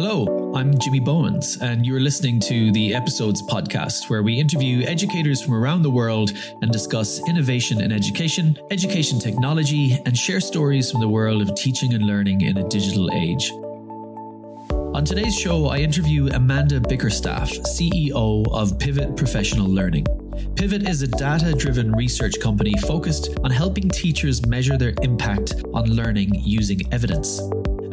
Hello, 0.00 0.52
I'm 0.54 0.78
Jimmy 0.78 1.00
Bowens, 1.00 1.56
and 1.60 1.84
you're 1.84 1.98
listening 1.98 2.38
to 2.42 2.70
the 2.70 2.94
Episodes 2.94 3.42
podcast, 3.42 4.08
where 4.08 4.22
we 4.22 4.38
interview 4.38 4.86
educators 4.86 5.42
from 5.42 5.54
around 5.54 5.82
the 5.82 5.90
world 5.90 6.30
and 6.62 6.70
discuss 6.70 7.20
innovation 7.28 7.80
in 7.80 7.90
education, 7.90 8.56
education 8.70 9.18
technology, 9.18 9.98
and 10.06 10.16
share 10.16 10.38
stories 10.38 10.92
from 10.92 11.00
the 11.00 11.08
world 11.08 11.42
of 11.42 11.52
teaching 11.56 11.94
and 11.94 12.06
learning 12.06 12.42
in 12.42 12.58
a 12.58 12.68
digital 12.68 13.10
age. 13.12 13.50
On 14.94 15.04
today's 15.04 15.36
show, 15.36 15.66
I 15.66 15.78
interview 15.78 16.28
Amanda 16.28 16.80
Bickerstaff, 16.80 17.50
CEO 17.50 18.46
of 18.52 18.78
Pivot 18.78 19.16
Professional 19.16 19.66
Learning. 19.66 20.06
Pivot 20.54 20.88
is 20.88 21.02
a 21.02 21.08
data 21.08 21.54
driven 21.54 21.90
research 21.90 22.38
company 22.40 22.72
focused 22.86 23.36
on 23.42 23.50
helping 23.50 23.88
teachers 23.88 24.46
measure 24.46 24.78
their 24.78 24.94
impact 25.02 25.54
on 25.74 25.86
learning 25.86 26.30
using 26.36 26.82
evidence. 26.92 27.40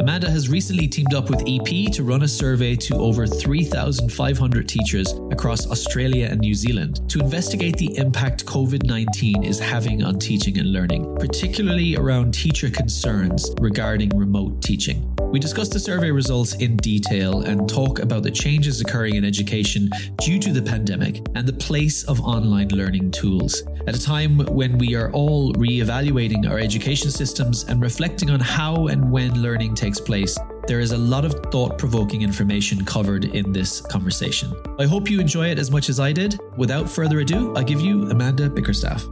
Amanda 0.08 0.30
has 0.30 0.50
recently 0.50 0.88
teamed 0.88 1.16
up 1.16 1.32
with 1.32 1.42
EP 1.48 1.92
to 1.92 2.04
run 2.04 2.22
a 2.22 2.28
survey 2.28 2.76
to 2.76 2.94
over 2.98 3.26
3,500 3.26 4.70
teachers 4.70 5.12
across 5.32 5.66
Australia 5.66 6.28
and 6.30 6.42
New 6.42 6.54
Zealand 6.54 7.10
to 7.10 7.20
investigate 7.20 7.76
the 7.78 7.98
impact 7.98 8.46
COVID 8.46 8.86
19 8.86 9.44
is 9.44 9.58
having 9.58 10.04
on 10.04 10.20
teaching 10.20 10.60
and 10.60 10.72
learning, 10.72 11.16
particularly 11.16 11.98
around 11.98 12.36
teacher 12.36 12.70
concerns 12.70 13.50
regarding 13.60 14.10
remote 14.10 14.62
teaching. 14.62 15.15
We 15.36 15.40
discuss 15.40 15.68
the 15.68 15.82
survey 15.82 16.12
results 16.12 16.54
in 16.54 16.78
detail 16.78 17.42
and 17.42 17.68
talk 17.68 18.00
about 18.00 18.24
the 18.24 18.32
changes 18.32 18.80
occurring 18.80 19.16
in 19.16 19.26
education 19.26 19.90
due 20.22 20.40
to 20.40 20.54
the 20.54 20.62
pandemic 20.62 21.18
and 21.36 21.46
the 21.46 21.52
place 21.52 22.06
of 22.06 22.22
online 22.22 22.70
learning 22.70 23.12
tools. 23.12 23.62
At 23.86 23.98
a 23.98 24.02
time 24.02 24.38
when 24.46 24.78
we 24.78 24.96
are 24.96 25.12
all 25.12 25.52
re 25.58 25.82
evaluating 25.82 26.48
our 26.48 26.58
education 26.58 27.12
systems 27.12 27.66
and 27.66 27.82
reflecting 27.82 28.30
on 28.30 28.40
how 28.40 28.88
and 28.88 29.12
when 29.12 29.42
learning 29.42 29.76
takes 29.76 30.00
place, 30.00 30.40
there 30.70 30.80
is 30.80 30.94
a 30.94 30.98
lot 30.98 31.26
of 31.26 31.34
thought 31.52 31.78
provoking 31.78 32.22
information 32.22 32.86
covered 32.86 33.26
in 33.26 33.52
this 33.52 33.82
conversation. 33.82 34.54
I 34.80 34.86
hope 34.86 35.10
you 35.10 35.20
enjoy 35.20 35.50
it 35.50 35.60
as 35.60 35.70
much 35.70 35.90
as 35.90 36.00
I 36.00 36.14
did. 36.14 36.40
Without 36.56 36.90
further 36.90 37.20
ado, 37.20 37.54
I 37.58 37.64
give 37.64 37.82
you 37.82 38.10
Amanda 38.10 38.50
Bickerstaff. 38.50 39.06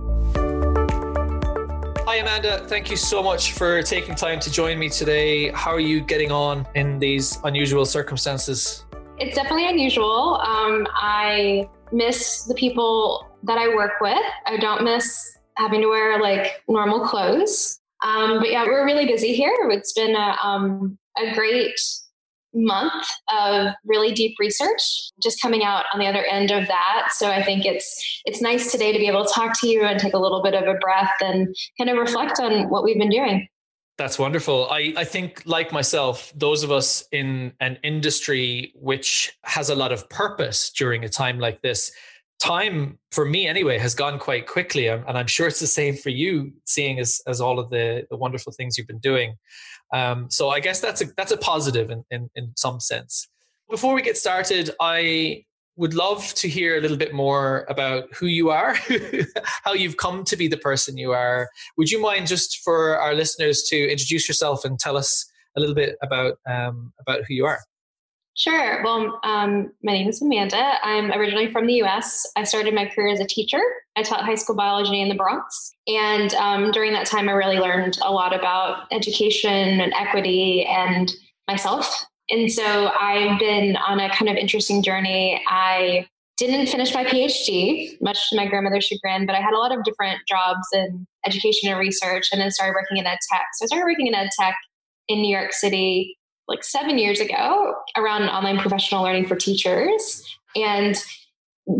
Hi, 2.13 2.19
Amanda. 2.19 2.63
Thank 2.67 2.91
you 2.91 2.95
so 2.95 3.23
much 3.23 3.53
for 3.53 3.81
taking 3.81 4.13
time 4.13 4.39
to 4.41 4.51
join 4.51 4.77
me 4.77 4.87
today. 4.87 5.49
How 5.49 5.71
are 5.71 5.79
you 5.79 5.99
getting 5.99 6.31
on 6.31 6.67
in 6.75 6.99
these 6.99 7.39
unusual 7.43 7.87
circumstances? 7.87 8.85
It's 9.17 9.35
definitely 9.35 9.67
unusual. 9.67 10.39
Um, 10.45 10.85
I 10.93 11.67
miss 11.91 12.43
the 12.43 12.53
people 12.53 13.27
that 13.41 13.57
I 13.57 13.69
work 13.69 13.93
with. 13.99 14.21
I 14.45 14.57
don't 14.57 14.83
miss 14.83 15.35
having 15.57 15.81
to 15.81 15.87
wear 15.87 16.21
like 16.21 16.61
normal 16.67 16.99
clothes. 16.99 17.81
Um, 18.05 18.37
but 18.37 18.51
yeah, 18.51 18.63
we're 18.65 18.85
really 18.85 19.07
busy 19.07 19.33
here. 19.33 19.71
It's 19.71 19.93
been 19.93 20.15
a, 20.15 20.37
um, 20.43 20.99
a 21.17 21.33
great 21.33 21.79
month 22.53 23.05
of 23.33 23.73
really 23.85 24.13
deep 24.13 24.35
research 24.39 25.11
just 25.21 25.41
coming 25.41 25.63
out 25.63 25.85
on 25.93 25.99
the 25.99 26.07
other 26.07 26.23
end 26.25 26.51
of 26.51 26.67
that 26.67 27.09
so 27.11 27.29
i 27.29 27.41
think 27.41 27.65
it's 27.65 28.21
it's 28.25 28.41
nice 28.41 28.71
today 28.71 28.91
to 28.91 28.99
be 28.99 29.07
able 29.07 29.25
to 29.25 29.33
talk 29.33 29.59
to 29.59 29.67
you 29.67 29.83
and 29.83 29.99
take 29.99 30.13
a 30.13 30.19
little 30.19 30.41
bit 30.43 30.53
of 30.53 30.63
a 30.63 30.77
breath 30.79 31.13
and 31.21 31.55
kind 31.77 31.89
of 31.89 31.97
reflect 31.97 32.39
on 32.39 32.69
what 32.69 32.83
we've 32.83 32.99
been 32.99 33.09
doing 33.09 33.47
that's 33.95 34.17
wonderful. 34.17 34.67
I, 34.71 34.93
I 34.97 35.03
think, 35.03 35.43
like 35.45 35.71
myself, 35.71 36.33
those 36.35 36.63
of 36.63 36.71
us 36.71 37.03
in 37.11 37.53
an 37.59 37.77
industry 37.83 38.73
which 38.75 39.31
has 39.43 39.69
a 39.69 39.75
lot 39.75 39.91
of 39.91 40.09
purpose 40.09 40.71
during 40.71 41.03
a 41.03 41.09
time 41.09 41.37
like 41.37 41.61
this, 41.61 41.91
time 42.43 42.99
for 43.11 43.23
me 43.23 43.47
anyway 43.47 43.77
has 43.77 43.95
gone 43.95 44.19
quite 44.19 44.47
quickly. 44.47 44.87
And 44.87 45.17
I'm 45.17 45.27
sure 45.27 45.47
it's 45.47 45.61
the 45.61 45.67
same 45.67 45.95
for 45.95 46.09
you, 46.09 46.51
seeing 46.65 46.99
as, 46.99 47.21
as 47.25 47.39
all 47.39 47.57
of 47.57 47.69
the, 47.69 48.05
the 48.09 48.17
wonderful 48.17 48.51
things 48.51 48.77
you've 48.77 48.87
been 48.87 48.99
doing. 48.99 49.35
Um, 49.93 50.29
so 50.29 50.49
I 50.49 50.59
guess 50.59 50.81
that's 50.81 51.01
a 51.01 51.05
that's 51.15 51.31
a 51.31 51.37
positive 51.37 51.89
in, 51.89 52.03
in, 52.11 52.29
in 52.35 52.51
some 52.57 52.79
sense. 52.79 53.27
Before 53.69 53.93
we 53.93 54.01
get 54.01 54.17
started, 54.17 54.71
I 54.81 55.45
would 55.77 55.93
love 55.93 56.33
to 56.35 56.47
hear 56.49 56.77
a 56.77 56.81
little 56.81 56.97
bit 56.97 57.13
more 57.13 57.65
about 57.69 58.13
who 58.13 58.25
you 58.25 58.49
are, 58.49 58.75
how 59.63 59.73
you've 59.73 59.97
come 59.97 60.23
to 60.25 60.35
be 60.35 60.47
the 60.47 60.57
person 60.57 60.97
you 60.97 61.11
are. 61.11 61.49
Would 61.77 61.89
you 61.91 62.01
mind 62.01 62.27
just 62.27 62.59
for 62.63 62.97
our 62.99 63.13
listeners 63.15 63.63
to 63.69 63.77
introduce 63.91 64.27
yourself 64.27 64.65
and 64.65 64.77
tell 64.77 64.97
us 64.97 65.25
a 65.55 65.59
little 65.59 65.75
bit 65.75 65.95
about 66.01 66.37
um, 66.49 66.91
about 66.99 67.23
who 67.25 67.35
you 67.35 67.45
are? 67.45 67.59
Sure. 68.35 68.83
Well, 68.83 69.19
um, 69.23 69.71
my 69.83 69.91
name 69.91 70.09
is 70.09 70.21
Amanda. 70.21 70.73
I'm 70.83 71.11
originally 71.11 71.51
from 71.51 71.67
the 71.67 71.83
US. 71.83 72.25
I 72.35 72.43
started 72.43 72.73
my 72.73 72.85
career 72.85 73.13
as 73.13 73.19
a 73.19 73.25
teacher. 73.25 73.61
I 73.95 74.01
taught 74.01 74.25
high 74.25 74.35
school 74.35 74.55
biology 74.55 74.99
in 74.99 75.09
the 75.09 75.15
Bronx. 75.15 75.71
And 75.87 76.33
um, 76.35 76.71
during 76.71 76.93
that 76.93 77.05
time, 77.05 77.29
I 77.29 77.33
really 77.33 77.59
learned 77.59 77.99
a 78.01 78.11
lot 78.11 78.35
about 78.35 78.87
education 78.91 79.79
and 79.79 79.93
equity 79.93 80.65
and 80.65 81.11
myself. 81.47 82.05
And 82.31 82.51
so 82.51 82.89
I've 82.99 83.37
been 83.39 83.75
on 83.75 83.99
a 83.99 84.09
kind 84.09 84.29
of 84.29 84.37
interesting 84.37 84.81
journey. 84.81 85.39
I 85.47 86.07
didn't 86.37 86.67
finish 86.67 86.91
my 86.91 87.05
PhD, 87.05 88.01
much 88.01 88.29
to 88.29 88.35
my 88.35 88.47
grandmother's 88.47 88.85
chagrin, 88.85 89.27
but 89.27 89.35
I 89.35 89.41
had 89.41 89.53
a 89.53 89.59
lot 89.59 89.71
of 89.71 89.83
different 89.83 90.21
jobs 90.27 90.65
in 90.73 91.05
education 91.27 91.69
and 91.69 91.77
research 91.77 92.29
and 92.31 92.41
then 92.41 92.49
started 92.49 92.73
working 92.73 92.97
in 92.97 93.05
ed 93.05 93.19
tech. 93.31 93.45
So 93.53 93.65
I 93.65 93.67
started 93.67 93.85
working 93.85 94.07
in 94.07 94.15
ed 94.15 94.29
tech 94.39 94.55
in 95.07 95.21
New 95.21 95.35
York 95.35 95.53
City 95.53 96.17
like 96.47 96.63
seven 96.63 96.97
years 96.97 97.19
ago 97.19 97.73
around 97.97 98.23
online 98.23 98.57
professional 98.57 99.03
learning 99.03 99.27
for 99.27 99.35
teachers. 99.35 100.23
And 100.55 100.95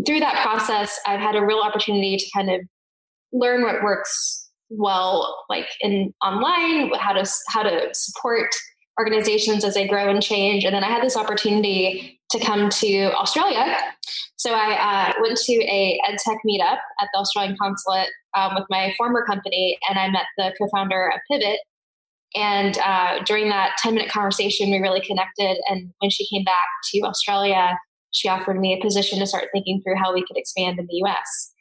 through 0.06 0.20
that 0.20 0.42
process, 0.42 0.98
I've 1.06 1.20
had 1.20 1.36
a 1.36 1.44
real 1.44 1.60
opportunity 1.60 2.16
to 2.16 2.30
kind 2.34 2.50
of 2.50 2.60
learn 3.32 3.62
what 3.62 3.82
works 3.82 4.48
well, 4.70 5.44
like 5.48 5.66
in 5.80 6.12
online, 6.24 6.92
how 6.98 7.12
to 7.12 7.30
how 7.48 7.62
to 7.62 7.88
support 7.92 8.48
organizations 8.98 9.64
as 9.64 9.74
they 9.74 9.86
grow 9.86 10.08
and 10.08 10.22
change. 10.22 10.64
And 10.64 10.74
then 10.74 10.84
I 10.84 10.88
had 10.88 11.02
this 11.02 11.16
opportunity 11.16 12.20
to 12.30 12.38
come 12.38 12.70
to 12.70 13.12
Australia. 13.14 13.76
So 14.36 14.52
I 14.52 14.74
uh, 14.74 15.12
went 15.20 15.38
to 15.38 15.52
a 15.52 15.98
EdTech 16.08 16.36
meetup 16.46 16.78
at 17.00 17.08
the 17.12 17.20
Australian 17.20 17.56
consulate 17.60 18.08
um, 18.36 18.54
with 18.54 18.64
my 18.68 18.92
former 18.96 19.24
company, 19.24 19.78
and 19.88 19.98
I 19.98 20.08
met 20.10 20.26
the 20.36 20.52
co-founder 20.58 21.12
of 21.14 21.20
Pivot, 21.30 21.60
and 22.34 22.78
uh, 22.78 23.22
during 23.24 23.48
that 23.48 23.76
10 23.78 23.94
minute 23.94 24.10
conversation, 24.10 24.70
we 24.70 24.78
really 24.78 25.00
connected. 25.00 25.58
And 25.68 25.92
when 26.00 26.10
she 26.10 26.26
came 26.26 26.44
back 26.44 26.66
to 26.92 27.00
Australia, 27.02 27.78
she 28.10 28.28
offered 28.28 28.58
me 28.58 28.74
a 28.74 28.82
position 28.82 29.18
to 29.20 29.26
start 29.26 29.48
thinking 29.52 29.80
through 29.82 29.96
how 29.96 30.12
we 30.12 30.24
could 30.26 30.36
expand 30.36 30.78
in 30.78 30.86
the 30.86 31.02
US. 31.04 31.52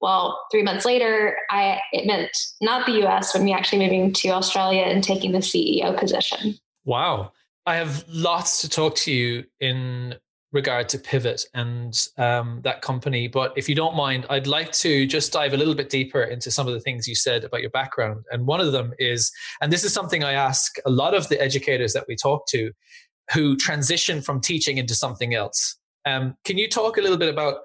Well, 0.00 0.40
three 0.50 0.62
months 0.62 0.84
later, 0.84 1.36
I, 1.50 1.80
it 1.92 2.06
meant 2.06 2.30
not 2.60 2.86
the 2.86 3.06
US, 3.06 3.32
but 3.32 3.42
me 3.42 3.52
actually 3.52 3.84
moving 3.84 4.12
to 4.14 4.28
Australia 4.30 4.82
and 4.82 5.02
taking 5.02 5.32
the 5.32 5.38
CEO 5.38 5.98
position. 5.98 6.56
Wow. 6.84 7.32
I 7.66 7.76
have 7.76 8.04
lots 8.08 8.60
to 8.62 8.68
talk 8.68 8.96
to 8.96 9.12
you 9.12 9.44
in 9.60 10.16
regard 10.52 10.88
to 10.90 10.98
Pivot 10.98 11.46
and 11.54 12.08
um, 12.18 12.60
that 12.62 12.82
company. 12.82 13.26
But 13.26 13.52
if 13.56 13.68
you 13.68 13.74
don't 13.74 13.96
mind, 13.96 14.26
I'd 14.28 14.46
like 14.46 14.72
to 14.72 15.06
just 15.06 15.32
dive 15.32 15.54
a 15.54 15.56
little 15.56 15.74
bit 15.74 15.88
deeper 15.88 16.22
into 16.22 16.50
some 16.50 16.68
of 16.68 16.74
the 16.74 16.80
things 16.80 17.08
you 17.08 17.14
said 17.14 17.44
about 17.44 17.62
your 17.62 17.70
background. 17.70 18.24
And 18.30 18.46
one 18.46 18.60
of 18.60 18.72
them 18.72 18.92
is, 18.98 19.32
and 19.60 19.72
this 19.72 19.82
is 19.82 19.92
something 19.92 20.22
I 20.22 20.32
ask 20.32 20.76
a 20.84 20.90
lot 20.90 21.14
of 21.14 21.28
the 21.28 21.40
educators 21.40 21.94
that 21.94 22.04
we 22.06 22.16
talk 22.16 22.46
to 22.48 22.70
who 23.32 23.56
transition 23.56 24.20
from 24.20 24.40
teaching 24.40 24.76
into 24.76 24.94
something 24.94 25.34
else. 25.34 25.76
Um, 26.04 26.36
can 26.44 26.58
you 26.58 26.68
talk 26.68 26.98
a 26.98 27.00
little 27.00 27.18
bit 27.18 27.28
about 27.28 27.60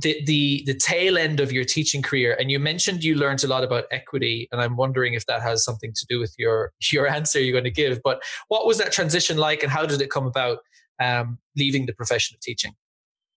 the, 0.00 0.22
the 0.26 0.62
the 0.66 0.74
tail 0.74 1.16
end 1.16 1.40
of 1.40 1.50
your 1.50 1.64
teaching 1.64 2.02
career 2.02 2.36
and 2.38 2.50
you 2.50 2.58
mentioned 2.58 3.02
you 3.02 3.14
learned 3.14 3.42
a 3.42 3.46
lot 3.46 3.64
about 3.64 3.84
equity 3.90 4.46
and 4.52 4.60
i'm 4.60 4.76
wondering 4.76 5.14
if 5.14 5.24
that 5.24 5.40
has 5.40 5.64
something 5.64 5.94
to 5.94 6.06
do 6.10 6.20
with 6.20 6.34
your 6.38 6.72
your 6.92 7.08
answer 7.16 7.40
you're 7.40 7.52
going 7.52 7.64
to 7.64 7.70
give 7.70 7.98
but 8.04 8.22
what 8.48 8.66
was 8.66 8.76
that 8.76 8.92
transition 8.92 9.38
like 9.38 9.62
and 9.62 9.72
how 9.72 9.86
did 9.86 10.02
it 10.02 10.10
come 10.10 10.26
about 10.26 10.58
um, 11.00 11.38
leaving 11.56 11.86
the 11.86 11.92
profession 11.92 12.36
of 12.36 12.40
teaching? 12.40 12.74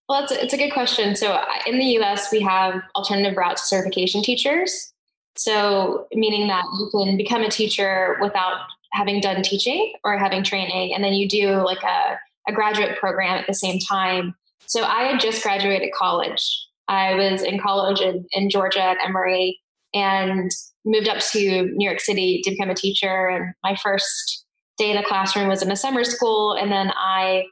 Well, 0.08 0.22
it's 0.22 0.32
a, 0.32 0.42
it's 0.42 0.54
a 0.54 0.56
good 0.56 0.72
question. 0.72 1.16
So, 1.16 1.40
in 1.66 1.78
the 1.78 1.98
US, 1.98 2.30
we 2.30 2.40
have 2.40 2.80
alternative 2.94 3.36
routes 3.36 3.62
to 3.62 3.68
certification 3.68 4.22
teachers. 4.22 4.92
So, 5.36 6.06
meaning 6.12 6.46
that 6.48 6.64
you 6.78 6.88
can 6.90 7.16
become 7.16 7.42
a 7.42 7.50
teacher 7.50 8.16
without 8.20 8.60
having 8.92 9.20
done 9.20 9.42
teaching 9.42 9.94
or 10.04 10.16
having 10.16 10.44
training, 10.44 10.94
and 10.94 11.02
then 11.02 11.14
you 11.14 11.28
do 11.28 11.64
like 11.64 11.82
a, 11.82 12.18
a 12.48 12.52
graduate 12.52 12.98
program 12.98 13.36
at 13.36 13.46
the 13.46 13.54
same 13.54 13.80
time. 13.80 14.34
So, 14.66 14.84
I 14.84 15.04
had 15.04 15.20
just 15.20 15.42
graduated 15.42 15.92
college. 15.92 16.66
I 16.88 17.14
was 17.14 17.42
in 17.42 17.58
college 17.58 18.00
in, 18.00 18.26
in 18.30 18.48
Georgia 18.48 18.82
at 18.82 18.98
Emory 19.04 19.58
and 19.92 20.52
moved 20.84 21.08
up 21.08 21.18
to 21.32 21.62
New 21.74 21.88
York 21.88 22.00
City 22.00 22.40
to 22.44 22.50
become 22.50 22.70
a 22.70 22.74
teacher. 22.74 23.28
And 23.28 23.54
my 23.64 23.76
first 23.76 24.45
day 24.78 24.90
in 24.90 24.96
the 24.96 25.02
classroom 25.02 25.48
was 25.48 25.62
in 25.62 25.70
a 25.70 25.76
summer 25.76 26.04
school. 26.04 26.52
And 26.52 26.70
then 26.70 26.92
I 26.96 27.44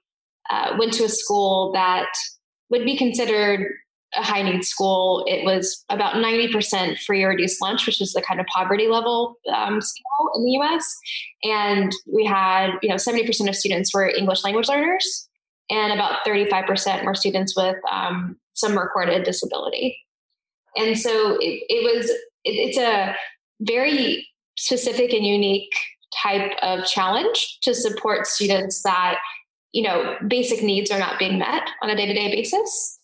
uh, 0.51 0.77
went 0.79 0.93
to 0.95 1.05
a 1.05 1.09
school 1.09 1.73
that 1.73 2.09
would 2.71 2.85
be 2.85 2.97
considered 2.97 3.67
a 4.17 4.23
high 4.23 4.43
need 4.43 4.65
school. 4.65 5.25
It 5.27 5.45
was 5.45 5.85
about 5.89 6.15
90% 6.15 6.99
free 7.01 7.23
or 7.23 7.31
reduced 7.31 7.61
lunch, 7.61 7.87
which 7.87 8.01
is 8.01 8.13
the 8.13 8.23
kind 8.23 8.41
of 8.41 8.47
poverty 8.47 8.89
level 8.89 9.37
um, 9.53 9.81
scale 9.81 10.31
in 10.37 10.45
the 10.45 10.53
US. 10.61 10.97
And 11.43 11.93
we 12.13 12.25
had, 12.25 12.71
you 12.83 12.89
know, 12.89 12.97
70% 12.97 13.49
of 13.49 13.57
students 13.57 13.93
were 13.93 14.09
English 14.09 14.45
language 14.45 14.69
learners, 14.69 15.29
and 15.71 15.93
about 15.93 16.21
35% 16.27 17.05
were 17.05 17.15
students 17.15 17.57
with 17.57 17.77
um, 17.91 18.37
some 18.53 18.79
recorded 18.79 19.25
disability. 19.25 19.99
And 20.77 20.99
so 20.99 21.37
it, 21.41 21.63
it 21.69 21.97
was, 21.97 22.11
it, 22.11 22.19
it's 22.45 22.79
a 22.79 23.15
very 23.61 24.27
specific 24.57 25.13
and 25.13 25.27
unique 25.27 25.73
type 26.23 26.53
of 26.63 26.85
challenge 26.87 27.59
to 27.63 27.75
support 27.75 28.27
students 28.27 28.83
that 28.83 29.19
you 29.75 29.83
know, 29.83 30.17
basic 30.29 30.63
needs 30.63 30.91
are 30.91 31.01
not 31.01 31.19
being 31.19 31.39
met 31.39 31.69
on 31.83 31.91
a 31.91 31.97
day 31.97 32.07
to 32.07 32.15
day 32.15 32.31
basis. 32.31 32.99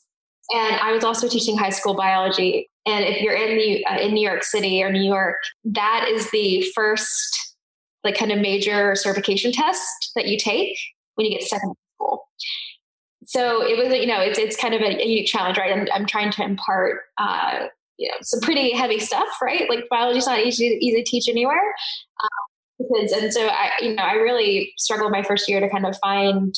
And 0.54 0.76
I 0.76 0.92
was 0.92 1.04
also 1.04 1.28
teaching 1.28 1.58
high 1.58 1.70
school 1.70 1.94
biology. 1.94 2.68
And 2.86 3.04
if 3.04 3.20
you're 3.20 3.34
in 3.34 3.58
the 3.58 3.84
uh, 3.84 3.98
in 3.98 4.14
New 4.14 4.26
York 4.26 4.44
City 4.44 4.82
or 4.82 4.90
New 4.90 5.02
York, 5.02 5.36
that 5.64 6.06
is 6.08 6.30
the 6.30 6.64
first 6.74 7.56
like 8.04 8.16
kind 8.16 8.32
of 8.32 8.38
major 8.38 8.94
certification 8.94 9.52
test 9.52 10.12
that 10.14 10.26
you 10.26 10.38
take 10.38 10.78
when 11.16 11.26
you 11.26 11.32
get 11.32 11.40
to 11.40 11.46
secondary 11.46 11.74
school. 11.96 12.28
So 13.26 13.62
it 13.66 13.76
was, 13.76 13.92
you 13.92 14.06
know, 14.06 14.20
it's 14.20 14.38
it's 14.38 14.56
kind 14.56 14.72
of 14.72 14.80
a, 14.80 14.96
a 14.96 15.06
unique 15.06 15.26
challenge, 15.26 15.58
right? 15.58 15.76
I'm, 15.76 15.88
I'm 15.92 16.06
trying 16.06 16.30
to 16.32 16.42
impart, 16.42 17.00
uh, 17.18 17.66
you 17.98 18.08
know, 18.08 18.16
some 18.22 18.40
pretty 18.40 18.72
heavy 18.72 19.00
stuff, 19.00 19.28
right? 19.42 19.68
Like 19.68 19.88
biology's 19.90 20.26
not 20.26 20.38
easy 20.38 20.78
easy 20.80 21.02
to 21.02 21.10
teach 21.10 21.28
anywhere. 21.28 21.74
Um, 22.22 22.49
because, 22.80 23.12
and 23.12 23.32
so 23.32 23.46
I, 23.46 23.70
you 23.80 23.94
know, 23.94 24.02
I 24.02 24.14
really 24.14 24.72
struggled 24.78 25.12
my 25.12 25.22
first 25.22 25.48
year 25.48 25.60
to 25.60 25.68
kind 25.68 25.86
of 25.86 25.96
find 26.02 26.54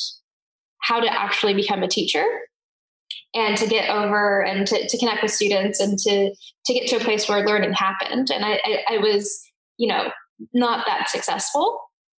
how 0.81 0.99
to 0.99 1.11
actually 1.11 1.53
become 1.53 1.83
a 1.83 1.87
teacher 1.87 2.25
and 3.33 3.57
to 3.57 3.67
get 3.67 3.89
over 3.89 4.41
and 4.41 4.67
to, 4.67 4.87
to 4.87 4.97
connect 4.97 5.23
with 5.23 5.31
students 5.31 5.79
and 5.79 5.97
to 5.99 6.33
to 6.65 6.73
get 6.73 6.87
to 6.87 6.97
a 6.97 6.99
place 6.99 7.27
where 7.27 7.45
learning 7.45 7.73
happened. 7.73 8.29
And 8.31 8.45
I, 8.45 8.59
I, 8.63 8.95
I 8.95 8.97
was, 8.97 9.41
you 9.77 9.87
know, 9.87 10.11
not 10.53 10.85
that 10.87 11.09
successful, 11.09 11.79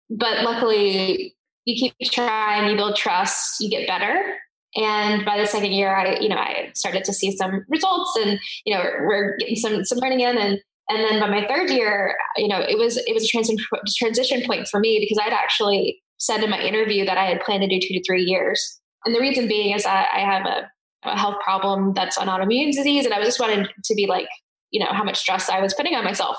but 0.09 0.43
luckily 0.43 1.35
you 1.65 1.75
keep 1.75 2.11
trying, 2.11 2.69
you 2.69 2.75
build 2.75 2.95
trust, 2.95 3.61
you 3.61 3.69
get 3.69 3.87
better. 3.87 4.35
And 4.75 5.23
by 5.23 5.37
the 5.37 5.45
second 5.45 5.71
year, 5.71 5.95
I, 5.95 6.17
you 6.19 6.29
know, 6.29 6.35
I 6.35 6.71
started 6.73 7.03
to 7.05 7.13
see 7.13 7.31
some 7.31 7.63
results, 7.69 8.17
and 8.19 8.39
you 8.65 8.73
know, 8.73 8.83
we're 9.01 9.37
getting 9.37 9.55
some 9.55 9.85
some 9.85 9.99
learning 9.99 10.21
in, 10.21 10.37
and 10.37 10.59
and 10.89 11.03
then 11.03 11.19
by 11.19 11.29
my 11.29 11.45
third 11.47 11.69
year, 11.69 12.15
you 12.37 12.47
know, 12.47 12.59
it 12.59 12.77
was 12.77 12.97
it 12.97 13.13
was 13.13 13.23
a 13.23 13.27
transition 13.27 13.57
transition 13.97 14.43
point 14.45 14.67
for 14.67 14.79
me 14.79 14.99
because 14.99 15.23
I'd 15.23 15.33
actually 15.33 16.01
said 16.17 16.43
in 16.43 16.49
my 16.49 16.59
interview 16.59 17.05
that 17.05 17.17
I 17.17 17.25
had 17.25 17.41
planned 17.41 17.61
to 17.61 17.67
do 17.67 17.79
two 17.79 17.93
to 17.93 18.03
three 18.03 18.23
years, 18.23 18.79
and 19.05 19.15
the 19.15 19.19
reason 19.19 19.47
being 19.47 19.75
is 19.75 19.83
that 19.83 20.09
I 20.13 20.19
have 20.19 20.45
a, 20.45 20.69
a 21.03 21.17
health 21.17 21.37
problem 21.43 21.93
that's 21.93 22.17
an 22.17 22.27
autoimmune 22.27 22.73
disease, 22.73 23.05
and 23.05 23.13
I 23.13 23.19
was 23.19 23.27
just 23.27 23.39
wanted 23.39 23.69
to 23.83 23.95
be 23.95 24.07
like, 24.07 24.27
you 24.71 24.79
know, 24.79 24.91
how 24.91 25.03
much 25.03 25.17
stress 25.17 25.49
I 25.49 25.61
was 25.61 25.73
putting 25.73 25.95
on 25.95 26.03
myself 26.03 26.37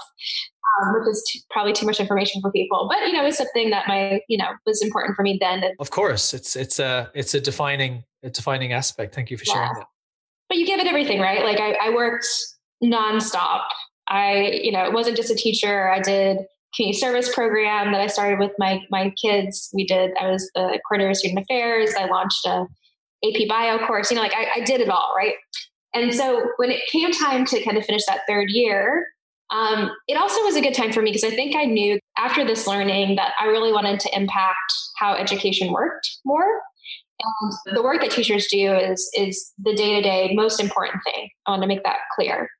um, 0.80 0.94
which 0.94 1.08
is 1.08 1.24
too, 1.30 1.38
probably 1.50 1.72
too 1.72 1.86
much 1.86 2.00
information 2.00 2.40
for 2.40 2.50
people. 2.50 2.88
But 2.88 3.06
you 3.06 3.12
know, 3.12 3.24
it's 3.24 3.38
something 3.38 3.70
that 3.70 3.86
my 3.86 4.20
you 4.28 4.38
know 4.38 4.48
was 4.66 4.82
important 4.82 5.16
for 5.16 5.22
me 5.22 5.38
then. 5.40 5.64
Of 5.78 5.90
course, 5.90 6.34
it's 6.34 6.56
it's 6.56 6.78
a 6.78 7.10
it's 7.14 7.34
a 7.34 7.40
defining 7.40 8.04
a 8.22 8.30
defining 8.30 8.72
aspect. 8.72 9.14
Thank 9.14 9.30
you 9.30 9.36
for 9.36 9.44
sharing 9.44 9.72
that. 9.74 9.86
But 10.48 10.58
you 10.58 10.66
give 10.66 10.80
it 10.80 10.86
everything, 10.86 11.20
right? 11.20 11.42
Like 11.42 11.60
I, 11.60 11.72
I 11.88 11.94
worked 11.94 12.26
nonstop. 12.82 13.62
I 14.08 14.60
you 14.62 14.72
know 14.72 14.84
it 14.84 14.92
wasn't 14.92 15.16
just 15.16 15.30
a 15.30 15.34
teacher. 15.34 15.90
I 15.90 16.00
did 16.00 16.38
community 16.74 16.98
service 16.98 17.32
program 17.32 17.92
that 17.92 18.00
I 18.00 18.06
started 18.06 18.38
with 18.38 18.52
my 18.58 18.80
my 18.90 19.12
kids. 19.22 19.70
We 19.74 19.86
did. 19.86 20.12
I 20.20 20.30
was 20.30 20.50
the 20.54 20.78
coordinator 20.88 21.10
of 21.10 21.16
student 21.16 21.40
affairs. 21.40 21.94
I 21.98 22.06
launched 22.06 22.44
a 22.46 22.66
AP 23.24 23.48
Bio 23.48 23.84
course. 23.86 24.10
You 24.10 24.16
know, 24.16 24.22
like 24.22 24.34
I, 24.34 24.60
I 24.60 24.64
did 24.64 24.80
it 24.80 24.88
all, 24.88 25.14
right? 25.16 25.34
And 25.94 26.12
so 26.12 26.44
when 26.56 26.70
it 26.70 26.80
came 26.90 27.12
time 27.12 27.44
to 27.46 27.62
kind 27.62 27.78
of 27.78 27.84
finish 27.84 28.04
that 28.06 28.22
third 28.28 28.50
year, 28.50 29.06
um, 29.52 29.90
it 30.08 30.16
also 30.16 30.42
was 30.42 30.56
a 30.56 30.60
good 30.60 30.74
time 30.74 30.92
for 30.92 31.00
me 31.00 31.12
because 31.12 31.24
I 31.24 31.34
think 31.34 31.54
I 31.54 31.64
knew 31.64 31.98
after 32.18 32.44
this 32.44 32.66
learning 32.66 33.16
that 33.16 33.32
I 33.38 33.46
really 33.46 33.72
wanted 33.72 34.00
to 34.00 34.16
impact 34.16 34.72
how 34.98 35.14
education 35.14 35.72
worked 35.72 36.18
more. 36.24 36.60
And 37.22 37.76
the 37.76 37.82
work 37.82 38.00
that 38.00 38.10
teachers 38.10 38.48
do 38.48 38.74
is 38.74 39.08
is 39.16 39.52
the 39.58 39.74
day 39.74 39.94
to 39.94 40.02
day 40.02 40.34
most 40.34 40.60
important 40.60 41.02
thing. 41.04 41.30
I 41.46 41.52
want 41.52 41.62
to 41.62 41.68
make 41.68 41.84
that 41.84 41.98
clear. 42.16 42.50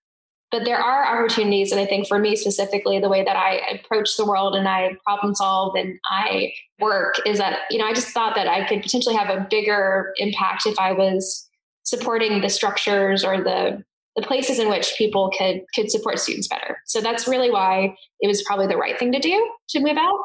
But 0.55 0.65
there 0.65 0.79
are 0.79 1.05
opportunities, 1.05 1.73
and 1.73 1.81
I 1.81 1.85
think 1.85 2.06
for 2.06 2.21
me 2.21 2.37
specifically, 2.37 3.01
the 3.01 3.09
way 3.09 3.25
that 3.25 3.35
I 3.35 3.61
approach 3.75 4.17
the 4.17 4.25
world 4.25 4.55
and 4.55 4.69
I 4.69 4.97
problem 5.03 5.35
solve 5.35 5.75
and 5.75 5.99
I 6.09 6.53
work 6.79 7.17
is 7.27 7.39
that 7.39 7.62
you 7.71 7.79
know 7.79 7.87
I 7.87 7.93
just 7.93 8.11
thought 8.11 8.37
that 8.37 8.47
I 8.47 8.65
could 8.69 8.81
potentially 8.81 9.17
have 9.17 9.37
a 9.37 9.49
bigger 9.51 10.15
impact 10.19 10.67
if 10.67 10.79
I 10.79 10.93
was 10.93 11.45
supporting 11.83 12.41
the 12.41 12.49
structures 12.49 13.25
or 13.25 13.43
the 13.43 13.83
the 14.15 14.23
places 14.23 14.61
in 14.61 14.69
which 14.69 14.95
people 14.97 15.33
could 15.37 15.62
could 15.75 15.91
support 15.91 16.21
students 16.21 16.47
better. 16.47 16.79
So 16.87 17.01
that's 17.01 17.27
really 17.27 17.51
why 17.51 17.97
it 18.21 18.29
was 18.29 18.45
probably 18.45 18.69
the 18.69 18.77
right 18.77 18.97
thing 18.97 19.11
to 19.11 19.19
do 19.19 19.51
to 19.71 19.81
move 19.81 19.97
out. 19.97 20.21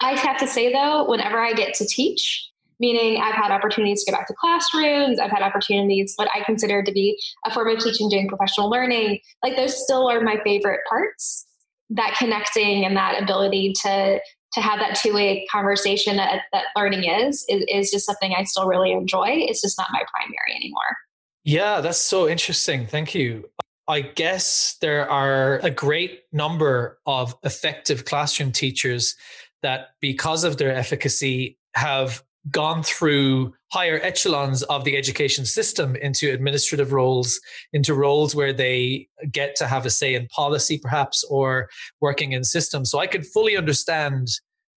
I 0.00 0.18
have 0.18 0.38
to 0.38 0.48
say 0.48 0.72
though, 0.72 1.08
whenever 1.08 1.38
I 1.38 1.52
get 1.52 1.74
to 1.74 1.86
teach, 1.86 2.49
meaning 2.80 3.22
I've 3.22 3.34
had 3.34 3.52
opportunities 3.52 4.02
to 4.02 4.10
go 4.10 4.18
back 4.18 4.26
to 4.26 4.34
classrooms, 4.40 5.20
I've 5.20 5.30
had 5.30 5.42
opportunities 5.42 6.14
what 6.16 6.28
I 6.34 6.42
consider 6.42 6.82
to 6.82 6.90
be 6.90 7.22
a 7.46 7.52
form 7.52 7.68
of 7.68 7.78
teaching 7.78 8.08
doing 8.08 8.26
professional 8.26 8.68
learning, 8.68 9.20
like 9.44 9.56
those 9.56 9.80
still 9.80 10.10
are 10.10 10.20
my 10.20 10.40
favorite 10.42 10.80
parts. 10.88 11.46
That 11.92 12.14
connecting 12.16 12.84
and 12.84 12.96
that 12.96 13.20
ability 13.20 13.74
to 13.82 14.20
to 14.52 14.60
have 14.60 14.78
that 14.78 14.96
two-way 14.96 15.44
conversation 15.50 16.16
that, 16.16 16.42
that 16.52 16.66
learning 16.76 17.02
is, 17.02 17.44
is 17.48 17.64
is 17.68 17.90
just 17.90 18.06
something 18.06 18.32
I 18.32 18.44
still 18.44 18.68
really 18.68 18.92
enjoy. 18.92 19.26
It's 19.28 19.60
just 19.60 19.76
not 19.76 19.88
my 19.90 20.02
primary 20.14 20.54
anymore. 20.54 20.96
Yeah, 21.42 21.80
that's 21.80 21.98
so 22.00 22.28
interesting. 22.28 22.86
Thank 22.86 23.12
you. 23.14 23.50
I 23.88 24.02
guess 24.02 24.76
there 24.80 25.10
are 25.10 25.58
a 25.64 25.70
great 25.70 26.20
number 26.32 27.00
of 27.06 27.34
effective 27.42 28.04
classroom 28.04 28.52
teachers 28.52 29.16
that, 29.62 29.88
because 30.00 30.44
of 30.44 30.58
their 30.58 30.72
efficacy, 30.72 31.58
have 31.74 32.22
gone 32.50 32.82
through 32.82 33.52
higher 33.70 34.00
echelons 34.02 34.62
of 34.64 34.84
the 34.84 34.96
education 34.96 35.44
system 35.44 35.94
into 35.96 36.32
administrative 36.32 36.92
roles, 36.92 37.40
into 37.72 37.94
roles 37.94 38.34
where 38.34 38.52
they 38.52 39.06
get 39.30 39.54
to 39.56 39.66
have 39.66 39.84
a 39.84 39.90
say 39.90 40.14
in 40.14 40.26
policy, 40.28 40.78
perhaps, 40.78 41.22
or 41.24 41.68
working 42.00 42.32
in 42.32 42.42
systems. 42.42 42.90
So 42.90 42.98
I 42.98 43.06
could 43.06 43.26
fully 43.26 43.56
understand 43.56 44.28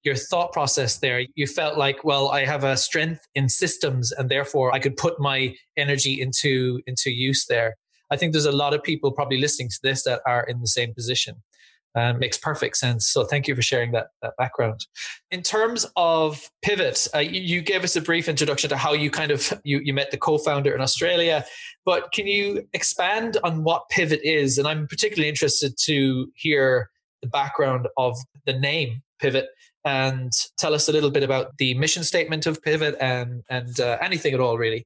your 0.04 0.16
thought 0.16 0.52
process 0.52 0.98
there. 0.98 1.26
You 1.36 1.48
felt 1.48 1.78
like, 1.78 2.04
well, 2.04 2.30
I 2.30 2.46
have 2.46 2.66
a 2.66 2.76
strength 2.76 3.26
in 3.36 3.48
systems 3.48 4.12
and 4.12 4.30
therefore 4.30 4.74
I 4.74 4.80
could 4.80 4.98
put 4.98 5.20
my 5.20 5.56
energy 5.78 6.22
into, 6.22 6.82
into 6.86 7.10
use 7.10 7.46
there. 7.46 7.78
I 8.12 8.18
think 8.18 8.34
there's 8.34 8.46
a 8.46 8.52
lot 8.52 8.74
of 8.74 8.84
people 8.84 9.12
probably 9.12 9.40
listening 9.40 9.70
to 9.70 9.80
this 9.82 10.04
that 10.04 10.22
are 10.28 10.44
in 10.44 10.60
the 10.60 10.68
same 10.68 10.94
position. 10.94 11.42
Um, 11.96 12.18
makes 12.18 12.40
perfect 12.40 12.78
sense. 12.78 13.08
So 13.08 13.24
thank 13.24 13.48
you 13.48 13.56
for 13.56 13.62
sharing 13.62 13.92
that, 13.92 14.08
that 14.24 14.34
background. 14.38 14.88
In 15.30 15.44
terms 15.44 15.86
of 15.96 16.50
Pivot, 16.64 17.08
uh, 17.14 17.20
you, 17.20 17.40
you, 17.40 17.62
gave 17.62 17.84
us 17.84 17.96
a 17.96 18.02
brief 18.02 18.28
introduction 18.28 18.70
to 18.72 18.78
how 18.78 18.94
you 18.94 19.12
kind 19.12 19.30
of 19.30 19.54
you, 19.64 19.80
you 19.84 19.94
met 19.94 20.10
the 20.10 20.18
co-founder 20.18 20.74
in 20.74 20.82
Australia, 20.82 21.46
but 21.86 22.12
can 22.12 22.26
you 22.26 22.68
expand 22.74 23.38
on 23.44 23.64
what 23.64 23.90
Pivot 23.90 24.22
is? 24.24 24.58
And 24.58 24.68
I'm 24.68 24.88
particularly 24.88 25.30
interested 25.30 25.76
to 25.84 26.32
hear 26.36 26.90
the 27.22 27.28
background 27.30 27.88
of 27.96 28.18
the 28.46 28.54
name 28.54 29.04
Pivot 29.20 29.48
and 29.86 30.32
tell 30.58 30.74
us 30.74 30.88
a 30.88 30.92
little 30.92 31.12
bit 31.12 31.24
about 31.24 31.58
the 31.58 31.74
mission 31.76 32.04
statement 32.04 32.46
of 32.46 32.62
Pivot 32.62 32.96
and 33.00 33.44
and 33.50 33.80
uh, 33.80 33.98
anything 34.02 34.34
at 34.34 34.40
all, 34.40 34.58
really. 34.58 34.86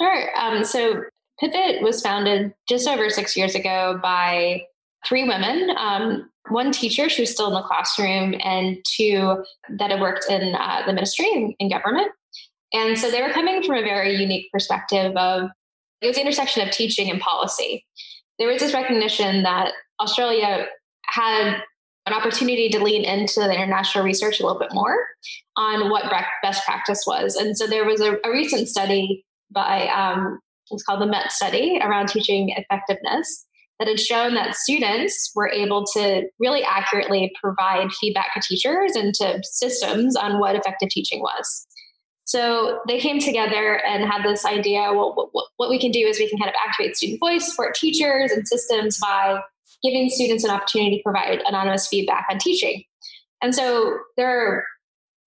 Sure. 0.00 0.38
Um, 0.38 0.64
so 0.64 1.02
Pivot 1.40 1.82
was 1.82 2.00
founded 2.00 2.52
just 2.68 2.88
over 2.88 3.10
six 3.10 3.36
years 3.36 3.54
ago 3.54 3.98
by 4.02 4.62
three 5.06 5.26
women. 5.26 5.70
Um, 5.76 6.30
one 6.50 6.72
teacher, 6.72 7.08
she 7.08 7.22
was 7.22 7.30
still 7.30 7.48
in 7.48 7.54
the 7.54 7.62
classroom, 7.62 8.34
and 8.42 8.78
two 8.84 9.44
that 9.78 9.90
had 9.90 10.00
worked 10.00 10.26
in 10.30 10.54
uh, 10.54 10.82
the 10.86 10.92
ministry 10.92 11.30
in, 11.32 11.54
in 11.58 11.68
government. 11.68 12.10
And 12.72 12.98
so 12.98 13.10
they 13.10 13.22
were 13.22 13.32
coming 13.32 13.62
from 13.62 13.76
a 13.76 13.82
very 13.82 14.16
unique 14.16 14.50
perspective 14.52 15.16
of 15.16 15.50
it 16.00 16.06
was 16.06 16.16
the 16.16 16.22
intersection 16.22 16.66
of 16.66 16.72
teaching 16.72 17.10
and 17.10 17.20
policy. 17.20 17.84
There 18.38 18.48
was 18.48 18.60
this 18.60 18.74
recognition 18.74 19.42
that 19.42 19.72
Australia 20.00 20.66
had 21.06 21.62
an 22.06 22.12
opportunity 22.12 22.68
to 22.70 22.82
lean 22.82 23.04
into 23.04 23.40
the 23.40 23.52
international 23.52 24.04
research 24.04 24.40
a 24.40 24.42
little 24.46 24.58
bit 24.58 24.72
more 24.72 24.96
on 25.56 25.90
what 25.90 26.10
best 26.42 26.64
practice 26.64 27.04
was. 27.06 27.34
And 27.34 27.56
so 27.56 27.66
there 27.66 27.84
was 27.84 28.00
a, 28.00 28.16
a 28.24 28.30
recent 28.30 28.68
study 28.68 29.24
by, 29.50 29.88
um, 29.88 30.38
it's 30.70 30.82
called 30.84 31.00
the 31.00 31.06
MET 31.06 31.32
study 31.32 31.80
around 31.82 32.08
teaching 32.08 32.50
effectiveness 32.50 33.46
that 33.78 33.88
had 33.88 34.00
shown 34.00 34.34
that 34.34 34.56
students 34.56 35.30
were 35.34 35.48
able 35.48 35.84
to 35.94 36.24
really 36.40 36.62
accurately 36.64 37.32
provide 37.40 37.92
feedback 37.92 38.34
to 38.34 38.40
teachers 38.40 38.96
and 38.96 39.14
to 39.14 39.40
systems 39.44 40.16
on 40.16 40.40
what 40.40 40.56
effective 40.56 40.88
teaching 40.88 41.20
was. 41.20 41.66
So 42.24 42.80
they 42.86 42.98
came 42.98 43.20
together 43.20 43.80
and 43.86 44.04
had 44.04 44.22
this 44.22 44.44
idea 44.44 44.92
well, 44.92 45.30
what, 45.32 45.46
what 45.56 45.70
we 45.70 45.80
can 45.80 45.90
do 45.90 46.00
is 46.00 46.18
we 46.18 46.28
can 46.28 46.38
kind 46.38 46.50
of 46.50 46.56
activate 46.66 46.96
student 46.96 47.20
voice, 47.20 47.48
support 47.48 47.74
teachers 47.74 48.32
and 48.32 48.46
systems 48.46 48.98
by 48.98 49.40
giving 49.82 50.10
students 50.10 50.44
an 50.44 50.50
opportunity 50.50 50.98
to 50.98 51.02
provide 51.02 51.40
anonymous 51.46 51.86
feedback 51.88 52.26
on 52.30 52.38
teaching. 52.38 52.82
And 53.40 53.54
so 53.54 53.96
there 54.16 54.66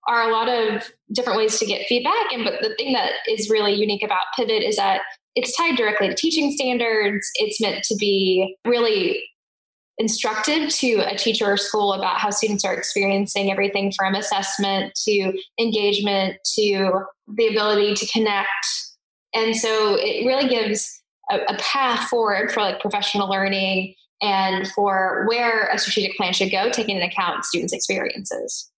are 0.08 0.30
a 0.30 0.32
lot 0.32 0.50
of 0.50 0.92
different 1.14 1.40
ways 1.40 1.58
to 1.60 1.66
get 1.66 1.88
feedback. 1.88 2.32
And 2.32 2.44
but 2.44 2.56
the 2.62 2.76
thing 2.76 2.94
that 2.94 3.14
is 3.28 3.50
really 3.50 3.74
unique 3.74 4.04
about 4.04 4.26
Pivot 4.36 4.62
is 4.62 4.76
that 4.76 5.02
it's 5.36 5.56
tied 5.56 5.78
directly 5.78 6.10
to 6.10 6.16
teaching 6.16 6.52
standards. 6.52 7.30
It's 7.36 7.62
meant 7.62 7.84
to 7.86 7.96
be 7.96 8.58
really 8.66 9.24
instructive 9.98 10.70
to 10.70 10.96
a 11.08 11.16
teacher 11.16 11.52
or 11.52 11.58
school 11.58 11.94
about 11.94 12.18
how 12.18 12.30
students 12.30 12.66
are 12.66 12.74
experiencing 12.74 13.52
everything 13.52 13.92
from 13.96 14.16
assessment 14.16 14.94
to 15.06 15.34
engagement 15.60 16.38
to 16.56 17.04
the 17.36 17.48
ability 17.48 17.94
to 17.94 18.08
connect. 18.08 18.50
And 19.34 19.56
so 19.56 19.96
it 19.96 20.26
really 20.26 20.50
gives 20.50 21.02
a, 21.30 21.40
a 21.48 21.58
path 21.58 22.10
forward 22.10 22.52
for 22.52 22.62
like 22.62 22.80
professional 22.80 23.30
learning 23.30 23.96
and 24.22 24.68
for 24.70 25.26
where 25.28 25.68
a 25.68 25.78
strategic 25.78 26.16
plan 26.18 26.34
should 26.34 26.52
go, 26.52 26.70
taking 26.70 26.96
into 26.96 27.08
account 27.08 27.46
students' 27.46 27.74
experiences. 27.74 28.70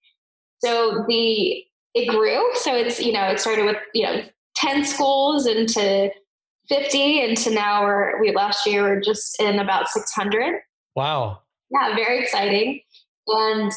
So 0.63 1.05
the 1.07 1.63
it 1.93 2.07
grew. 2.07 2.49
So 2.55 2.75
it's, 2.75 2.99
you 2.99 3.11
know, 3.11 3.27
it 3.27 3.39
started 3.39 3.65
with, 3.65 3.77
you 3.93 4.03
know, 4.03 4.23
10 4.55 4.85
schools 4.85 5.45
into 5.45 6.09
50 6.69 7.25
and 7.25 7.37
to 7.37 7.51
now 7.51 7.83
we're, 7.83 8.21
we 8.21 8.31
last 8.31 8.65
year 8.65 8.83
were 8.83 9.01
just 9.01 9.41
in 9.41 9.59
about 9.59 9.89
600. 9.89 10.61
Wow. 10.95 11.41
Yeah, 11.71 11.95
very 11.95 12.19
exciting. 12.19 12.81
And 13.27 13.71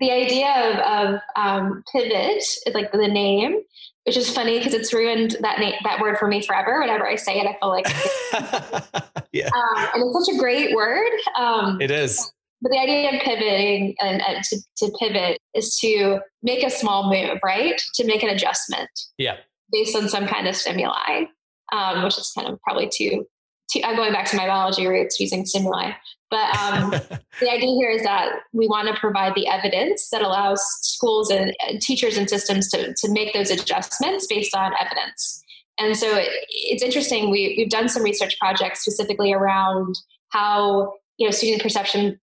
the 0.00 0.10
idea 0.10 0.48
of, 0.48 1.14
of 1.14 1.20
um, 1.36 1.82
pivot, 1.92 2.38
is 2.38 2.74
like 2.74 2.92
the 2.92 3.08
name, 3.08 3.60
which 4.04 4.16
is 4.16 4.32
funny 4.32 4.58
because 4.58 4.74
it's 4.74 4.92
ruined 4.92 5.36
that 5.40 5.58
name, 5.58 5.74
that 5.84 6.00
word 6.00 6.18
for 6.18 6.28
me 6.28 6.40
forever. 6.40 6.80
Whenever 6.80 7.06
I 7.06 7.16
say 7.16 7.40
it, 7.40 7.46
I 7.46 7.56
feel 7.58 7.68
like, 7.68 7.86
yeah. 9.32 9.46
Um, 9.46 9.86
and 9.94 10.04
it's 10.04 10.26
such 10.26 10.36
a 10.36 10.38
great 10.38 10.74
word. 10.74 11.10
Um, 11.36 11.80
it 11.80 11.90
is. 11.90 12.32
But 12.62 12.72
the 12.72 12.78
idea 12.78 13.14
of 13.14 13.20
pivoting 13.20 13.94
and, 14.00 14.22
and 14.22 14.42
to, 14.44 14.58
to 14.78 14.92
pivot 14.98 15.38
is 15.54 15.76
to 15.80 16.20
make 16.42 16.64
a 16.64 16.70
small 16.70 17.10
move, 17.10 17.38
right? 17.44 17.80
To 17.96 18.06
make 18.06 18.22
an 18.22 18.30
adjustment. 18.30 18.88
Yeah. 19.18 19.36
Based 19.72 19.94
on 19.94 20.08
some 20.08 20.26
kind 20.26 20.46
of 20.46 20.56
stimuli, 20.56 21.24
um, 21.72 22.04
which 22.04 22.18
is 22.18 22.32
kind 22.36 22.48
of 22.48 22.60
probably 22.62 22.88
too, 22.88 23.26
too. 23.70 23.80
I'm 23.84 23.96
going 23.96 24.12
back 24.12 24.26
to 24.30 24.36
my 24.36 24.46
biology 24.46 24.86
roots 24.86 25.18
using 25.20 25.44
stimuli. 25.46 25.92
But 26.30 26.56
um, 26.56 26.90
the 27.40 27.50
idea 27.50 27.74
here 27.74 27.90
is 27.90 28.02
that 28.02 28.32
we 28.52 28.66
want 28.66 28.88
to 28.88 29.00
provide 29.00 29.34
the 29.34 29.46
evidence 29.48 30.08
that 30.10 30.22
allows 30.22 30.60
schools 30.82 31.30
and 31.30 31.52
teachers 31.80 32.16
and 32.16 32.28
systems 32.28 32.68
to, 32.70 32.94
to 32.94 33.12
make 33.12 33.32
those 33.32 33.50
adjustments 33.50 34.26
based 34.26 34.54
on 34.54 34.72
evidence. 34.80 35.42
And 35.78 35.96
so 35.96 36.16
it, 36.16 36.28
it's 36.48 36.82
interesting. 36.82 37.30
We, 37.30 37.54
we've 37.56 37.70
done 37.70 37.88
some 37.88 38.02
research 38.02 38.38
projects 38.38 38.80
specifically 38.80 39.32
around 39.32 39.94
how 40.30 40.94
you 41.18 41.26
know 41.26 41.30
student 41.30 41.62
perception 41.62 42.18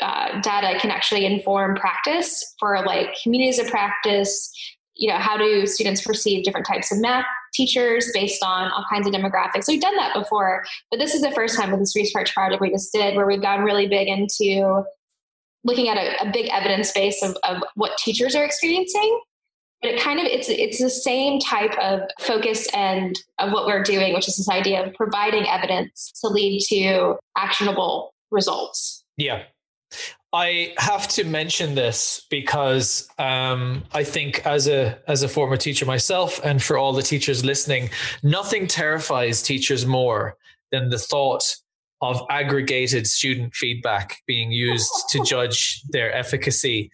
uh, 0.00 0.40
data 0.40 0.78
can 0.78 0.90
actually 0.90 1.24
inform 1.24 1.76
practice 1.76 2.54
for 2.58 2.84
like 2.84 3.08
communities 3.22 3.58
of 3.58 3.68
practice. 3.68 4.52
You 4.94 5.10
know, 5.10 5.18
how 5.18 5.36
do 5.36 5.66
students 5.66 6.02
perceive 6.02 6.44
different 6.44 6.66
types 6.66 6.90
of 6.92 6.98
math 6.98 7.26
teachers 7.56 8.10
based 8.12 8.42
on 8.42 8.70
all 8.70 8.84
kinds 8.90 9.06
of 9.06 9.12
demographics? 9.12 9.66
We've 9.68 9.80
done 9.80 9.96
that 9.96 10.14
before, 10.14 10.64
but 10.90 10.98
this 10.98 11.14
is 11.14 11.22
the 11.22 11.30
first 11.30 11.58
time 11.58 11.70
with 11.70 11.80
this 11.80 11.96
research 11.96 12.34
project 12.34 12.60
we 12.60 12.70
just 12.70 12.92
did 12.92 13.16
where 13.16 13.26
we've 13.26 13.42
gone 13.42 13.64
really 13.64 13.86
big 13.86 14.08
into 14.08 14.82
looking 15.64 15.88
at 15.88 15.96
a, 15.96 16.28
a 16.28 16.32
big 16.32 16.48
evidence 16.50 16.92
base 16.92 17.22
of, 17.22 17.36
of 17.42 17.62
what 17.74 17.96
teachers 17.98 18.36
are 18.36 18.44
experiencing. 18.44 19.20
But 19.82 19.92
it 19.92 20.00
kind 20.00 20.18
of 20.18 20.26
it's 20.26 20.48
it's 20.48 20.80
the 20.80 20.88
same 20.88 21.38
type 21.38 21.76
of 21.78 22.00
focus 22.20 22.66
and 22.74 23.18
of 23.38 23.52
what 23.52 23.66
we're 23.66 23.82
doing 23.82 24.14
which 24.14 24.26
is 24.26 24.36
this 24.36 24.48
idea 24.48 24.82
of 24.82 24.94
providing 24.94 25.46
evidence 25.46 26.12
to 26.22 26.28
lead 26.28 26.62
to 26.68 27.16
actionable 27.36 28.14
results. 28.30 29.04
Yeah 29.18 29.42
I 30.36 30.74
have 30.76 31.08
to 31.08 31.24
mention 31.24 31.74
this 31.74 32.26
because 32.28 33.08
um, 33.18 33.84
I 33.94 34.04
think, 34.04 34.44
as 34.44 34.68
a 34.68 34.98
as 35.08 35.22
a 35.22 35.28
former 35.28 35.56
teacher 35.56 35.86
myself, 35.86 36.38
and 36.44 36.62
for 36.62 36.76
all 36.76 36.92
the 36.92 37.02
teachers 37.02 37.42
listening, 37.42 37.88
nothing 38.22 38.66
terrifies 38.66 39.42
teachers 39.42 39.86
more 39.86 40.36
than 40.72 40.90
the 40.90 40.98
thought 40.98 41.56
of 42.02 42.20
aggregated 42.28 43.06
student 43.06 43.54
feedback 43.54 44.18
being 44.26 44.52
used 44.52 44.92
to 45.08 45.24
judge 45.24 45.80
their 45.88 46.14
efficacy. 46.14 46.90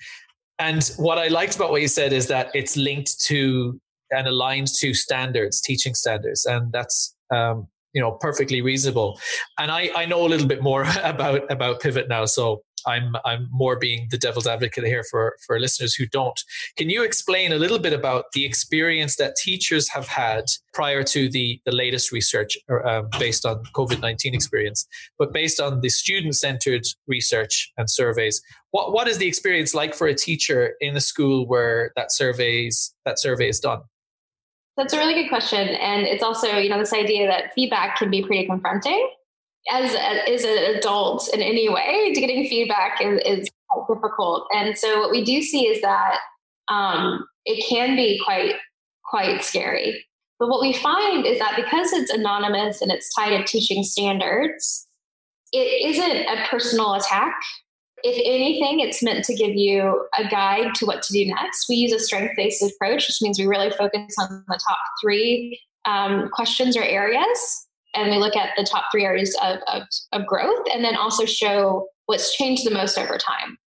And 0.60 0.88
what 0.96 1.18
I 1.18 1.26
liked 1.26 1.56
about 1.56 1.72
what 1.72 1.82
you 1.82 1.88
said 1.88 2.12
is 2.12 2.28
that 2.28 2.52
it's 2.54 2.76
linked 2.76 3.20
to 3.22 3.80
and 4.12 4.28
aligned 4.28 4.68
to 4.78 4.94
standards, 4.94 5.60
teaching 5.60 5.94
standards, 5.94 6.44
and 6.44 6.70
that's 6.70 7.16
um, 7.34 7.66
you 7.92 8.00
know 8.00 8.12
perfectly 8.12 8.60
reasonable. 8.62 9.18
And 9.58 9.72
I 9.72 9.90
I 9.96 10.06
know 10.06 10.24
a 10.24 10.28
little 10.28 10.46
bit 10.46 10.62
more 10.62 10.86
about 11.02 11.50
about 11.50 11.80
Pivot 11.80 12.08
now, 12.08 12.24
so 12.24 12.62
I'm 12.86 13.16
I'm 13.24 13.48
more 13.50 13.76
being 13.78 14.08
the 14.10 14.18
devil's 14.18 14.46
advocate 14.46 14.84
here 14.84 15.04
for 15.10 15.36
for 15.46 15.58
listeners 15.58 15.94
who 15.94 16.06
don't. 16.06 16.38
Can 16.76 16.90
you 16.90 17.02
explain 17.02 17.52
a 17.52 17.56
little 17.56 17.78
bit 17.78 17.92
about 17.92 18.26
the 18.32 18.44
experience 18.44 19.16
that 19.16 19.36
teachers 19.36 19.88
have 19.90 20.08
had 20.08 20.44
prior 20.74 21.02
to 21.04 21.28
the 21.28 21.60
the 21.64 21.72
latest 21.72 22.12
research 22.12 22.56
uh, 22.84 23.02
based 23.18 23.46
on 23.46 23.62
COVID 23.74 24.00
nineteen 24.00 24.34
experience, 24.34 24.86
but 25.18 25.32
based 25.32 25.60
on 25.60 25.80
the 25.80 25.88
student 25.88 26.34
centered 26.34 26.82
research 27.06 27.72
and 27.76 27.90
surveys? 27.90 28.40
What 28.70 28.92
what 28.92 29.08
is 29.08 29.18
the 29.18 29.26
experience 29.26 29.74
like 29.74 29.94
for 29.94 30.06
a 30.06 30.14
teacher 30.14 30.74
in 30.80 30.96
a 30.96 31.00
school 31.00 31.46
where 31.46 31.92
that 31.96 32.12
surveys 32.12 32.94
that 33.04 33.18
survey 33.20 33.48
is 33.48 33.60
done? 33.60 33.80
That's 34.76 34.94
a 34.94 34.96
really 34.96 35.14
good 35.14 35.28
question, 35.28 35.68
and 35.68 36.06
it's 36.06 36.22
also 36.22 36.56
you 36.56 36.70
know 36.70 36.78
this 36.78 36.92
idea 36.92 37.26
that 37.26 37.52
feedback 37.54 37.98
can 37.98 38.10
be 38.10 38.22
pretty 38.22 38.46
confronting 38.46 39.10
as 39.70 39.94
a, 39.94 40.30
as 40.30 40.44
an 40.44 40.76
adult 40.76 41.28
in 41.32 41.40
any 41.40 41.68
way, 41.68 42.12
getting 42.14 42.48
feedback 42.48 43.00
is, 43.00 43.20
is 43.24 43.50
difficult. 43.88 44.46
And 44.52 44.76
so 44.76 45.00
what 45.00 45.10
we 45.10 45.24
do 45.24 45.42
see 45.42 45.66
is 45.66 45.80
that 45.82 46.18
um, 46.68 47.26
it 47.44 47.64
can 47.68 47.96
be 47.96 48.20
quite 48.24 48.54
quite 49.04 49.44
scary. 49.44 50.04
But 50.38 50.48
what 50.48 50.60
we 50.60 50.72
find 50.72 51.26
is 51.26 51.38
that 51.38 51.54
because 51.54 51.92
it's 51.92 52.10
anonymous 52.10 52.80
and 52.80 52.90
it's 52.90 53.14
tied 53.14 53.36
to 53.36 53.44
teaching 53.44 53.84
standards, 53.84 54.86
it 55.52 55.90
isn't 55.90 56.26
a 56.26 56.46
personal 56.48 56.94
attack. 56.94 57.34
If 58.02 58.16
anything, 58.24 58.80
it's 58.80 59.02
meant 59.02 59.24
to 59.26 59.34
give 59.34 59.54
you 59.54 60.06
a 60.18 60.26
guide 60.28 60.74
to 60.76 60.86
what 60.86 61.02
to 61.02 61.12
do 61.12 61.26
next. 61.26 61.66
We 61.68 61.76
use 61.76 61.92
a 61.92 62.00
strength 62.00 62.34
based 62.36 62.62
approach, 62.62 63.06
which 63.06 63.18
means 63.20 63.38
we 63.38 63.46
really 63.46 63.70
focus 63.70 64.16
on 64.18 64.44
the 64.48 64.58
top 64.66 64.78
three 65.00 65.60
um, 65.84 66.28
questions 66.30 66.76
or 66.76 66.82
areas 66.82 67.68
and 67.94 68.10
we 68.10 68.16
look 68.16 68.36
at 68.36 68.50
the 68.56 68.64
top 68.64 68.84
three 68.90 69.04
areas 69.04 69.36
of, 69.42 69.58
of, 69.66 69.82
of 70.12 70.26
growth 70.26 70.66
and 70.72 70.84
then 70.84 70.96
also 70.96 71.24
show 71.24 71.86
what's 72.06 72.34
changed 72.34 72.66
the 72.66 72.70
most 72.70 72.98
over 72.98 73.18
time. 73.18 73.58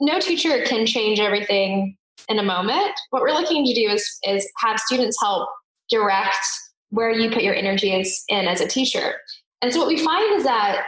No 0.00 0.20
teacher 0.20 0.62
can 0.64 0.86
change 0.86 1.18
everything 1.18 1.96
in 2.28 2.38
a 2.38 2.42
moment. 2.42 2.92
What 3.10 3.22
we're 3.22 3.32
looking 3.32 3.64
to 3.64 3.74
do 3.74 3.88
is, 3.88 4.18
is 4.24 4.48
have 4.58 4.78
students 4.78 5.18
help 5.20 5.48
direct 5.90 6.46
where 6.90 7.10
you 7.10 7.30
put 7.30 7.42
your 7.42 7.54
energy 7.54 7.92
in 8.28 8.48
as 8.48 8.60
a 8.60 8.68
teacher. 8.68 9.14
And 9.60 9.72
so 9.72 9.78
what 9.78 9.88
we 9.88 9.98
find 9.98 10.36
is 10.36 10.44
that 10.44 10.84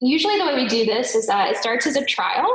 usually 0.00 0.38
the 0.38 0.46
way 0.46 0.54
we 0.54 0.68
do 0.68 0.84
this 0.84 1.14
is 1.14 1.26
that 1.26 1.50
it 1.50 1.56
starts 1.56 1.86
as 1.86 1.96
a 1.96 2.04
trial 2.04 2.46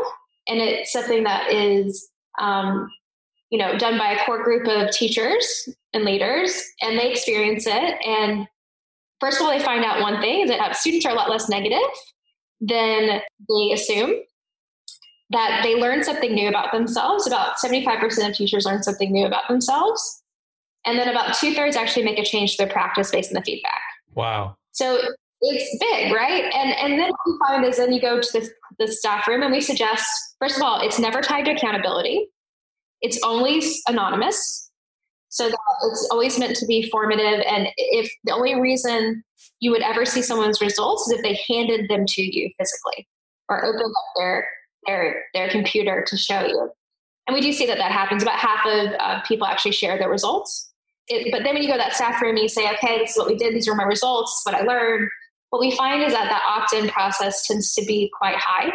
and 0.47 0.59
it's 0.59 0.91
something 0.91 1.23
that 1.23 1.51
is 1.51 2.09
um, 2.39 2.89
you 3.49 3.57
know 3.57 3.77
done 3.77 3.97
by 3.97 4.11
a 4.11 4.25
core 4.25 4.43
group 4.43 4.67
of 4.67 4.91
teachers 4.91 5.69
and 5.93 6.03
leaders 6.03 6.61
and 6.81 6.99
they 6.99 7.09
experience 7.09 7.65
it 7.65 7.95
and 8.05 8.47
first 9.19 9.39
of 9.39 9.45
all, 9.45 9.51
they 9.51 9.63
find 9.63 9.83
out 9.83 10.01
one 10.01 10.19
thing 10.21 10.41
is 10.41 10.49
that 10.49 10.59
uh, 10.59 10.73
students 10.73 11.05
are 11.05 11.11
a 11.11 11.15
lot 11.15 11.29
less 11.29 11.49
negative 11.49 11.79
than 12.61 13.21
they 13.49 13.71
assume. 13.73 14.13
That 15.29 15.61
they 15.63 15.75
learn 15.75 16.03
something 16.03 16.33
new 16.33 16.47
about 16.47 16.71
themselves. 16.71 17.27
About 17.27 17.57
75% 17.57 18.29
of 18.29 18.35
teachers 18.35 18.65
learn 18.65 18.81
something 18.81 19.11
new 19.11 19.25
about 19.25 19.47
themselves. 19.49 20.23
And 20.85 20.97
then 20.97 21.09
about 21.09 21.35
two 21.35 21.53
thirds 21.53 21.75
actually 21.75 22.03
make 22.03 22.17
a 22.17 22.23
change 22.23 22.55
to 22.55 22.63
their 22.63 22.71
practice 22.71 23.11
based 23.11 23.31
on 23.31 23.33
the 23.35 23.41
feedback. 23.41 23.81
Wow. 24.15 24.55
So 24.71 25.01
it's 25.41 25.77
big, 25.79 26.13
right? 26.13 26.45
And 26.53 26.71
and 26.71 26.99
then 26.99 27.09
what 27.09 27.19
we 27.25 27.37
find 27.45 27.65
is 27.65 27.77
then 27.77 27.91
you 27.91 27.99
go 27.99 28.21
to 28.21 28.39
the, 28.39 28.49
the 28.79 28.91
staff 28.91 29.27
room 29.27 29.43
and 29.43 29.51
we 29.51 29.59
suggest, 29.59 30.05
first 30.39 30.55
of 30.55 30.63
all, 30.63 30.79
it's 30.79 30.97
never 30.97 31.21
tied 31.21 31.43
to 31.45 31.51
accountability. 31.51 32.27
It's 33.01 33.19
only 33.23 33.61
anonymous 33.87 34.66
so 35.29 35.49
that 35.49 35.57
it's 35.83 36.07
always 36.11 36.39
meant 36.39 36.55
to 36.57 36.65
be 36.65 36.89
formative. 36.89 37.43
And 37.47 37.67
if 37.77 38.11
the 38.23 38.33
only 38.33 38.59
reason 38.59 39.23
you 39.59 39.71
would 39.71 39.81
ever 39.81 40.05
see 40.05 40.21
someone's 40.21 40.61
results 40.61 41.07
is 41.07 41.17
if 41.17 41.23
they 41.23 41.39
handed 41.53 41.89
them 41.89 42.05
to 42.07 42.21
you 42.21 42.49
physically 42.59 43.07
or 43.49 43.65
opened 43.65 43.83
up 43.83 44.03
their 44.17 44.47
their 44.85 45.23
their 45.33 45.49
computer 45.49 46.05
to 46.07 46.17
show 46.17 46.45
you. 46.45 46.69
And 47.27 47.35
we 47.35 47.41
do 47.41 47.51
see 47.51 47.65
that 47.65 47.77
that 47.77 47.91
happens. 47.91 48.23
About 48.23 48.39
half 48.39 48.65
of 48.65 48.93
uh, 48.99 49.21
people 49.23 49.47
actually 49.47 49.73
share 49.73 49.97
their 49.97 50.09
results. 50.09 50.71
It, 51.09 51.31
but 51.31 51.43
then 51.43 51.53
when 51.53 51.63
you 51.63 51.69
go 51.69 51.75
to 51.75 51.79
that 51.79 51.93
staff 51.93 52.21
room 52.21 52.31
and 52.31 52.39
you 52.39 52.49
say, 52.49 52.69
okay, 52.73 52.99
this 52.99 53.11
is 53.11 53.17
what 53.17 53.27
we 53.27 53.35
did. 53.35 53.53
These 53.53 53.67
are 53.67 53.75
my 53.75 53.83
results. 53.83 54.41
What 54.45 54.55
I 54.55 54.61
learned. 54.61 55.09
What 55.49 55.59
we 55.59 55.75
find 55.75 56.03
is 56.03 56.13
that 56.13 56.29
that 56.29 56.41
opt-in 56.45 56.89
process 56.89 57.47
tends 57.47 57.73
to 57.75 57.85
be 57.85 58.11
quite 58.17 58.35
high. 58.35 58.71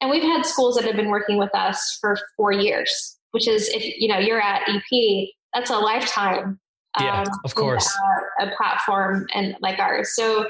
And 0.00 0.10
we've 0.10 0.22
had 0.22 0.46
schools 0.46 0.76
that 0.76 0.84
have 0.84 0.96
been 0.96 1.10
working 1.10 1.38
with 1.38 1.54
us 1.54 1.98
for 2.00 2.16
four 2.36 2.52
years, 2.52 3.18
which 3.32 3.48
is 3.48 3.68
if 3.68 3.82
you 3.98 4.08
know 4.08 4.18
you're 4.18 4.40
at 4.40 4.62
EP, 4.68 5.28
that's 5.54 5.70
a 5.70 5.78
lifetime. 5.78 6.58
Yeah, 6.98 7.22
um, 7.22 7.26
of 7.44 7.54
course. 7.54 7.88
A, 8.40 8.46
a 8.46 8.56
platform 8.56 9.26
and 9.34 9.56
like 9.60 9.78
ours. 9.78 10.14
So 10.14 10.48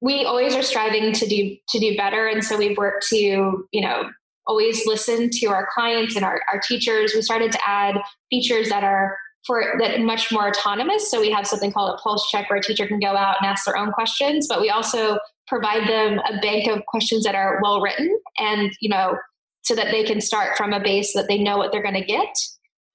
we 0.00 0.24
always 0.24 0.54
are 0.54 0.62
striving 0.62 1.12
to 1.12 1.26
do 1.26 1.56
to 1.68 1.78
do 1.78 1.96
better, 1.96 2.26
and 2.26 2.44
so 2.44 2.56
we've 2.56 2.76
worked 2.76 3.06
to 3.08 3.16
you 3.16 3.80
know 3.80 4.10
always 4.46 4.86
listen 4.86 5.30
to 5.30 5.46
our 5.46 5.68
clients 5.72 6.16
and 6.16 6.24
our, 6.24 6.40
our 6.52 6.60
teachers. 6.66 7.12
We 7.14 7.22
started 7.22 7.52
to 7.52 7.58
add 7.64 7.96
features 8.30 8.68
that 8.68 8.82
are 8.82 9.16
for 9.46 9.74
that 9.78 10.00
much 10.00 10.30
more 10.32 10.48
autonomous. 10.48 11.10
So 11.10 11.20
we 11.20 11.30
have 11.30 11.46
something 11.46 11.72
called 11.72 11.98
a 11.98 12.02
pulse 12.02 12.28
check 12.30 12.50
where 12.50 12.58
a 12.58 12.62
teacher 12.62 12.86
can 12.86 13.00
go 13.00 13.16
out 13.16 13.36
and 13.40 13.48
ask 13.48 13.64
their 13.64 13.76
own 13.76 13.92
questions, 13.92 14.46
but 14.48 14.60
we 14.60 14.70
also 14.70 15.18
provide 15.46 15.88
them 15.88 16.20
a 16.28 16.40
bank 16.40 16.68
of 16.68 16.84
questions 16.86 17.24
that 17.24 17.34
are 17.34 17.58
well 17.62 17.80
written 17.80 18.08
and 18.38 18.70
you 18.80 18.88
know 18.88 19.16
so 19.62 19.74
that 19.74 19.90
they 19.90 20.04
can 20.04 20.20
start 20.20 20.56
from 20.56 20.72
a 20.72 20.80
base 20.80 21.12
that 21.12 21.28
they 21.28 21.38
know 21.38 21.58
what 21.58 21.70
they're 21.70 21.82
going 21.82 21.94
to 21.94 22.04
get 22.04 22.34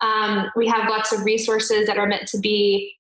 um, 0.02 0.52
we 0.56 0.68
have 0.68 0.90
lots 0.90 1.12
of 1.12 1.24
resources 1.24 1.88
that 1.88 1.98
are 1.98 2.08
meant 2.08 2.28
to 2.30 2.40
be 2.40 2.96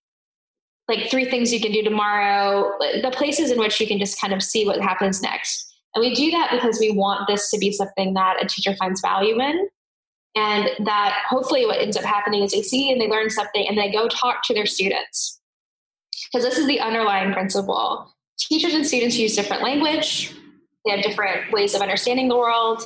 like 0.88 1.10
three 1.10 1.26
things 1.26 1.52
you 1.52 1.60
can 1.60 1.72
do 1.72 1.84
tomorrow, 1.84 2.72
the 3.02 3.12
places 3.12 3.52
in 3.52 3.58
which 3.58 3.80
you 3.82 3.88
can 3.88 3.98
just 3.98 4.20
kind 4.22 4.34
of 4.34 4.44
see 4.44 4.66
what 4.66 4.80
happens 4.82 5.22
next. 5.22 5.74
And 5.94 6.02
we 6.02 6.14
do 6.14 6.30
that 6.32 6.52
because 6.52 6.80
we 6.80 6.92
want 6.92 7.28
this 7.28 7.50
to 7.52 7.58
be 7.58 7.72
something 7.72 8.14
that 8.14 8.44
a 8.44 8.48
teacher 8.48 8.76
finds 8.76 9.02
value 9.02 9.40
in. 9.42 9.68
And 10.36 10.70
that 10.86 11.24
hopefully 11.28 11.66
what 11.66 11.80
ends 11.80 11.96
up 11.96 12.04
happening 12.04 12.44
is 12.44 12.52
they 12.52 12.62
see 12.62 12.92
and 12.92 13.00
they 13.00 13.08
learn 13.08 13.30
something 13.30 13.66
and 13.68 13.78
they 13.78 13.90
go 13.92 14.08
talk 14.10 14.44
to 14.44 14.54
their 14.54 14.66
students. 14.66 15.40
Because 16.32 16.46
this 16.46 16.58
is 16.58 16.68
the 16.68 16.82
underlying 16.82 17.34
principle. 17.34 18.14
Teachers 18.38 18.74
and 18.74 18.86
students 18.86 19.18
use 19.18 19.36
different 19.36 19.64
language, 19.64 20.36
they 20.84 20.92
have 20.92 21.02
different 21.02 21.52
ways 21.52 21.74
of 21.74 21.82
understanding 21.82 22.28
the 22.28 22.38
world. 22.38 22.84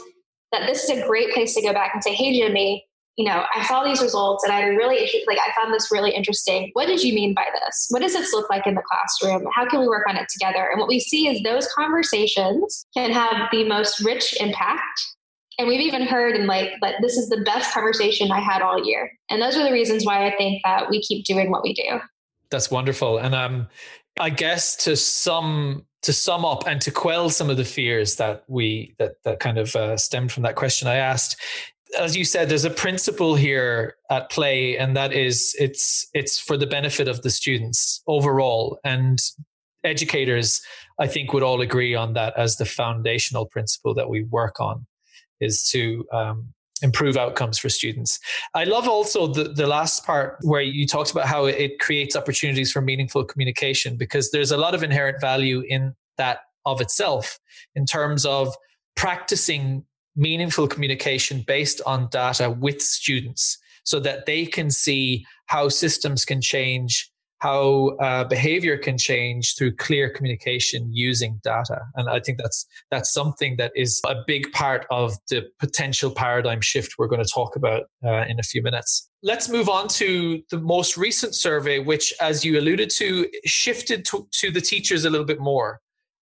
That 0.52 0.68
this 0.68 0.84
is 0.84 1.00
a 1.00 1.08
great 1.08 1.34
place 1.34 1.56
to 1.56 1.62
go 1.62 1.74
back 1.74 1.92
and 1.94 2.04
say, 2.04 2.14
hey, 2.14 2.40
Jimmy, 2.40 2.86
you 3.20 3.26
know, 3.26 3.44
I 3.54 3.66
saw 3.66 3.84
these 3.84 4.02
results 4.02 4.46
and 4.46 4.54
I 4.54 4.62
really 4.62 4.98
like 5.28 5.38
I 5.40 5.52
found 5.52 5.74
this 5.74 5.92
really 5.92 6.12
interesting. 6.12 6.70
What 6.72 6.86
did 6.86 7.04
you 7.04 7.14
mean 7.14 7.34
by 7.34 7.48
this? 7.54 7.88
What 7.90 8.02
does 8.02 8.14
this 8.14 8.32
look 8.32 8.50
like 8.50 8.66
in 8.66 8.76
the 8.76 8.82
classroom? 8.82 9.46
How 9.54 9.68
can 9.68 9.82
we 9.82 9.90
work 9.90 10.08
on 10.08 10.16
it 10.16 10.30
together? 10.30 10.70
And 10.72 10.80
what 10.80 10.88
we 10.88 11.02
see 11.02 11.28
is 11.28 11.44
those 11.44 11.68
conversations 11.74 12.86
can 12.96 13.12
have 13.12 13.50
the 13.52 13.68
most 13.68 14.00
rich 14.06 14.34
impact. 14.40 15.02
And 15.58 15.68
we've 15.68 15.82
even 15.82 16.04
heard 16.04 16.34
and 16.38 16.48
like 16.48 16.72
that 16.82 16.96
this 17.02 17.18
is 17.18 17.28
the 17.28 17.42
best 17.42 17.74
conversation 17.74 18.32
I 18.32 18.40
had 18.40 18.62
all 18.62 18.86
year. 18.86 19.12
And 19.30 19.42
those 19.42 19.58
are 19.58 19.66
the 19.66 19.74
reasons 19.74 20.06
why 20.06 20.26
I 20.26 20.34
think 20.38 20.62
that 20.64 20.90
we 20.90 21.02
keep 21.02 21.26
doing 21.26 21.52
what 21.52 21.62
we 21.62 21.74
do. 21.74 22.00
That's 22.52 22.72
wonderful. 22.72 23.18
And 23.18 23.36
um 23.36 23.68
I 24.18 24.30
guess 24.30 24.78
to 24.86 24.96
sum 24.96 25.86
to 26.04 26.14
sum 26.14 26.46
up 26.46 26.66
and 26.66 26.80
to 26.82 26.92
quell 26.92 27.30
some 27.30 27.50
of 27.50 27.58
the 27.58 27.66
fears 27.66 28.16
that 28.16 28.46
we 28.48 28.96
that 28.98 29.16
that 29.26 29.42
kind 29.42 29.58
of 29.58 29.76
uh, 29.76 29.98
stemmed 29.98 30.32
from 30.32 30.44
that 30.44 30.56
question 30.56 30.88
I 30.88 30.96
asked, 30.96 31.36
as 31.98 32.16
you 32.16 32.24
said, 32.24 32.50
there's 32.50 32.66
a 32.66 32.70
principle 32.70 33.36
here 33.36 33.96
at 34.10 34.30
play, 34.30 34.78
and 34.78 34.96
that 34.96 35.14
is 35.14 35.56
it's 35.60 36.08
it's 36.14 36.40
for 36.40 36.58
the 36.58 36.68
benefit 36.68 37.08
of 37.08 37.22
the 37.22 37.30
students 37.30 38.02
overall. 38.08 38.80
And 38.84 39.20
educators, 39.84 40.62
I 41.00 41.08
think, 41.08 41.34
would 41.34 41.44
all 41.44 41.62
agree 41.62 41.96
on 41.96 42.14
that 42.14 42.38
as 42.38 42.58
the 42.58 42.66
foundational 42.66 43.46
principle 43.46 43.94
that 43.96 44.10
we 44.10 44.24
work 44.24 44.60
on 44.60 44.86
is 45.40 45.68
to 45.72 46.06
um, 46.12 46.54
improve 46.82 47.18
outcomes 47.18 47.58
for 47.58 47.70
students. 47.70 48.20
I 48.54 48.66
love 48.66 48.88
also 48.88 49.28
the, 49.28 49.46
the 49.46 49.68
last 49.68 50.06
part 50.06 50.38
where 50.42 50.62
you 50.62 50.86
talked 50.86 51.12
about 51.12 51.28
how 51.28 51.46
it 51.46 51.80
creates 51.80 52.16
opportunities 52.16 52.72
for 52.72 52.82
meaningful 52.82 53.24
communication 53.24 53.98
because 53.98 54.32
there's 54.32 54.52
a 54.52 54.58
lot 54.58 54.76
of 54.76 54.84
inherent 54.84 55.22
value 55.22 55.64
in 55.68 55.96
that 56.18 56.40
of 56.66 56.82
itself 56.82 57.40
in 57.76 57.86
terms 57.86 58.26
of 58.26 58.54
practicing 58.96 59.86
meaningful 60.20 60.68
communication 60.68 61.44
based 61.48 61.82
on 61.86 62.10
data 62.12 62.52
with 62.52 62.82
students 62.82 63.58
so 63.84 64.00
that 64.00 64.26
they 64.26 64.46
can 64.46 64.70
see 64.70 65.26
how 65.48 65.70
systems 65.70 66.26
can 66.26 66.42
change 66.42 67.10
how 67.40 67.96
uh, 68.02 68.26
behavior 68.26 68.78
can 68.78 68.98
change 68.98 69.56
through 69.58 69.74
clear 69.76 70.10
communication 70.10 70.90
using 70.92 71.40
data. 71.44 71.80
And 71.96 72.10
i 72.10 72.20
think 72.20 72.38
that's 72.38 72.66
that's 72.92 73.12
something 73.12 73.56
that 73.58 73.72
is 73.76 74.02
a 74.06 74.16
big 74.28 74.52
part 74.52 74.86
of 74.92 75.14
the 75.30 75.46
potential 75.60 76.12
paradigm 76.12 76.62
shift 76.62 76.96
we're 76.98 77.08
going 77.08 77.24
to 77.24 77.32
talk 77.34 77.56
about 77.56 77.84
uh, 78.06 78.26
in 78.28 78.40
a 78.40 78.44
few 78.44 78.62
minutes. 78.62 79.10
Let's 79.24 79.50
move 79.50 79.70
on 79.70 79.88
to 80.00 80.42
the 80.52 80.60
most 80.60 80.98
recent 80.98 81.34
survey 81.36 81.80
which 81.80 82.14
as 82.22 82.44
you 82.46 82.60
alluded 82.60 82.90
to 82.92 83.30
shifted 83.46 84.06
to, 84.06 84.28
to 84.32 84.52
the 84.52 84.62
teachers 84.62 85.06
a 85.06 85.10
little 85.10 85.26
bit 85.26 85.40
more 85.40 85.80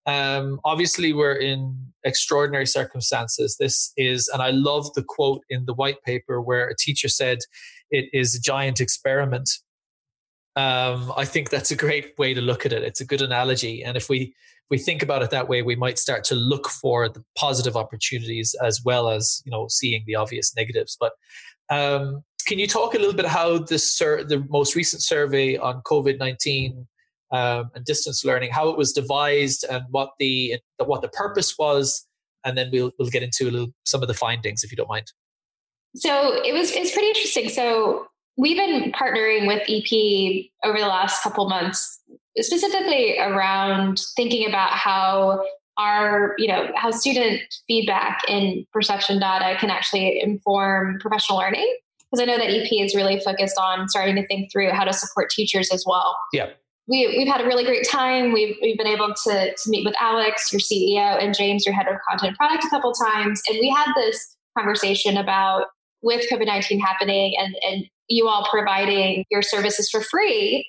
um, 0.08 0.60
obviously, 0.64 1.14
we're 1.14 1.36
in 1.36 1.78
extraordinary 2.06 2.66
circumstances. 2.66 3.58
This 3.60 3.92
is, 3.98 4.30
and 4.30 4.42
I 4.42 4.52
love 4.52 4.92
the 4.94 5.04
quote 5.04 5.44
in 5.50 5.66
the 5.66 5.74
white 5.74 6.02
paper 6.04 6.42
where 6.42 6.68
a 6.68 6.76
teacher 6.76 7.10
said, 7.10 7.40
It 7.92 8.06
is 8.14 8.34
a 8.34 8.42
giant 8.42 8.80
experiment. 8.80 9.50
Um, 10.56 11.14
I 11.16 11.26
think 11.26 11.50
that's 11.50 11.72
a 11.72 11.76
great 11.76 12.18
way 12.18 12.34
to 12.34 12.42
look 12.42 12.66
at 12.66 12.74
it. 12.74 12.84
It's 12.84 13.02
a 13.02 13.06
good 13.06 13.22
analogy. 13.22 13.84
And 13.84 13.96
if 13.96 14.10
we 14.10 14.34
we 14.70 14.78
think 14.78 15.02
about 15.02 15.22
it 15.22 15.30
that 15.30 15.48
way, 15.48 15.62
we 15.62 15.76
might 15.76 15.98
start 15.98 16.24
to 16.26 16.36
look 16.36 16.68
for 16.68 17.08
the 17.08 17.24
positive 17.38 17.78
opportunities 17.78 18.56
as 18.62 18.82
well 18.84 19.10
as 19.10 19.42
you 19.46 19.52
know 19.52 19.68
seeing 19.70 20.04
the 20.08 20.16
obvious 20.16 20.56
negatives. 20.56 20.98
But 21.00 21.14
um, 21.70 22.24
can 22.48 22.60
you 22.60 22.68
talk 22.68 22.96
a 22.96 22.98
little 22.98 23.14
bit 23.14 23.26
how 23.26 23.60
this 23.60 23.92
sur- 23.92 24.24
the 24.24 24.46
most 24.50 24.76
recent 24.76 25.04
survey 25.04 25.58
on 25.58 25.82
COVID 25.84 26.18
nineteen 26.18 26.88
um, 27.32 27.70
and 27.76 27.86
distance 27.86 28.24
learning, 28.24 28.52
how 28.52 28.70
it 28.70 28.78
was 28.78 28.94
devised, 28.94 29.66
and 29.70 29.84
what 29.90 30.12
the 30.20 30.60
what 30.86 31.02
the 31.02 31.10
purpose 31.10 31.58
was, 31.58 32.08
and 32.46 32.58
then 32.58 32.70
we'll 32.72 32.92
we'll 32.98 33.10
get 33.10 33.24
into 33.24 33.50
a 33.50 33.52
little, 33.52 33.74
some 33.86 34.02
of 34.02 34.08
the 34.08 34.14
findings, 34.14 34.64
if 34.64 34.72
you 34.72 34.78
don't 34.78 34.90
mind. 34.90 35.12
So 35.96 36.42
it 36.44 36.54
was 36.54 36.72
it's 36.72 36.92
pretty 36.92 37.08
interesting. 37.08 37.50
So 37.50 38.08
we've 38.38 38.58
been 38.58 38.92
partnering 38.92 39.48
with 39.48 39.64
EP 39.68 40.46
over 40.64 40.80
the 40.80 40.88
last 40.88 41.24
couple 41.24 41.50
months, 41.50 42.02
specifically 42.38 43.20
around 43.20 44.02
thinking 44.16 44.48
about 44.48 44.72
how 44.72 45.44
our 45.78 46.34
you 46.38 46.48
know 46.48 46.70
how 46.76 46.92
student 46.92 47.42
feedback 47.68 48.22
and 48.28 48.66
perception 48.72 49.20
data 49.20 49.58
can 49.60 49.70
actually 49.70 50.20
inform 50.22 51.00
professional 51.00 51.38
learning 51.38 51.72
because 52.10 52.22
i 52.22 52.26
know 52.26 52.38
that 52.38 52.50
ep 52.50 52.68
is 52.72 52.96
really 52.96 53.20
focused 53.20 53.58
on 53.60 53.88
starting 53.88 54.16
to 54.16 54.26
think 54.28 54.52
through 54.52 54.72
how 54.72 54.84
to 54.84 54.92
support 54.92 55.30
teachers 55.30 55.70
as 55.72 55.84
well 55.86 56.18
yeah 56.34 56.48
we, 56.88 57.08
we've 57.18 57.28
had 57.28 57.42
a 57.42 57.46
really 57.46 57.66
great 57.66 57.88
time. 57.88 58.32
We've, 58.32 58.56
we've 58.62 58.78
been 58.78 58.88
able 58.88 59.14
to, 59.26 59.54
to 59.54 59.70
meet 59.70 59.86
with 59.86 59.96
Alex, 60.00 60.52
your 60.54 60.60
CEO, 60.60 61.22
and 61.22 61.36
James, 61.36 61.66
your 61.66 61.76
head 61.76 61.88
of 61.88 61.98
content 62.08 62.38
product, 62.38 62.64
a 62.64 62.70
couple 62.70 62.94
times. 62.94 63.42
And 63.50 63.58
we 63.60 63.70
had 63.70 63.92
this 63.96 64.36
conversation 64.58 65.18
about 65.18 65.66
with 66.02 66.26
COVID 66.32 66.46
19 66.46 66.80
happening 66.80 67.36
and, 67.38 67.56
and 67.68 67.86
you 68.08 68.28
all 68.28 68.48
providing 68.50 69.26
your 69.30 69.42
services 69.42 69.90
for 69.90 70.02
free 70.02 70.68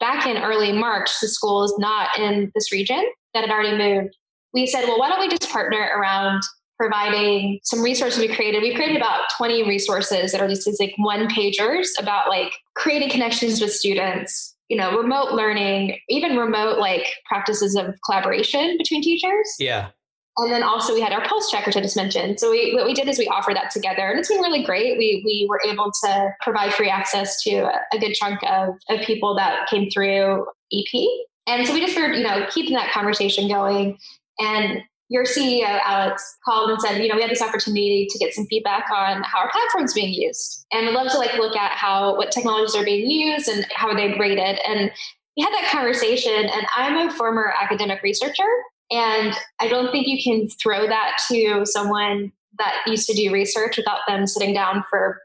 back 0.00 0.26
in 0.26 0.38
early 0.38 0.72
March 0.72 1.10
to 1.20 1.28
schools 1.28 1.74
not 1.78 2.08
in 2.18 2.50
this 2.54 2.72
region 2.72 3.04
that 3.34 3.42
had 3.42 3.50
already 3.50 3.76
moved. 3.76 4.16
We 4.52 4.66
said, 4.66 4.84
well, 4.86 4.98
why 4.98 5.10
don't 5.10 5.20
we 5.20 5.28
just 5.28 5.48
partner 5.50 5.88
around 5.96 6.42
providing 6.80 7.60
some 7.62 7.82
resources 7.82 8.18
we 8.18 8.34
created. 8.34 8.62
We 8.62 8.74
created 8.74 8.96
about 8.96 9.24
20 9.36 9.68
resources 9.68 10.32
that 10.32 10.40
are 10.40 10.48
just 10.48 10.66
like 10.80 10.94
one 10.96 11.28
pagers 11.28 11.88
about 11.98 12.28
like 12.28 12.54
creating 12.74 13.10
connections 13.10 13.60
with 13.60 13.70
students, 13.70 14.56
you 14.70 14.76
know, 14.76 14.96
remote 14.96 15.32
learning, 15.32 15.98
even 16.08 16.36
remote 16.36 16.78
like 16.78 17.04
practices 17.26 17.74
of 17.74 17.96
collaboration 18.06 18.76
between 18.78 19.02
teachers. 19.02 19.56
Yeah. 19.58 19.90
And 20.36 20.52
then 20.52 20.62
also 20.62 20.94
we 20.94 21.00
had 21.00 21.12
our 21.12 21.22
pulse 21.24 21.50
check, 21.50 21.66
which 21.66 21.76
I 21.76 21.80
just 21.80 21.96
mentioned. 21.96 22.38
So 22.38 22.52
we, 22.52 22.72
what 22.72 22.86
we 22.86 22.94
did 22.94 23.08
is 23.08 23.18
we 23.18 23.26
offered 23.26 23.56
that 23.56 23.72
together 23.72 24.08
and 24.08 24.18
it's 24.18 24.28
been 24.28 24.40
really 24.40 24.62
great. 24.62 24.96
We, 24.96 25.22
we 25.26 25.46
were 25.50 25.60
able 25.66 25.90
to 26.04 26.30
provide 26.40 26.72
free 26.72 26.88
access 26.88 27.42
to 27.42 27.50
a, 27.50 27.80
a 27.92 27.98
good 27.98 28.14
chunk 28.14 28.40
of, 28.44 28.76
of 28.88 29.04
people 29.04 29.34
that 29.34 29.68
came 29.68 29.90
through 29.90 30.46
EP. 30.72 31.08
And 31.48 31.66
so 31.66 31.74
we 31.74 31.80
just 31.80 31.92
started, 31.92 32.16
you 32.16 32.22
know, 32.22 32.46
keeping 32.48 32.74
that 32.74 32.92
conversation 32.92 33.48
going. 33.48 33.98
And 34.38 34.82
your 35.10 35.24
CEO, 35.24 35.80
Alex, 35.84 36.38
called 36.44 36.70
and 36.70 36.80
said, 36.80 37.02
you 37.02 37.08
know, 37.08 37.16
we 37.16 37.20
had 37.20 37.30
this 37.30 37.42
opportunity 37.42 38.06
to 38.08 38.18
get 38.18 38.32
some 38.32 38.46
feedback 38.46 38.86
on 38.94 39.22
how 39.24 39.40
our 39.40 39.50
platform's 39.50 39.92
being 39.92 40.14
used. 40.14 40.64
And 40.72 40.86
we'd 40.86 40.94
love 40.94 41.10
to 41.10 41.18
like 41.18 41.34
look 41.34 41.56
at 41.56 41.72
how 41.72 42.16
what 42.16 42.30
technologies 42.30 42.76
are 42.76 42.84
being 42.84 43.10
used 43.10 43.48
and 43.48 43.66
how 43.74 43.92
they're 43.92 44.16
graded. 44.16 44.60
And 44.66 44.90
we 45.36 45.42
had 45.42 45.52
that 45.52 45.68
conversation. 45.70 46.32
And 46.32 46.64
I'm 46.76 47.08
a 47.08 47.12
former 47.12 47.52
academic 47.60 48.02
researcher. 48.04 48.46
And 48.92 49.34
I 49.58 49.66
don't 49.66 49.90
think 49.90 50.06
you 50.06 50.22
can 50.22 50.48
throw 50.48 50.86
that 50.86 51.18
to 51.28 51.66
someone 51.66 52.30
that 52.58 52.76
used 52.86 53.08
to 53.08 53.14
do 53.14 53.32
research 53.32 53.76
without 53.76 54.00
them 54.06 54.28
sitting 54.28 54.54
down 54.54 54.84
for 54.88 55.20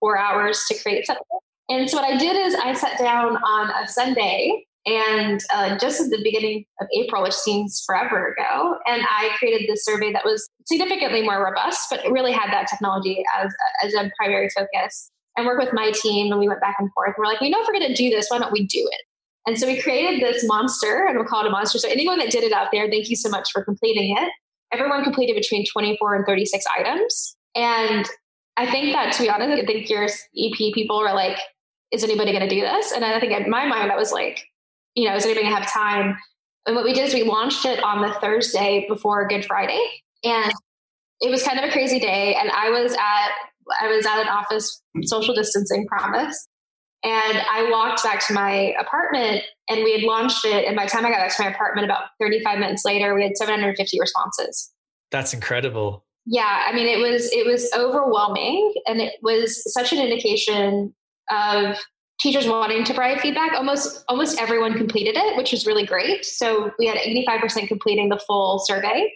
four 0.00 0.16
hours 0.18 0.64
to 0.68 0.82
create 0.82 1.06
something. 1.06 1.24
And 1.68 1.90
so 1.90 1.98
what 1.98 2.10
I 2.10 2.16
did 2.16 2.36
is 2.36 2.54
I 2.54 2.72
sat 2.72 2.98
down 2.98 3.36
on 3.36 3.70
a 3.70 3.86
Sunday 3.86 4.66
and 4.86 5.40
uh, 5.52 5.76
just 5.78 6.00
at 6.00 6.08
the 6.10 6.20
beginning 6.22 6.64
of 6.80 6.86
April, 6.96 7.22
which 7.22 7.34
seems 7.34 7.82
forever 7.84 8.32
ago, 8.32 8.76
and 8.86 9.02
I 9.02 9.30
created 9.38 9.68
this 9.68 9.84
survey 9.84 10.12
that 10.12 10.24
was 10.24 10.48
significantly 10.64 11.22
more 11.22 11.44
robust, 11.44 11.88
but 11.90 12.00
really 12.10 12.32
had 12.32 12.50
that 12.52 12.68
technology 12.68 13.22
as, 13.38 13.52
as 13.84 13.94
a 13.94 14.10
primary 14.18 14.48
focus. 14.50 15.10
And 15.36 15.46
worked 15.46 15.62
with 15.62 15.72
my 15.72 15.92
team, 15.92 16.32
and 16.32 16.40
we 16.40 16.48
went 16.48 16.60
back 16.60 16.76
and 16.78 16.90
forth. 16.92 17.14
And 17.16 17.16
we're 17.18 17.26
like, 17.26 17.40
we 17.40 17.50
know 17.50 17.60
if 17.60 17.66
we're 17.66 17.78
going 17.78 17.86
to 17.86 17.94
do 17.94 18.10
this, 18.10 18.26
why 18.28 18.38
don't 18.38 18.52
we 18.52 18.66
do 18.66 18.88
it? 18.90 19.00
And 19.46 19.58
so 19.58 19.66
we 19.66 19.80
created 19.80 20.20
this 20.20 20.44
monster, 20.46 21.06
and 21.06 21.16
we'll 21.16 21.26
call 21.26 21.44
it 21.44 21.46
a 21.46 21.50
monster. 21.50 21.78
So 21.78 21.88
anyone 21.88 22.18
that 22.18 22.30
did 22.30 22.42
it 22.42 22.52
out 22.52 22.68
there, 22.72 22.90
thank 22.90 23.08
you 23.08 23.16
so 23.16 23.28
much 23.28 23.50
for 23.52 23.64
completing 23.64 24.16
it. 24.16 24.30
Everyone 24.72 25.04
completed 25.04 25.36
between 25.36 25.64
24 25.72 26.16
and 26.16 26.26
36 26.26 26.64
items. 26.78 27.36
And 27.54 28.08
I 28.56 28.70
think 28.70 28.92
that, 28.92 29.12
to 29.14 29.22
be 29.22 29.30
honest, 29.30 29.62
I 29.62 29.64
think 29.64 29.88
your 29.88 30.04
EP 30.04 30.74
people 30.74 30.98
were 30.98 31.12
like, 31.12 31.38
is 31.92 32.04
anybody 32.04 32.32
going 32.32 32.48
to 32.48 32.54
do 32.54 32.60
this? 32.60 32.92
And 32.92 33.04
I 33.04 33.18
think 33.18 33.32
in 33.32 33.50
my 33.50 33.66
mind, 33.66 33.90
I 33.90 33.96
was 33.96 34.12
like, 34.12 34.44
you 34.94 35.08
know, 35.08 35.16
is 35.16 35.24
anybody 35.24 35.46
gonna 35.46 35.60
have 35.60 35.72
time? 35.72 36.16
And 36.66 36.76
what 36.76 36.84
we 36.84 36.92
did 36.92 37.06
is 37.08 37.14
we 37.14 37.22
launched 37.22 37.64
it 37.64 37.82
on 37.82 38.02
the 38.02 38.12
Thursday 38.20 38.86
before 38.88 39.26
Good 39.28 39.44
Friday. 39.44 39.82
And 40.24 40.52
it 41.20 41.30
was 41.30 41.42
kind 41.42 41.58
of 41.58 41.64
a 41.64 41.72
crazy 41.72 41.98
day. 41.98 42.34
And 42.34 42.50
I 42.50 42.70
was 42.70 42.92
at 42.92 43.30
I 43.80 43.88
was 43.88 44.04
at 44.04 44.20
an 44.20 44.28
office 44.28 44.82
social 45.02 45.34
distancing 45.34 45.86
promise. 45.86 46.48
And 47.02 47.38
I 47.50 47.68
walked 47.70 48.02
back 48.02 48.26
to 48.26 48.34
my 48.34 48.74
apartment 48.78 49.42
and 49.68 49.82
we 49.84 49.92
had 49.92 50.02
launched 50.02 50.44
it. 50.44 50.66
And 50.66 50.76
by 50.76 50.84
the 50.84 50.90
time 50.90 51.06
I 51.06 51.10
got 51.10 51.18
back 51.18 51.34
to 51.36 51.42
my 51.42 51.50
apartment, 51.50 51.86
about 51.86 52.10
35 52.20 52.58
minutes 52.58 52.84
later, 52.84 53.14
we 53.14 53.22
had 53.22 53.36
750 53.36 53.98
responses. 53.98 54.70
That's 55.10 55.32
incredible. 55.32 56.04
Yeah. 56.26 56.64
I 56.66 56.74
mean, 56.74 56.86
it 56.86 56.98
was, 56.98 57.32
it 57.32 57.46
was 57.46 57.70
overwhelming. 57.74 58.74
And 58.86 59.00
it 59.00 59.14
was 59.22 59.72
such 59.72 59.92
an 59.92 59.98
indication 59.98 60.94
of 61.30 61.78
teachers 62.20 62.46
wanting 62.46 62.84
to 62.84 62.94
provide 62.94 63.20
feedback 63.20 63.52
almost 63.54 64.04
almost 64.08 64.40
everyone 64.40 64.74
completed 64.74 65.16
it 65.16 65.36
which 65.36 65.52
was 65.52 65.66
really 65.66 65.84
great 65.86 66.24
so 66.24 66.70
we 66.78 66.86
had 66.86 66.96
85% 66.98 67.66
completing 67.66 68.08
the 68.08 68.18
full 68.26 68.58
survey 68.58 69.10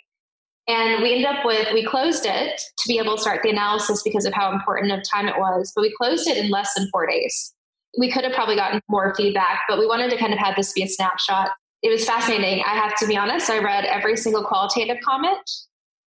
And 0.67 1.03
we 1.03 1.13
ended 1.13 1.27
up 1.27 1.45
with, 1.45 1.69
we 1.75 1.85
closed 1.85 2.25
it 2.25 2.59
to 2.79 2.89
be 2.89 2.99
able 2.99 3.17
to 3.17 3.21
start 3.21 3.43
the 3.43 3.51
analysis 3.51 4.03
because 4.03 4.25
of 4.25 4.33
how 4.33 4.51
important 4.51 4.93
of 4.93 5.01
time 5.09 5.29
it 5.29 5.37
was, 5.39 5.73
but 5.75 5.83
we 5.83 5.93
closed 6.01 6.27
it 6.27 6.39
in 6.39 6.51
less 6.51 6.73
than 6.75 6.89
four 6.91 7.07
days. 7.07 7.53
We 7.99 8.11
could 8.11 8.25
have 8.25 8.33
probably 8.33 8.57
gotten 8.57 8.81
more 8.89 9.15
feedback, 9.15 9.61
but 9.69 9.79
we 9.79 9.87
wanted 9.87 10.11
to 10.11 10.17
kind 10.17 10.33
of 10.33 10.39
have 10.39 10.57
this 10.57 10.73
be 10.73 10.83
a 10.83 10.89
snapshot. 10.89 11.51
It 11.83 11.91
was 11.91 12.07
fascinating. 12.07 12.65
I 12.67 12.75
have 12.77 12.97
to 13.01 13.07
be 13.07 13.17
honest, 13.17 13.51
I 13.51 13.59
read 13.59 13.85
every 13.85 14.17
single 14.17 14.43
qualitative 14.43 14.97
comment, 15.05 15.49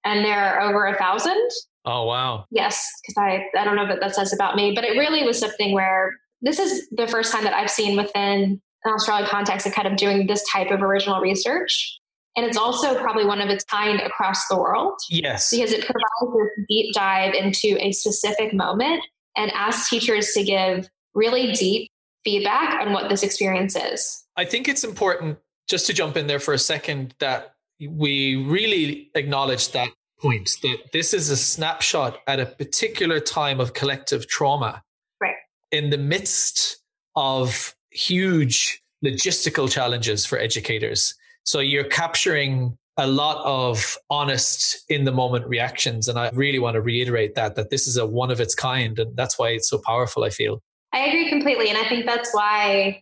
and 0.04 0.26
there 0.26 0.38
are 0.38 0.70
over 0.70 0.86
a 0.86 0.98
thousand. 0.98 1.50
Oh, 1.86 2.06
wow. 2.06 2.46
Yes, 2.52 2.92
because 3.02 3.18
I, 3.18 3.46
I 3.58 3.64
don't 3.64 3.78
know 3.78 3.86
what 3.86 4.02
that 4.02 4.14
says 4.14 4.34
about 4.34 4.58
me, 4.58 4.74
but 4.76 4.84
it 4.84 4.98
really 4.98 5.24
was 5.24 5.40
something 5.40 5.74
where 5.74 6.20
this 6.42 6.60
is 6.60 6.88
the 6.92 7.08
first 7.08 7.32
time 7.32 7.44
that 7.44 7.54
I've 7.54 7.70
seen 7.70 7.96
within 7.98 8.62
an 8.84 8.94
Australian 8.94 9.30
context 9.30 9.68
of 9.68 9.74
kind 9.74 9.88
of 9.88 9.96
doing 9.96 10.28
this 10.28 10.44
type 10.50 10.72
of 10.72 10.82
original 10.82 11.22
research. 11.22 12.00
And 12.36 12.46
it's 12.46 12.58
also 12.58 12.98
probably 13.00 13.26
one 13.26 13.42
of 13.42 13.50
its 13.50 13.64
kind 13.66 14.00
across 14.00 14.48
the 14.48 14.58
world. 14.58 14.98
Yes. 15.10 15.52
Because 15.52 15.72
it 15.72 15.86
provides 15.86 16.06
a 16.22 16.66
deep 16.68 16.94
dive 16.94 17.34
into 17.34 17.78
a 17.80 17.92
specific 17.92 18.54
moment 18.54 19.04
and 19.36 19.52
asks 19.52 19.90
teachers 19.90 20.32
to 20.34 20.44
give 20.44 20.90
really 21.14 21.52
deep 21.52 21.92
feedback 22.24 22.82
on 22.82 22.94
what 22.94 23.10
this 23.10 23.24
experience 23.24 23.76
is. 23.76 24.24
I 24.38 24.46
think 24.46 24.68
it's 24.68 24.84
important 24.84 25.40
just 25.68 25.88
to 25.88 25.94
jump 25.94 26.18
in 26.18 26.28
there 26.28 26.40
for 26.40 26.54
a 26.54 26.60
second 26.60 27.16
that 27.20 27.54
we 27.80 28.36
really 28.36 29.10
acknowledge 29.16 29.72
that 29.72 29.90
point 30.20 30.58
that 30.62 30.78
this 30.94 31.14
is 31.14 31.30
a 31.30 31.38
snapshot 31.38 32.20
at 32.28 32.40
a 32.40 32.46
particular 32.46 33.20
time 33.20 33.60
of 33.60 33.74
collective 33.74 34.28
trauma. 34.28 34.84
In 35.72 35.90
the 35.90 35.98
midst 35.98 36.78
of 37.16 37.76
huge 37.92 38.82
logistical 39.04 39.70
challenges 39.70 40.26
for 40.26 40.38
educators. 40.38 41.14
So 41.44 41.60
you're 41.60 41.84
capturing 41.86 42.78
a 42.98 43.08
lot 43.08 43.44
of 43.46 43.98
honest 44.10 44.84
in 44.90 45.06
the 45.06 45.12
moment 45.12 45.48
reactions 45.48 46.08
and 46.08 46.20
I 46.20 46.30
really 46.34 46.60
want 46.60 46.76
to 46.76 46.82
reiterate 46.82 47.36
that 47.36 47.56
that 47.56 47.70
this 47.70 47.88
is 47.88 47.98
a 47.98 48.06
one 48.06 48.30
of 48.32 48.40
its 48.40 48.54
kind 48.54 49.00
and 49.00 49.16
that's 49.16 49.40
why 49.40 49.50
it's 49.50 49.70
so 49.70 49.82
powerful 49.86 50.24
I 50.24 50.30
feel. 50.30 50.62
I 50.94 51.06
agree 51.06 51.30
completely 51.30 51.70
and 51.70 51.78
I 51.78 51.88
think 51.88 52.06
that's 52.06 52.34
why 52.34 53.02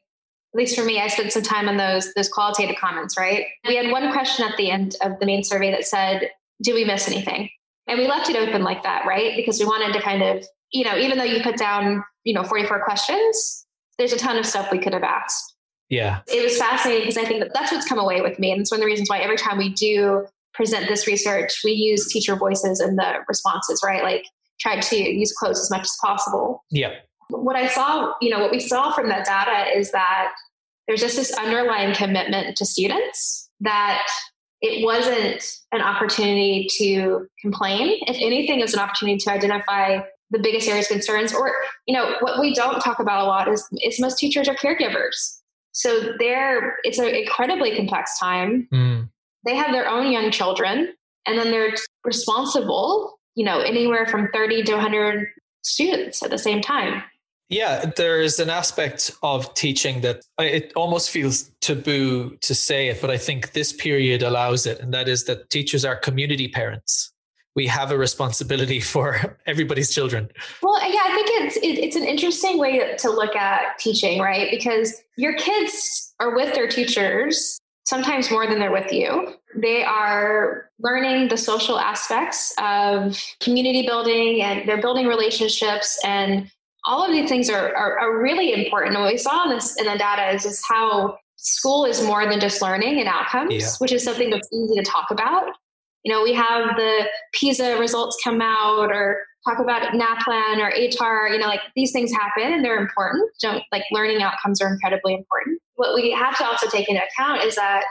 at 0.53 0.57
least 0.57 0.77
for 0.77 0.85
me 0.85 1.01
I 1.01 1.07
spent 1.07 1.33
some 1.33 1.43
time 1.43 1.67
on 1.67 1.77
those 1.77 2.13
those 2.13 2.29
qualitative 2.29 2.75
comments, 2.79 3.17
right? 3.17 3.45
We 3.67 3.75
had 3.75 3.91
one 3.91 4.11
question 4.11 4.45
at 4.45 4.55
the 4.57 4.69
end 4.71 4.95
of 5.01 5.19
the 5.19 5.25
main 5.25 5.43
survey 5.43 5.71
that 5.71 5.85
said 5.85 6.29
do 6.61 6.73
we 6.73 6.85
miss 6.85 7.07
anything? 7.07 7.49
And 7.87 7.97
we 7.97 8.07
left 8.07 8.29
it 8.29 8.35
open 8.35 8.63
like 8.63 8.83
that, 8.83 9.05
right? 9.07 9.35
Because 9.35 9.59
we 9.59 9.65
wanted 9.65 9.93
to 9.93 10.01
kind 10.01 10.21
of, 10.21 10.45
you 10.71 10.83
know, 10.83 10.97
even 10.97 11.17
though 11.17 11.23
you 11.23 11.41
put 11.41 11.57
down, 11.57 12.03
you 12.23 12.33
know, 12.33 12.43
44 12.43 12.83
questions, 12.83 13.65
there's 13.97 14.13
a 14.13 14.17
ton 14.17 14.37
of 14.37 14.45
stuff 14.45 14.71
we 14.71 14.79
could 14.79 14.93
have 14.93 15.03
asked. 15.03 15.55
Yeah. 15.89 16.19
It 16.27 16.43
was 16.43 16.57
fascinating 16.57 17.07
because 17.07 17.17
I 17.17 17.25
think 17.25 17.41
that 17.41 17.51
that's 17.53 17.71
what's 17.71 17.87
come 17.87 17.99
away 17.99 18.21
with 18.21 18.39
me. 18.39 18.51
And 18.51 18.61
it's 18.61 18.71
one 18.71 18.79
of 18.79 18.81
the 18.81 18.87
reasons 18.87 19.09
why 19.09 19.19
every 19.19 19.37
time 19.37 19.57
we 19.57 19.69
do 19.69 20.25
present 20.53 20.87
this 20.87 21.07
research, 21.07 21.61
we 21.63 21.71
use 21.71 22.11
teacher 22.11 22.35
voices 22.35 22.79
in 22.79 22.95
the 22.95 23.15
responses, 23.27 23.81
right? 23.83 24.03
Like 24.03 24.25
try 24.59 24.79
to 24.79 24.95
use 24.95 25.33
quotes 25.33 25.59
as 25.59 25.71
much 25.71 25.81
as 25.81 25.97
possible. 26.01 26.63
Yeah. 26.69 26.93
What 27.29 27.55
I 27.55 27.67
saw, 27.67 28.13
you 28.21 28.29
know, 28.29 28.39
what 28.39 28.51
we 28.51 28.59
saw 28.59 28.91
from 28.91 29.09
that 29.09 29.25
data 29.25 29.77
is 29.77 29.91
that 29.91 30.33
there's 30.87 31.01
just 31.01 31.15
this 31.15 31.31
underlying 31.33 31.93
commitment 31.93 32.57
to 32.57 32.65
students 32.65 33.49
that 33.61 34.07
it 34.61 34.83
wasn't 34.83 35.43
an 35.71 35.81
opportunity 35.81 36.67
to 36.77 37.27
complain. 37.41 37.99
If 38.07 38.17
anything, 38.19 38.59
it 38.59 38.63
was 38.63 38.73
an 38.73 38.79
opportunity 38.79 39.17
to 39.19 39.31
identify 39.31 39.99
the 40.31 40.39
biggest 40.39 40.67
areas 40.67 40.85
of 40.85 40.91
concerns. 40.91 41.33
Or, 41.33 41.53
you 41.87 41.93
know, 41.93 42.15
what 42.21 42.39
we 42.39 42.53
don't 42.53 42.79
talk 42.81 42.99
about 42.99 43.23
a 43.23 43.27
lot 43.27 43.47
is, 43.47 43.67
is 43.83 43.99
most 43.99 44.17
teachers 44.17 44.47
are 44.47 44.55
caregivers. 44.55 45.37
So 45.71 46.13
they're 46.19 46.77
it's 46.83 46.99
an 46.99 47.07
incredibly 47.07 47.75
complex 47.75 48.17
time. 48.19 48.67
Mm. 48.73 49.09
They 49.45 49.55
have 49.55 49.71
their 49.71 49.87
own 49.87 50.11
young 50.11 50.31
children, 50.31 50.93
and 51.25 51.37
then 51.37 51.51
they're 51.51 51.73
responsible, 52.03 53.19
you 53.35 53.45
know, 53.45 53.59
anywhere 53.59 54.05
from 54.05 54.27
30 54.33 54.63
to 54.63 54.73
100 54.73 55.27
students 55.63 56.21
at 56.23 56.29
the 56.29 56.37
same 56.37 56.61
time. 56.61 57.03
Yeah, 57.49 57.85
there's 57.95 58.39
an 58.39 58.49
aspect 58.49 59.11
of 59.23 59.51
teaching 59.55 60.01
that 60.01 60.21
it 60.39 60.71
almost 60.75 61.09
feels 61.09 61.49
taboo 61.61 62.37
to 62.41 62.53
say 62.53 62.89
it, 62.89 63.01
but 63.01 63.09
I 63.09 63.17
think 63.17 63.53
this 63.53 63.73
period 63.73 64.21
allows 64.21 64.67
it. 64.67 64.79
And 64.79 64.93
that 64.93 65.09
is 65.09 65.23
that 65.23 65.49
teachers 65.49 65.83
are 65.83 65.95
community 65.95 66.47
parents. 66.47 67.11
We 67.59 67.67
have 67.67 67.91
a 67.91 67.97
responsibility 67.97 68.79
for 68.93 69.37
everybody's 69.45 69.93
children. 69.93 70.29
Well, 70.63 70.79
yeah, 70.89 71.01
I 71.03 71.11
think 71.13 71.27
it's 71.41 71.57
it, 71.57 71.77
it's 71.85 71.97
an 71.97 72.05
interesting 72.05 72.57
way 72.57 72.95
to 72.95 73.09
look 73.09 73.35
at 73.35 73.77
teaching, 73.79 74.21
right? 74.21 74.49
Because 74.49 74.93
your 75.17 75.33
kids 75.33 76.13
are 76.21 76.33
with 76.33 76.55
their 76.55 76.69
teachers 76.69 77.59
sometimes 77.83 78.31
more 78.31 78.47
than 78.47 78.59
they're 78.59 78.71
with 78.71 78.93
you. 78.93 79.33
They 79.57 79.83
are 79.83 80.69
learning 80.79 81.27
the 81.27 81.35
social 81.35 81.77
aspects 81.77 82.53
of 82.61 83.21
community 83.41 83.85
building 83.85 84.41
and 84.41 84.65
they're 84.65 84.79
building 84.79 85.07
relationships 85.07 85.99
and 86.05 86.49
all 86.85 87.03
of 87.03 87.11
these 87.11 87.27
things 87.27 87.49
are, 87.49 87.75
are, 87.75 87.99
are 87.99 88.21
really 88.21 88.53
important. 88.53 88.95
And 88.95 89.03
what 89.03 89.11
we 89.11 89.17
saw 89.17 89.43
in 89.43 89.49
this 89.49 89.75
in 89.75 89.85
the 89.85 89.97
data 89.97 90.33
is 90.33 90.43
just 90.43 90.63
how 90.65 91.17
school 91.35 91.83
is 91.83 92.01
more 92.03 92.25
than 92.25 92.39
just 92.39 92.61
learning 92.61 93.01
and 93.01 93.09
outcomes, 93.09 93.53
yeah. 93.53 93.67
which 93.79 93.91
is 93.91 94.01
something 94.01 94.29
that's 94.29 94.47
easy 94.53 94.75
to 94.75 94.83
talk 94.83 95.11
about. 95.11 95.51
You 96.03 96.13
know, 96.13 96.23
we 96.23 96.33
have 96.33 96.75
the 96.75 97.07
PISA 97.33 97.77
results 97.77 98.17
come 98.23 98.41
out 98.41 98.91
or 98.91 99.21
talk 99.47 99.59
about 99.59 99.93
NAPLAN 99.93 100.59
or 100.59 100.71
ATAR, 100.71 101.31
you 101.31 101.39
know, 101.39 101.47
like 101.47 101.61
these 101.75 101.91
things 101.91 102.11
happen 102.11 102.53
and 102.53 102.63
they're 102.63 102.79
important. 102.79 103.29
Don't 103.41 103.63
like 103.71 103.83
learning 103.91 104.21
outcomes 104.21 104.61
are 104.61 104.71
incredibly 104.71 105.13
important. 105.13 105.61
What 105.75 105.95
we 105.95 106.11
have 106.11 106.37
to 106.37 106.45
also 106.45 106.67
take 106.67 106.89
into 106.89 107.01
account 107.03 107.43
is 107.43 107.55
that 107.55 107.85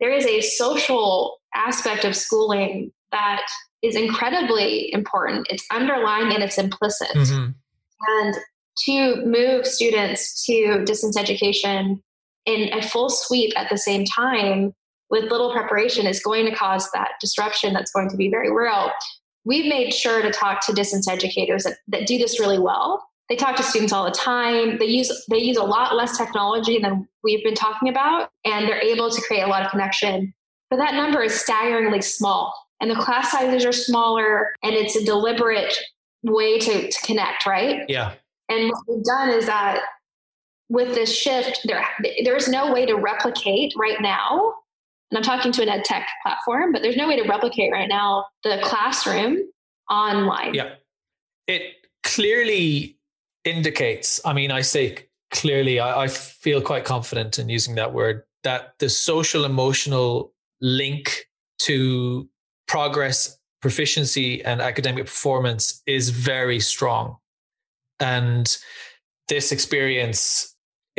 there 0.00 0.12
is 0.12 0.26
a 0.26 0.40
social 0.40 1.38
aspect 1.54 2.04
of 2.04 2.16
schooling 2.16 2.92
that 3.12 3.42
is 3.82 3.96
incredibly 3.96 4.92
important. 4.92 5.46
It's 5.50 5.64
underlying 5.72 6.32
and 6.32 6.42
it's 6.42 6.58
implicit. 6.58 7.10
Mm-hmm. 7.14 7.50
And 8.08 8.34
to 8.86 9.26
move 9.26 9.66
students 9.66 10.44
to 10.46 10.84
distance 10.84 11.16
education 11.18 12.02
in 12.46 12.72
a 12.72 12.82
full 12.82 13.10
sweep 13.10 13.52
at 13.56 13.68
the 13.68 13.76
same 13.76 14.04
time 14.04 14.72
with 15.10 15.30
little 15.30 15.52
preparation 15.52 16.06
is 16.06 16.22
going 16.22 16.46
to 16.46 16.54
cause 16.54 16.90
that 16.92 17.12
disruption 17.20 17.74
that's 17.74 17.90
going 17.90 18.08
to 18.08 18.16
be 18.16 18.30
very 18.30 18.52
real. 18.52 18.90
We've 19.44 19.66
made 19.66 19.92
sure 19.92 20.22
to 20.22 20.30
talk 20.30 20.64
to 20.66 20.72
distance 20.72 21.08
educators 21.08 21.64
that, 21.64 21.78
that 21.88 22.06
do 22.06 22.18
this 22.18 22.38
really 22.38 22.58
well. 22.58 23.04
They 23.28 23.36
talk 23.36 23.56
to 23.56 23.62
students 23.62 23.92
all 23.92 24.04
the 24.04 24.10
time. 24.10 24.78
They 24.78 24.86
use 24.86 25.24
they 25.30 25.38
use 25.38 25.56
a 25.56 25.62
lot 25.62 25.94
less 25.94 26.18
technology 26.18 26.78
than 26.78 27.06
we've 27.22 27.44
been 27.44 27.54
talking 27.54 27.88
about, 27.88 28.30
and 28.44 28.68
they're 28.68 28.82
able 28.82 29.08
to 29.08 29.22
create 29.22 29.42
a 29.42 29.46
lot 29.46 29.64
of 29.64 29.70
connection. 29.70 30.34
But 30.68 30.78
that 30.78 30.94
number 30.94 31.22
is 31.22 31.34
staggeringly 31.34 32.02
small, 32.02 32.52
and 32.80 32.90
the 32.90 32.96
class 32.96 33.30
sizes 33.30 33.64
are 33.64 33.72
smaller, 33.72 34.50
and 34.64 34.74
it's 34.74 34.96
a 34.96 35.04
deliberate 35.04 35.78
way 36.24 36.58
to, 36.58 36.90
to 36.90 37.00
connect, 37.06 37.46
right? 37.46 37.84
Yeah. 37.88 38.14
And 38.48 38.68
what 38.68 38.82
we've 38.88 39.04
done 39.04 39.30
is 39.30 39.46
that 39.46 39.80
with 40.68 40.94
this 40.94 41.14
shift, 41.16 41.60
there 41.64 41.84
there's 42.24 42.48
no 42.48 42.72
way 42.72 42.84
to 42.84 42.94
replicate 42.94 43.72
right 43.76 44.00
now. 44.00 44.54
And 45.10 45.18
I'm 45.18 45.22
talking 45.22 45.52
to 45.52 45.62
an 45.62 45.68
ed 45.68 45.84
tech 45.84 46.06
platform, 46.22 46.72
but 46.72 46.82
there's 46.82 46.96
no 46.96 47.08
way 47.08 47.20
to 47.20 47.28
replicate 47.28 47.72
right 47.72 47.88
now 47.88 48.26
the 48.44 48.58
classroom 48.62 49.38
online. 49.90 50.54
Yeah. 50.54 50.74
It 51.46 51.62
clearly 52.04 52.96
indicates, 53.44 54.20
I 54.24 54.32
mean, 54.32 54.52
I 54.52 54.60
say 54.60 55.08
clearly, 55.32 55.80
I, 55.80 56.02
I 56.02 56.08
feel 56.08 56.60
quite 56.60 56.84
confident 56.84 57.38
in 57.38 57.48
using 57.48 57.74
that 57.74 57.92
word, 57.92 58.22
that 58.44 58.74
the 58.78 58.88
social 58.88 59.44
emotional 59.44 60.32
link 60.60 61.26
to 61.60 62.28
progress 62.68 63.36
proficiency 63.60 64.42
and 64.44 64.60
academic 64.60 65.06
performance 65.06 65.82
is 65.86 66.10
very 66.10 66.60
strong. 66.60 67.16
And 67.98 68.56
this 69.28 69.52
experience 69.52 70.49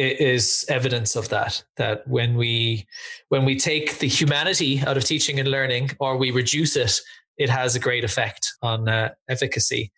is 0.02 0.66
evidence 0.70 1.16
of 1.16 1.30
that 1.30 1.64
that 1.78 2.08
when 2.08 2.36
we 2.36 2.86
when 3.30 3.46
we 3.46 3.56
take 3.56 4.00
the 4.00 4.08
humanity 4.08 4.82
out 4.86 4.98
of 4.98 5.04
teaching 5.04 5.40
and 5.40 5.50
learning 5.50 5.92
or 6.00 6.18
we 6.18 6.32
reduce 6.32 6.76
it 6.76 7.02
it 7.38 7.50
has 7.50 7.76
a 7.76 7.80
great 7.80 8.04
effect 8.04 8.54
on 8.62 8.88
uh, 8.88 9.10
efficacy. 9.28 9.92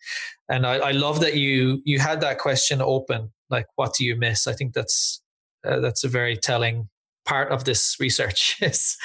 And 0.48 0.66
I, 0.66 0.76
I, 0.76 0.90
love 0.92 1.20
that 1.20 1.36
you 1.36 1.82
you 1.84 1.98
had 1.98 2.20
that 2.22 2.38
question 2.38 2.80
open 2.80 3.32
like 3.50 3.66
what 3.76 3.94
do 3.94 4.04
you 4.04 4.16
miss? 4.16 4.46
I 4.46 4.54
think 4.54 4.72
that's 4.72 5.22
uh, 5.64 5.80
that's 5.80 6.04
a 6.04 6.08
very 6.08 6.36
telling 6.36 6.88
part 7.26 7.50
of 7.50 7.64
this 7.64 7.96
research 7.98 8.56
is 8.62 8.96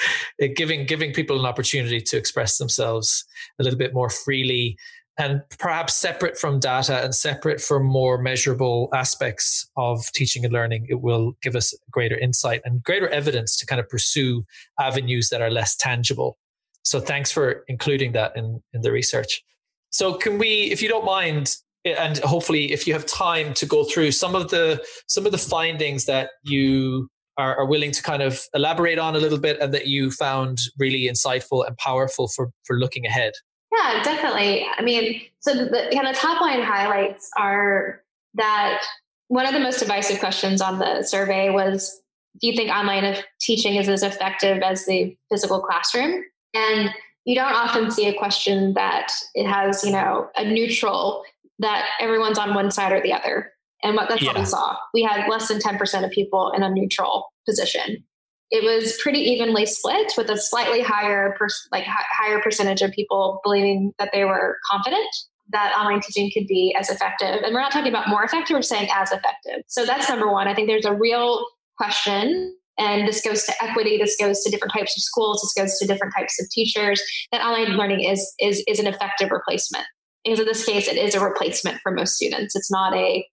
giving 0.56 0.86
giving 0.86 1.12
people 1.12 1.38
an 1.38 1.46
opportunity 1.46 2.00
to 2.00 2.16
express 2.16 2.58
themselves 2.58 3.24
a 3.58 3.62
little 3.62 3.78
bit 3.78 3.94
more 3.94 4.10
freely 4.10 4.76
and 5.18 5.42
perhaps 5.58 5.96
separate 5.96 6.38
from 6.38 6.60
data 6.60 7.02
and 7.02 7.14
separate 7.14 7.60
from 7.60 7.84
more 7.84 8.16
measurable 8.18 8.88
aspects 8.94 9.68
of 9.76 10.04
teaching 10.12 10.44
and 10.44 10.52
learning 10.52 10.86
it 10.88 11.00
will 11.00 11.32
give 11.42 11.56
us 11.56 11.74
greater 11.90 12.16
insight 12.18 12.60
and 12.64 12.82
greater 12.82 13.08
evidence 13.08 13.56
to 13.56 13.66
kind 13.66 13.80
of 13.80 13.88
pursue 13.88 14.44
avenues 14.78 15.28
that 15.28 15.42
are 15.42 15.50
less 15.50 15.76
tangible 15.76 16.38
so 16.82 17.00
thanks 17.00 17.30
for 17.30 17.64
including 17.68 18.12
that 18.12 18.36
in 18.36 18.62
in 18.72 18.80
the 18.82 18.92
research 18.92 19.42
so 19.90 20.14
can 20.14 20.38
we 20.38 20.70
if 20.70 20.82
you 20.82 20.88
don't 20.88 21.04
mind 21.04 21.56
and 21.84 22.18
hopefully 22.18 22.72
if 22.72 22.86
you 22.86 22.92
have 22.92 23.06
time 23.06 23.54
to 23.54 23.66
go 23.66 23.84
through 23.84 24.10
some 24.12 24.34
of 24.34 24.50
the 24.50 24.82
some 25.06 25.26
of 25.26 25.32
the 25.32 25.38
findings 25.38 26.04
that 26.04 26.30
you 26.44 27.08
are, 27.36 27.56
are, 27.58 27.66
willing 27.66 27.90
to 27.90 28.02
kind 28.02 28.22
of 28.22 28.44
elaborate 28.54 28.98
on 28.98 29.16
a 29.16 29.18
little 29.18 29.38
bit 29.38 29.58
and 29.60 29.72
that 29.72 29.86
you 29.86 30.10
found 30.10 30.58
really 30.78 31.08
insightful 31.08 31.66
and 31.66 31.76
powerful 31.78 32.28
for, 32.28 32.50
for 32.64 32.78
looking 32.78 33.06
ahead? 33.06 33.32
Yeah, 33.72 34.02
definitely. 34.02 34.66
I 34.76 34.82
mean, 34.82 35.22
so 35.40 35.54
the, 35.54 35.90
kind 35.92 36.08
of 36.08 36.16
top 36.16 36.40
line 36.40 36.62
highlights 36.62 37.30
are 37.36 38.02
that 38.34 38.82
one 39.28 39.46
of 39.46 39.54
the 39.54 39.60
most 39.60 39.78
divisive 39.78 40.18
questions 40.18 40.60
on 40.60 40.78
the 40.78 41.02
survey 41.02 41.50
was 41.50 42.00
do 42.40 42.46
you 42.46 42.56
think 42.56 42.70
online 42.70 43.16
teaching 43.40 43.76
is 43.76 43.88
as 43.88 44.02
effective 44.02 44.62
as 44.62 44.86
the 44.86 45.16
physical 45.30 45.60
classroom 45.60 46.22
and 46.54 46.90
you 47.24 47.34
don't 47.34 47.52
often 47.52 47.90
see 47.90 48.08
a 48.08 48.18
question 48.18 48.74
that 48.74 49.12
it 49.34 49.46
has 49.46 49.84
you 49.84 49.92
know 49.92 50.28
a 50.36 50.44
neutral 50.44 51.24
that 51.58 51.88
everyone's 52.00 52.38
on 52.38 52.54
one 52.54 52.70
side 52.70 52.92
or 52.92 53.00
the 53.02 53.12
other 53.12 53.52
and 53.82 53.96
what 53.96 54.08
that's 54.08 54.22
yeah. 54.22 54.28
what 54.28 54.38
we 54.38 54.44
saw 54.44 54.76
we 54.94 55.02
had 55.02 55.28
less 55.28 55.48
than 55.48 55.58
10% 55.58 56.04
of 56.04 56.10
people 56.10 56.52
in 56.54 56.62
a 56.62 56.70
neutral 56.70 57.32
position 57.46 58.04
it 58.50 58.64
was 58.64 58.98
pretty 59.00 59.20
evenly 59.20 59.66
split 59.66 60.12
with 60.16 60.28
a 60.28 60.36
slightly 60.36 60.80
higher 60.80 61.34
per, 61.38 61.46
like 61.70 61.84
higher 61.86 62.40
percentage 62.42 62.82
of 62.82 62.90
people 62.92 63.40
believing 63.44 63.92
that 63.98 64.10
they 64.12 64.24
were 64.24 64.58
confident 64.70 65.08
that 65.52 65.74
online 65.76 66.00
teaching 66.00 66.30
could 66.32 66.46
be 66.46 66.74
as 66.78 66.90
effective. 66.90 67.42
And 67.44 67.54
we're 67.54 67.60
not 67.60 67.72
talking 67.72 67.90
about 67.90 68.08
more 68.08 68.22
effective, 68.24 68.54
we're 68.54 68.62
saying 68.62 68.88
as 68.94 69.10
effective. 69.10 69.62
So 69.66 69.84
that's 69.84 70.08
number 70.08 70.30
one. 70.30 70.46
I 70.46 70.54
think 70.54 70.68
there's 70.68 70.84
a 70.84 70.94
real 70.94 71.44
question 71.76 72.54
and 72.78 73.06
this 73.06 73.20
goes 73.20 73.44
to 73.44 73.52
equity 73.62 73.98
this 73.98 74.16
goes 74.20 74.42
to 74.42 74.50
different 74.50 74.72
types 74.72 74.96
of 74.96 75.02
schools 75.02 75.40
this 75.40 75.64
goes 75.64 75.78
to 75.78 75.86
different 75.86 76.12
types 76.16 76.40
of 76.40 76.48
teachers 76.50 77.02
that 77.32 77.40
online 77.40 77.76
learning 77.76 78.00
is 78.00 78.34
is 78.40 78.62
is 78.66 78.78
an 78.78 78.86
effective 78.86 79.30
replacement 79.30 79.84
because 80.24 80.40
in 80.40 80.46
this 80.46 80.64
case 80.64 80.88
it 80.88 80.96
is 80.96 81.14
a 81.14 81.24
replacement 81.24 81.80
for 81.82 81.90
most 81.90 82.14
students 82.14 82.54
it's 82.54 82.70
not 82.70 82.94
a 82.94 83.26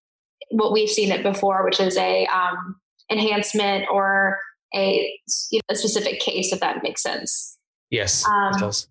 what 0.52 0.72
we've 0.72 0.90
seen 0.90 1.12
it 1.12 1.24
before 1.24 1.66
which 1.66 1.80
is 1.80 1.98
a 1.98 2.26
um, 2.28 2.76
enhancement 3.12 3.86
or 3.92 4.38
a, 4.76 5.20
you 5.52 5.60
know, 5.60 5.74
a 5.74 5.76
specific 5.76 6.20
case 6.20 6.52
if 6.52 6.60
that 6.60 6.84
makes 6.84 7.02
sense 7.02 7.58
yes 7.90 8.26
um, 8.28 8.54
it 8.54 8.60
does 8.60 8.88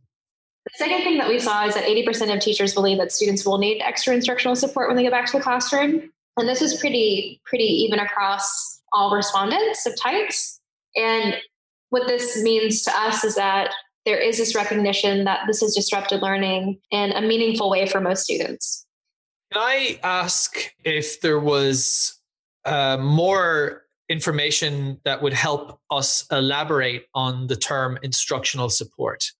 the 0.66 0.84
second 0.84 1.04
thing 1.04 1.18
that 1.18 1.28
we 1.28 1.38
saw 1.38 1.64
is 1.64 1.74
that 1.74 1.84
80% 1.84 2.34
of 2.34 2.40
teachers 2.40 2.74
believe 2.74 2.98
that 2.98 3.12
students 3.12 3.46
will 3.46 3.58
need 3.58 3.80
extra 3.80 4.12
instructional 4.12 4.56
support 4.56 4.88
when 4.88 4.96
they 4.96 5.04
go 5.04 5.10
back 5.10 5.26
to 5.26 5.38
the 5.38 5.42
classroom. 5.42 6.10
And 6.36 6.48
this 6.48 6.60
is 6.60 6.74
pretty, 6.80 7.40
pretty 7.44 7.64
even 7.64 8.00
across 8.00 8.80
all 8.92 9.14
respondents 9.14 9.86
of 9.86 9.96
types. 10.00 10.60
And 10.96 11.36
what 11.90 12.08
this 12.08 12.42
means 12.42 12.82
to 12.82 12.90
us 12.90 13.22
is 13.22 13.36
that 13.36 13.70
there 14.04 14.18
is 14.18 14.38
this 14.38 14.56
recognition 14.56 15.24
that 15.24 15.42
this 15.46 15.62
is 15.62 15.74
disrupted 15.74 16.20
learning 16.20 16.80
in 16.90 17.12
a 17.12 17.20
meaningful 17.20 17.70
way 17.70 17.86
for 17.86 18.00
most 18.00 18.24
students. 18.24 18.86
Can 19.52 19.62
I 19.62 20.00
ask 20.02 20.74
if 20.84 21.20
there 21.20 21.38
was 21.38 22.18
uh, 22.64 22.96
more 23.00 23.85
information 24.08 25.00
that 25.04 25.22
would 25.22 25.32
help 25.32 25.80
us 25.90 26.26
elaborate 26.30 27.06
on 27.14 27.46
the 27.46 27.56
term 27.56 27.98
instructional 28.02 28.68
support? 28.68 29.30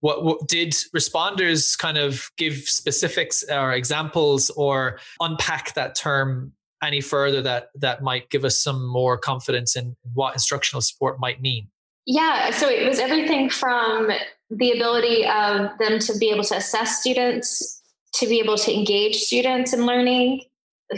what, 0.00 0.24
what, 0.24 0.46
did 0.46 0.72
responders 0.94 1.76
kind 1.76 1.98
of 1.98 2.30
give 2.36 2.54
specifics 2.54 3.44
or 3.50 3.72
examples 3.72 4.50
or 4.50 4.98
unpack 5.20 5.74
that 5.74 5.94
term 5.94 6.52
any 6.82 7.00
further 7.00 7.40
that 7.42 7.70
that 7.74 8.02
might 8.02 8.28
give 8.30 8.44
us 8.44 8.60
some 8.60 8.86
more 8.86 9.16
confidence 9.16 9.76
in 9.76 9.96
what 10.12 10.34
instructional 10.34 10.82
support 10.82 11.18
might 11.18 11.40
mean 11.40 11.68
yeah 12.04 12.50
so 12.50 12.68
it 12.68 12.86
was 12.86 12.98
everything 12.98 13.48
from 13.48 14.10
the 14.50 14.72
ability 14.72 15.24
of 15.26 15.70
them 15.78 15.98
to 15.98 16.16
be 16.18 16.30
able 16.30 16.44
to 16.44 16.54
assess 16.56 17.00
students 17.00 17.82
to 18.12 18.26
be 18.26 18.38
able 18.38 18.58
to 18.58 18.72
engage 18.72 19.16
students 19.16 19.72
in 19.72 19.86
learning 19.86 20.42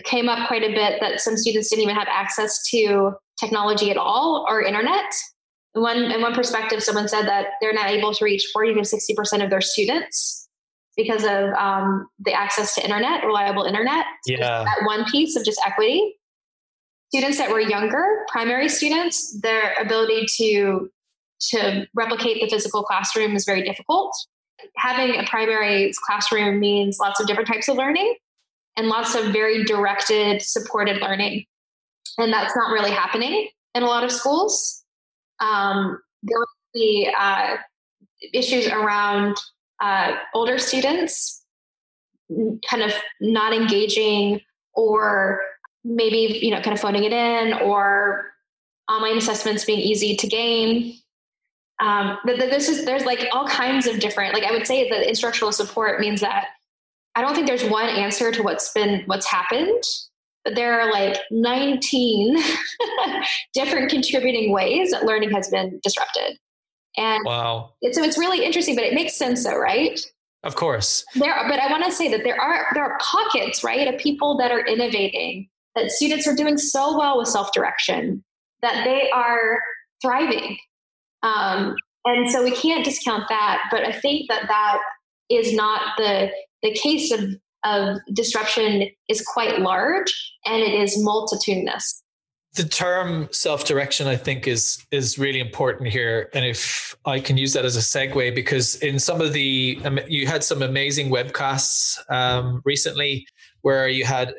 came 0.05 0.29
up 0.29 0.49
quite 0.49 0.63
a 0.63 0.75
bit 0.75 1.01
that 1.01 1.21
some 1.21 1.37
students 1.37 1.71
didn't 1.71 1.83
even 1.83 1.97
have 1.97 2.09
access 2.11 2.63
to 2.71 3.13
technology 3.39 3.91
at 3.91 3.97
all 3.97 4.47
or 4.49 4.63
internet 4.63 5.13
one 5.81 6.11
in 6.11 6.21
one 6.21 6.35
perspective, 6.35 6.83
someone 6.83 7.09
said 7.09 7.27
that 7.27 7.49
they're 7.61 7.73
not 7.73 7.89
able 7.91 8.13
to 8.15 8.25
reach 8.25 8.49
40 8.53 8.75
to 8.75 8.85
60 8.85 9.15
percent 9.15 9.43
of 9.43 9.51
their 9.51 9.61
students 9.61 10.49
because 10.97 11.25
of 11.25 11.53
um, 11.55 12.09
the 12.19 12.33
access 12.33 12.75
to 12.75 12.83
internet, 12.83 13.25
reliable 13.25 13.65
internet. 13.65 14.07
Yeah, 14.27 14.65
that 14.65 14.83
one 14.85 15.05
piece 15.07 15.37
of 15.37 15.45
just 15.45 15.61
equity. 15.67 16.17
Students 17.11 17.39
that 17.39 17.51
were 17.51 17.61
younger, 17.61 18.05
primary 18.29 18.69
students, 18.69 19.41
their 19.41 19.75
ability 19.81 20.27
to 20.39 20.91
to 21.51 21.87
replicate 21.95 22.41
the 22.41 22.49
physical 22.49 22.83
classroom 22.83 23.37
is 23.37 23.45
very 23.45 23.63
difficult. 23.63 24.13
Having 24.77 25.21
a 25.21 25.25
primary 25.25 25.93
classroom 26.05 26.59
means 26.59 26.99
lots 27.01 27.21
of 27.21 27.27
different 27.27 27.49
types 27.49 27.69
of 27.69 27.77
learning 27.77 28.15
and 28.79 28.87
lots 28.87 29.17
of 29.17 29.33
very 29.33 29.65
directed, 29.65 30.41
supported 30.41 31.03
learning. 31.03 31.45
And 32.17 32.33
that's 32.33 32.57
not 32.57 32.71
really 32.71 32.93
happening 32.93 33.49
in 33.75 33.83
a 33.83 33.87
lot 33.87 34.05
of 34.05 34.13
schools. 34.13 34.85
Um, 35.41 36.01
there 36.23 36.39
will 36.39 36.47
be 36.73 37.13
uh, 37.19 37.57
issues 38.33 38.69
around 38.69 39.37
uh, 39.83 40.17
older 40.33 40.59
students 40.59 41.45
kind 42.69 42.83
of 42.83 42.93
not 43.21 43.53
engaging 43.53 44.41
or 44.75 45.41
maybe 45.83 46.39
you 46.43 46.51
know 46.51 46.61
kind 46.61 46.75
of 46.75 46.81
phoning 46.81 47.05
it 47.05 47.13
in 47.13 47.55
or 47.55 48.27
online 48.89 49.17
assessments 49.17 49.65
being 49.65 49.79
easy 49.79 50.15
to 50.15 50.27
gain 50.27 50.95
um, 51.81 52.19
that 52.27 52.37
this 52.37 52.69
is 52.69 52.85
there's 52.85 53.07
like 53.07 53.29
all 53.33 53.49
kinds 53.49 53.87
of 53.87 53.99
different 53.99 54.35
like 54.35 54.45
i 54.45 54.51
would 54.51 54.67
say 54.67 54.91
that 54.91 55.09
instructional 55.09 55.53
support 55.53 56.01
means 56.01 56.21
that 56.21 56.49
i 57.19 57.21
don't 57.21 57.35
think 57.35 57.47
there's 57.47 57.65
one 57.65 57.89
answer 57.89 58.31
to 58.31 58.43
what's 58.43 58.73
been 58.73 59.03
what's 59.07 59.29
happened 59.31 59.83
but 60.49 60.55
there 60.55 60.81
are 60.81 60.91
like 60.91 61.19
19 61.31 62.39
different 63.53 63.91
contributing 63.91 64.51
ways 64.51 64.93
that 64.93 65.05
learning 65.05 65.31
has 65.31 65.51
been 65.51 65.79
disrupted. 65.83 66.39
And 66.97 67.23
wow. 67.27 67.75
It, 67.83 67.95
so 67.95 68.03
it's 68.03 68.17
really 68.17 68.45
interesting, 68.45 68.75
but 68.75 68.85
it 68.85 68.95
makes 68.95 69.15
sense 69.17 69.45
though, 69.45 69.59
right? 69.59 70.01
Of 70.45 70.57
course. 70.57 71.05
There, 71.17 71.35
but 71.49 71.61
I 71.61 71.71
want 71.71 71.85
to 71.85 71.93
say 71.93 72.11
that 72.11 72.25
there 72.25 72.41
are 72.41 72.67
there 72.73 72.85
are 72.85 72.99
pockets, 72.99 73.63
right, 73.63 73.93
of 73.93 74.01
people 74.01 74.39
that 74.39 74.51
are 74.51 74.65
innovating. 74.65 75.49
That 75.75 75.91
students 75.91 76.27
are 76.27 76.35
doing 76.35 76.57
so 76.57 76.97
well 76.97 77.19
with 77.19 77.29
self 77.29 77.53
direction 77.53 78.25
that 78.63 78.85
they 78.85 79.11
are 79.11 79.61
thriving, 80.01 80.57
um, 81.23 81.75
and 82.05 82.31
so 82.31 82.43
we 82.43 82.53
can't 82.53 82.85
discount 82.85 83.29
that. 83.29 83.65
But 83.71 83.87
I 83.87 83.93
think 83.93 84.29
that 84.29 84.49
that 84.49 84.79
is 85.29 85.53
not 85.53 85.97
the 85.99 86.31
the 86.63 86.73
case 86.73 87.13
of 87.13 87.21
of 87.65 87.99
disruption 88.13 88.89
is 89.09 89.21
quite 89.21 89.61
large 89.61 90.15
and 90.47 90.63
it 90.63 90.73
is 90.75 90.97
multitudinous. 91.03 92.03
The 92.55 92.65
term 92.65 93.29
self-direction, 93.31 94.07
I 94.07 94.17
think, 94.17 94.49
is 94.49 94.85
is 94.91 95.19
really 95.19 95.39
important 95.39 95.91
here, 95.91 96.31
and 96.35 96.45
if 96.45 96.97
I 97.05 97.21
can 97.21 97.37
use 97.37 97.53
that 97.53 97.65
as 97.65 97.77
a 97.77 97.81
segue, 97.81 98.35
because 98.35 98.77
in 98.77 98.99
some 98.99 99.21
of 99.21 99.33
the 99.33 99.81
um, 99.85 100.01
you 100.09 100.27
had 100.27 100.43
some 100.43 100.63
amazing 100.63 101.11
webcasts 101.11 101.99
um, 102.11 102.63
recently 102.65 103.27
where 103.63 103.89
you 103.89 104.05
had 104.05 104.35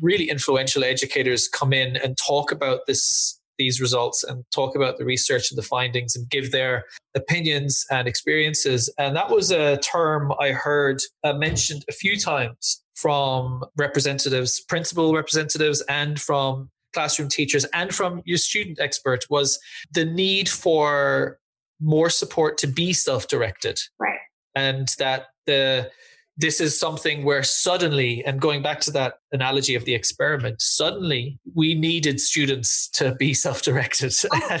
really 0.00 0.30
influential 0.30 0.84
educators 0.84 1.48
come 1.48 1.72
in 1.72 1.96
and 1.96 2.16
talk 2.16 2.50
about 2.50 2.80
this 2.86 3.37
these 3.58 3.80
results 3.80 4.24
and 4.24 4.44
talk 4.54 4.74
about 4.74 4.98
the 4.98 5.04
research 5.04 5.50
and 5.50 5.58
the 5.58 5.62
findings 5.62 6.16
and 6.16 6.28
give 6.30 6.52
their 6.52 6.84
opinions 7.14 7.84
and 7.90 8.08
experiences. 8.08 8.92
And 8.98 9.16
that 9.16 9.30
was 9.30 9.50
a 9.50 9.76
term 9.78 10.32
I 10.40 10.52
heard 10.52 11.00
uh, 11.24 11.34
mentioned 11.34 11.84
a 11.88 11.92
few 11.92 12.18
times 12.18 12.82
from 12.94 13.64
representatives, 13.76 14.60
principal 14.68 15.14
representatives, 15.14 15.82
and 15.88 16.20
from 16.20 16.70
classroom 16.94 17.28
teachers 17.28 17.64
and 17.74 17.94
from 17.94 18.22
your 18.24 18.38
student 18.38 18.80
expert 18.80 19.24
was 19.28 19.58
the 19.92 20.04
need 20.04 20.48
for 20.48 21.38
more 21.80 22.10
support 22.10 22.58
to 22.58 22.66
be 22.66 22.92
self-directed. 22.92 23.78
Right. 24.00 24.18
And 24.54 24.88
that 24.98 25.26
the 25.46 25.90
this 26.38 26.60
is 26.60 26.78
something 26.78 27.24
where 27.24 27.42
suddenly, 27.42 28.24
and 28.24 28.40
going 28.40 28.62
back 28.62 28.78
to 28.82 28.92
that 28.92 29.14
analogy 29.32 29.74
of 29.74 29.84
the 29.84 29.94
experiment, 29.94 30.62
suddenly 30.62 31.36
we 31.54 31.74
needed 31.74 32.20
students 32.20 32.88
to 32.90 33.14
be 33.16 33.34
self 33.46 33.62
directed. 33.62 34.14
uh, 34.32 34.38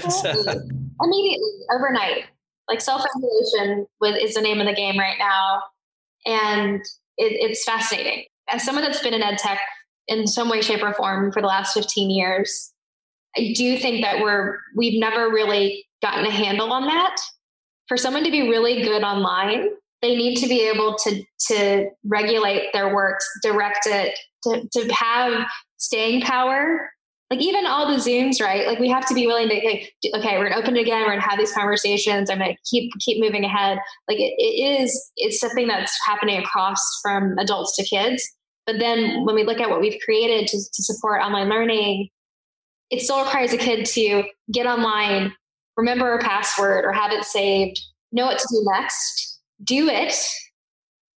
Immediately, 1.00 1.52
overnight. 1.72 2.24
Like 2.68 2.80
self 2.80 3.04
regulation 3.14 3.86
is 4.20 4.34
the 4.34 4.42
name 4.42 4.60
of 4.60 4.66
the 4.66 4.74
game 4.74 4.98
right 4.98 5.16
now. 5.18 5.62
And 6.26 6.80
it, 7.16 7.50
it's 7.50 7.64
fascinating. 7.64 8.24
As 8.50 8.64
someone 8.64 8.84
that's 8.84 9.02
been 9.02 9.14
in 9.14 9.22
ed 9.22 9.38
tech 9.38 9.60
in 10.08 10.26
some 10.26 10.48
way, 10.50 10.60
shape, 10.60 10.82
or 10.82 10.92
form 10.94 11.32
for 11.32 11.40
the 11.40 11.48
last 11.48 11.74
15 11.74 12.10
years, 12.10 12.72
I 13.36 13.52
do 13.54 13.78
think 13.78 14.02
that 14.02 14.20
we're, 14.20 14.58
we've 14.74 14.98
never 14.98 15.28
really 15.28 15.86
gotten 16.02 16.24
a 16.24 16.30
handle 16.30 16.72
on 16.72 16.86
that. 16.86 17.16
For 17.86 17.96
someone 17.96 18.24
to 18.24 18.30
be 18.30 18.48
really 18.48 18.82
good 18.82 19.02
online, 19.02 19.68
they 20.02 20.16
need 20.16 20.36
to 20.36 20.48
be 20.48 20.68
able 20.68 20.96
to 21.04 21.22
to 21.48 21.88
regulate 22.04 22.72
their 22.72 22.94
works, 22.94 23.28
direct 23.42 23.86
it, 23.86 24.18
to, 24.44 24.68
to 24.72 24.92
have 24.92 25.46
staying 25.76 26.22
power. 26.22 26.90
Like 27.30 27.42
even 27.42 27.66
all 27.66 27.86
the 27.86 27.98
Zooms, 27.98 28.40
right? 28.40 28.66
Like 28.66 28.78
we 28.78 28.88
have 28.88 29.06
to 29.08 29.14
be 29.14 29.26
willing 29.26 29.50
to 29.50 29.54
like, 29.54 29.92
okay, 30.16 30.38
we're 30.38 30.48
gonna 30.48 30.60
open 30.60 30.76
it 30.76 30.80
again. 30.80 31.02
We're 31.02 31.10
gonna 31.10 31.28
have 31.28 31.38
these 31.38 31.52
conversations. 31.52 32.30
I'm 32.30 32.38
gonna 32.38 32.56
keep 32.70 32.90
keep 33.00 33.20
moving 33.20 33.44
ahead. 33.44 33.78
Like 34.08 34.18
it, 34.18 34.32
it 34.38 34.80
is, 34.80 35.10
it's 35.16 35.38
something 35.38 35.66
that's 35.66 35.94
happening 36.06 36.38
across 36.38 36.80
from 37.02 37.36
adults 37.38 37.76
to 37.76 37.84
kids. 37.84 38.26
But 38.66 38.78
then 38.78 39.26
when 39.26 39.34
we 39.34 39.44
look 39.44 39.60
at 39.60 39.68
what 39.68 39.80
we've 39.80 40.00
created 40.04 40.46
to, 40.48 40.56
to 40.56 40.82
support 40.82 41.22
online 41.22 41.48
learning, 41.48 42.08
it 42.90 43.02
still 43.02 43.22
requires 43.22 43.52
a 43.52 43.58
kid 43.58 43.84
to 43.86 44.24
get 44.52 44.66
online, 44.66 45.34
remember 45.76 46.14
a 46.14 46.22
password 46.22 46.84
or 46.84 46.92
have 46.92 47.12
it 47.12 47.24
saved, 47.24 47.78
know 48.12 48.26
what 48.26 48.38
to 48.38 48.48
do 48.50 48.66
next, 48.72 49.37
do 49.62 49.88
it, 49.88 50.14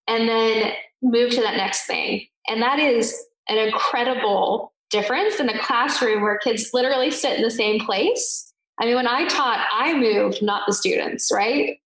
and 0.07 0.29
then 0.29 0.73
move 1.03 1.31
to 1.31 1.41
that 1.41 1.57
next 1.57 1.87
thing. 1.87 2.27
And 2.49 2.63
that 2.63 2.79
is 2.79 3.17
an 3.49 3.59
incredible 3.59 4.73
difference 4.91 5.39
in 5.41 5.49
a 5.49 5.59
classroom 5.59 6.23
where 6.23 6.39
kids 6.39 6.71
literally 6.73 7.11
sit 7.11 7.37
in 7.37 7.43
the 7.43 7.51
same 7.51 7.81
place. 7.81 8.53
I 8.81 8.87
mean, 8.87 8.97
when 8.97 9.07
I 9.07 9.27
taught, 9.29 9.67
I 9.73 9.95
moved, 9.95 10.43
not 10.43 10.63
the 10.67 10.73
students, 10.73 11.31
right? 11.33 11.79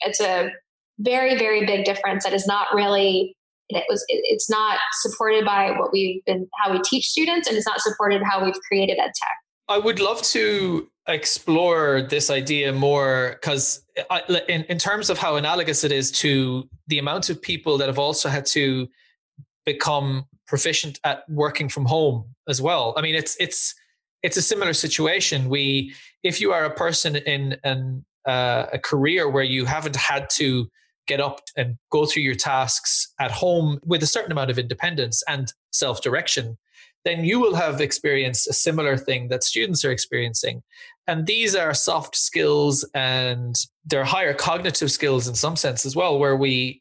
It's 0.00 0.20
a 0.20 0.50
very, 0.98 1.38
very 1.38 1.64
big 1.64 1.84
difference 1.84 2.24
that 2.24 2.32
is 2.32 2.46
not 2.46 2.68
really 2.74 3.36
it 3.68 3.84
was 3.88 4.04
it's 4.08 4.50
not 4.50 4.78
supported 5.00 5.44
by 5.44 5.70
what 5.78 5.92
we've 5.92 6.24
been 6.24 6.48
how 6.62 6.72
we 6.72 6.80
teach 6.82 7.08
students 7.08 7.48
and 7.48 7.56
it's 7.56 7.66
not 7.66 7.80
supported 7.80 8.22
how 8.22 8.44
we've 8.44 8.60
created 8.68 8.98
ed 8.98 9.12
tech 9.14 9.36
i 9.68 9.78
would 9.78 10.00
love 10.00 10.22
to 10.22 10.90
explore 11.08 12.02
this 12.02 12.30
idea 12.30 12.72
more 12.72 13.36
because 13.40 13.84
in, 14.48 14.62
in 14.64 14.78
terms 14.78 15.10
of 15.10 15.18
how 15.18 15.36
analogous 15.36 15.82
it 15.82 15.90
is 15.90 16.12
to 16.12 16.68
the 16.86 16.98
amount 16.98 17.28
of 17.28 17.42
people 17.42 17.76
that 17.78 17.88
have 17.88 17.98
also 17.98 18.28
had 18.28 18.46
to 18.46 18.86
become 19.66 20.24
proficient 20.46 21.00
at 21.04 21.28
working 21.28 21.68
from 21.68 21.84
home 21.86 22.24
as 22.48 22.62
well. 22.62 22.94
I 22.96 23.02
mean 23.02 23.14
it's 23.14 23.36
it's 23.40 23.74
it's 24.22 24.36
a 24.36 24.42
similar 24.42 24.72
situation. 24.72 25.48
We 25.48 25.94
if 26.22 26.40
you 26.40 26.52
are 26.52 26.64
a 26.64 26.74
person 26.74 27.16
in 27.16 27.56
an 27.64 28.04
uh, 28.26 28.66
a 28.72 28.78
career 28.78 29.28
where 29.28 29.42
you 29.44 29.64
haven't 29.64 29.96
had 29.96 30.30
to 30.30 30.68
get 31.08 31.20
up 31.20 31.40
and 31.56 31.76
go 31.90 32.06
through 32.06 32.22
your 32.22 32.36
tasks 32.36 33.12
at 33.18 33.30
home 33.30 33.80
with 33.84 34.02
a 34.02 34.06
certain 34.06 34.30
amount 34.30 34.50
of 34.50 34.58
independence 34.58 35.22
and 35.28 35.52
self 35.72 36.00
direction, 36.00 36.56
then 37.04 37.24
you 37.24 37.40
will 37.40 37.54
have 37.54 37.80
experienced 37.80 38.48
a 38.48 38.52
similar 38.52 38.96
thing 38.96 39.28
that 39.28 39.42
students 39.42 39.84
are 39.84 39.90
experiencing. 39.90 40.62
And 41.06 41.26
these 41.26 41.54
are 41.54 41.74
soft 41.74 42.16
skills 42.16 42.88
and 42.94 43.56
they're 43.84 44.04
higher 44.04 44.34
cognitive 44.34 44.90
skills 44.90 45.26
in 45.26 45.34
some 45.34 45.56
sense 45.56 45.84
as 45.84 45.96
well, 45.96 46.18
where 46.18 46.36
we 46.36 46.80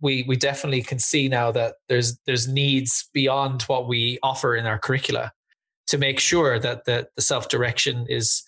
we 0.00 0.24
we 0.28 0.36
definitely 0.36 0.82
can 0.82 0.98
see 0.98 1.28
now 1.28 1.50
that 1.52 1.76
there's 1.88 2.18
there's 2.26 2.46
needs 2.46 3.08
beyond 3.12 3.62
what 3.62 3.88
we 3.88 4.18
offer 4.22 4.54
in 4.54 4.66
our 4.66 4.78
curricula 4.78 5.32
to 5.88 5.98
make 5.98 6.20
sure 6.20 6.58
that 6.58 6.84
the, 6.84 7.08
the 7.16 7.22
self 7.22 7.48
direction 7.48 8.06
is 8.08 8.44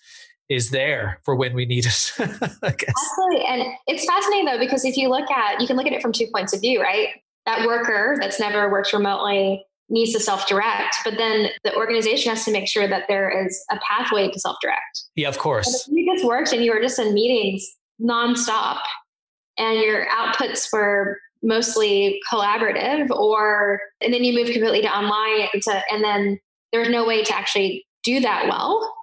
is 0.48 0.70
there 0.70 1.20
for 1.24 1.35
when 1.35 1.54
we 1.54 1.66
need 1.66 1.85
it. 1.85 2.12
Absolutely. 2.18 3.44
And 3.46 3.62
it's 3.87 4.04
fascinating 4.07 4.46
though, 4.46 4.59
because 4.59 4.85
if 4.85 4.96
you 4.96 5.11
look 5.11 5.31
at, 5.31 5.61
you 5.61 5.66
can 5.66 5.76
look 5.76 5.87
at 5.87 5.92
it 5.92 6.00
from 6.00 6.12
two 6.12 6.26
points 6.33 6.54
of 6.54 6.61
view, 6.61 6.81
right? 6.81 7.09
That 7.44 7.66
worker 7.66 8.16
that's 8.20 8.40
never 8.40 8.70
worked 8.70 8.92
remotely 8.92 9.66
needs 9.88 10.12
to 10.12 10.20
self-direct, 10.20 10.96
but 11.05 11.16
then 11.16 11.48
the 11.64 11.74
organization 11.74 12.31
has 12.31 12.44
to 12.44 12.51
make 12.51 12.68
sure 12.68 12.87
that 12.87 13.05
there 13.09 13.46
is 13.46 13.64
a 13.70 13.79
pathway 13.79 14.31
to 14.31 14.38
self-direct. 14.38 15.05
Yeah, 15.16 15.29
of 15.29 15.38
course. 15.38 15.88
if 15.88 15.94
you 15.94 16.14
just 16.14 16.27
worked 16.27 16.53
and 16.53 16.62
you 16.64 16.72
were 16.72 16.81
just 16.81 16.98
in 16.98 17.14
meetings 17.14 17.66
nonstop 18.01 18.81
and 19.57 19.81
your 19.81 20.07
outputs 20.07 20.72
were 20.72 21.18
mostly 21.42 22.20
collaborative 22.31 23.11
or 23.11 23.81
and 24.01 24.12
then 24.12 24.24
you 24.24 24.35
move 24.35 24.53
completely 24.53 24.83
to 24.83 24.88
online 24.88 25.48
to, 25.62 25.83
and 25.90 26.05
then 26.05 26.38
there's 26.72 26.88
no 26.88 27.07
way 27.07 27.22
to 27.22 27.35
actually 27.35 27.87
do 28.05 28.20
that 28.20 28.46
well 28.48 28.94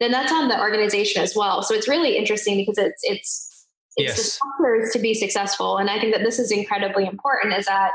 then 0.00 0.10
that's 0.10 0.32
on 0.32 0.48
the 0.48 0.60
organization 0.60 1.22
as 1.22 1.34
well. 1.36 1.62
So 1.62 1.74
it's 1.74 1.88
really 1.88 2.16
interesting 2.16 2.56
because 2.56 2.78
it's 2.78 3.00
it's 3.04 3.66
it's 3.96 4.08
yes. 4.08 4.16
the 4.16 4.22
structures 4.24 4.92
to 4.92 4.98
be 4.98 5.14
successful. 5.14 5.78
And 5.78 5.88
I 5.88 6.00
think 6.00 6.14
that 6.14 6.24
this 6.24 6.38
is 6.38 6.50
incredibly 6.50 7.06
important 7.06 7.54
is 7.54 7.66
that 7.66 7.92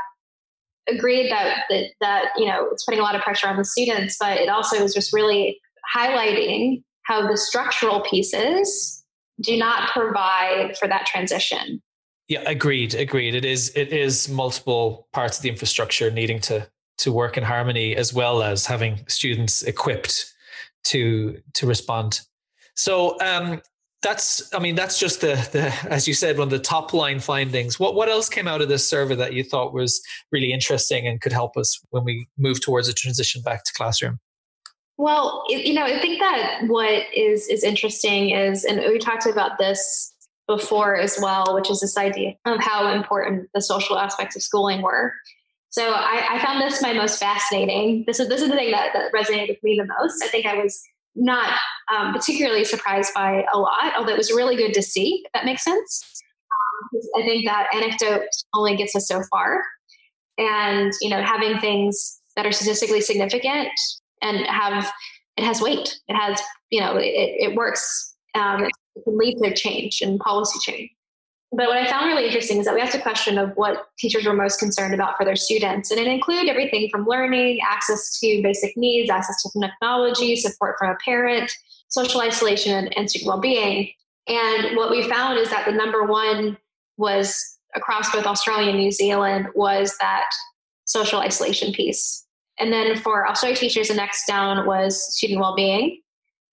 agreed 0.88 1.30
that, 1.30 1.64
that 1.70 1.84
that 2.00 2.24
you 2.36 2.46
know 2.46 2.68
it's 2.72 2.84
putting 2.84 3.00
a 3.00 3.02
lot 3.02 3.14
of 3.14 3.22
pressure 3.22 3.48
on 3.48 3.56
the 3.56 3.64
students, 3.64 4.16
but 4.18 4.38
it 4.38 4.48
also 4.48 4.76
is 4.76 4.94
just 4.94 5.12
really 5.12 5.60
highlighting 5.94 6.82
how 7.02 7.26
the 7.26 7.36
structural 7.36 8.00
pieces 8.00 9.04
do 9.40 9.56
not 9.56 9.90
provide 9.90 10.76
for 10.78 10.86
that 10.86 11.06
transition. 11.06 11.82
Yeah, 12.28 12.42
agreed, 12.46 12.94
agreed. 12.94 13.34
It 13.34 13.44
is 13.44 13.72
it 13.74 13.92
is 13.92 14.28
multiple 14.28 15.08
parts 15.12 15.38
of 15.38 15.42
the 15.42 15.48
infrastructure 15.48 16.10
needing 16.10 16.40
to 16.42 16.68
to 16.98 17.12
work 17.12 17.36
in 17.36 17.42
harmony 17.42 17.96
as 17.96 18.12
well 18.12 18.42
as 18.42 18.66
having 18.66 19.04
students 19.08 19.62
equipped 19.62 20.32
to 20.84 21.40
to 21.54 21.66
respond. 21.66 22.20
So 22.74 23.20
um, 23.20 23.60
that's 24.02 24.52
I 24.54 24.58
mean 24.58 24.74
that's 24.74 24.98
just 24.98 25.20
the 25.20 25.34
the 25.52 25.72
as 25.90 26.08
you 26.08 26.14
said 26.14 26.38
one 26.38 26.46
of 26.46 26.50
the 26.50 26.58
top 26.58 26.92
line 26.92 27.20
findings. 27.20 27.78
What 27.78 27.94
what 27.94 28.08
else 28.08 28.28
came 28.28 28.48
out 28.48 28.62
of 28.62 28.68
this 28.68 28.88
survey 28.88 29.14
that 29.16 29.34
you 29.34 29.44
thought 29.44 29.72
was 29.74 30.00
really 30.32 30.52
interesting 30.52 31.06
and 31.06 31.20
could 31.20 31.32
help 31.32 31.56
us 31.56 31.78
when 31.90 32.04
we 32.04 32.26
move 32.38 32.60
towards 32.60 32.88
a 32.88 32.94
transition 32.94 33.42
back 33.42 33.64
to 33.64 33.72
classroom? 33.74 34.18
Well, 34.96 35.44
you 35.48 35.72
know, 35.72 35.84
I 35.84 35.98
think 35.98 36.20
that 36.20 36.62
what 36.66 37.04
is 37.14 37.48
is 37.48 37.64
interesting 37.64 38.30
is, 38.30 38.64
and 38.64 38.80
we 38.80 38.98
talked 38.98 39.26
about 39.26 39.58
this 39.58 40.14
before 40.46 40.96
as 40.96 41.18
well, 41.20 41.54
which 41.54 41.70
is 41.70 41.80
this 41.80 41.96
idea 41.96 42.34
of 42.44 42.60
how 42.60 42.92
important 42.92 43.48
the 43.54 43.62
social 43.62 43.98
aspects 43.98 44.36
of 44.36 44.42
schooling 44.42 44.82
were. 44.82 45.14
So 45.70 45.92
I, 45.92 46.26
I, 46.32 46.44
found 46.44 46.60
this 46.60 46.82
my 46.82 46.92
most 46.92 47.20
fascinating. 47.20 48.02
This 48.06 48.18
is 48.18 48.28
this 48.28 48.42
is 48.42 48.48
the 48.48 48.56
thing 48.56 48.72
that, 48.72 48.92
that 48.92 49.12
resonated 49.12 49.48
with 49.48 49.62
me 49.62 49.80
the 49.80 49.86
most. 49.86 50.22
I 50.22 50.26
think 50.26 50.44
I 50.44 50.56
was 50.56 50.82
not 51.16 51.52
um, 51.94 52.12
particularly 52.12 52.64
surprised 52.64 53.12
by 53.14 53.44
a 53.52 53.58
lot, 53.58 53.92
although 53.96 54.12
it 54.12 54.18
was 54.18 54.30
really 54.30 54.56
good 54.56 54.74
to 54.74 54.82
see. 54.82 55.24
That 55.34 55.44
makes 55.44 55.64
sense. 55.64 56.22
Um, 56.52 57.00
I 57.18 57.26
think 57.26 57.46
that 57.46 57.68
anecdote 57.74 58.28
only 58.54 58.76
gets 58.76 58.94
us 58.94 59.08
so 59.08 59.22
far, 59.30 59.62
and 60.38 60.92
you 61.00 61.10
know, 61.10 61.22
having 61.22 61.58
things 61.58 62.20
that 62.36 62.46
are 62.46 62.52
statistically 62.52 63.00
significant 63.00 63.70
and 64.22 64.46
have 64.46 64.90
it 65.36 65.44
has 65.44 65.60
weight. 65.60 65.98
It 66.08 66.14
has 66.14 66.40
you 66.70 66.80
know 66.80 66.96
it, 66.96 67.04
it 67.04 67.54
works. 67.54 68.14
Um, 68.34 68.64
it 68.64 69.04
can 69.04 69.18
lead 69.18 69.38
to 69.42 69.54
change 69.54 70.00
and 70.02 70.20
policy 70.20 70.58
change. 70.60 70.90
But 71.52 71.66
what 71.66 71.78
I 71.78 71.90
found 71.90 72.06
really 72.06 72.26
interesting 72.26 72.58
is 72.58 72.66
that 72.66 72.74
we 72.74 72.80
asked 72.80 72.94
a 72.94 73.00
question 73.00 73.36
of 73.36 73.50
what 73.56 73.88
teachers 73.98 74.24
were 74.24 74.32
most 74.32 74.60
concerned 74.60 74.94
about 74.94 75.16
for 75.16 75.24
their 75.24 75.34
students. 75.34 75.90
And 75.90 75.98
it 75.98 76.06
included 76.06 76.48
everything 76.48 76.88
from 76.90 77.06
learning, 77.06 77.58
access 77.68 78.18
to 78.20 78.40
basic 78.42 78.76
needs, 78.76 79.10
access 79.10 79.42
to 79.42 79.60
technology, 79.60 80.36
support 80.36 80.76
from 80.78 80.90
a 80.90 80.96
parent, 81.04 81.50
social 81.88 82.20
isolation, 82.20 82.88
and, 82.88 83.10
student 83.10 83.26
well 83.26 83.40
being. 83.40 83.90
And 84.28 84.76
what 84.76 84.90
we 84.90 85.08
found 85.08 85.38
is 85.38 85.50
that 85.50 85.66
the 85.66 85.72
number 85.72 86.04
one 86.04 86.56
was 86.96 87.58
across 87.74 88.12
both 88.12 88.26
Australia 88.26 88.68
and 88.68 88.78
New 88.78 88.92
Zealand 88.92 89.48
was 89.54 89.96
that 89.98 90.30
social 90.84 91.18
isolation 91.18 91.72
piece. 91.72 92.26
And 92.60 92.72
then 92.72 92.96
for 92.96 93.28
Australia 93.28 93.56
teachers, 93.56 93.88
the 93.88 93.94
next 93.94 94.26
down 94.26 94.66
was 94.66 95.16
student 95.16 95.40
well 95.40 95.56
being. 95.56 96.00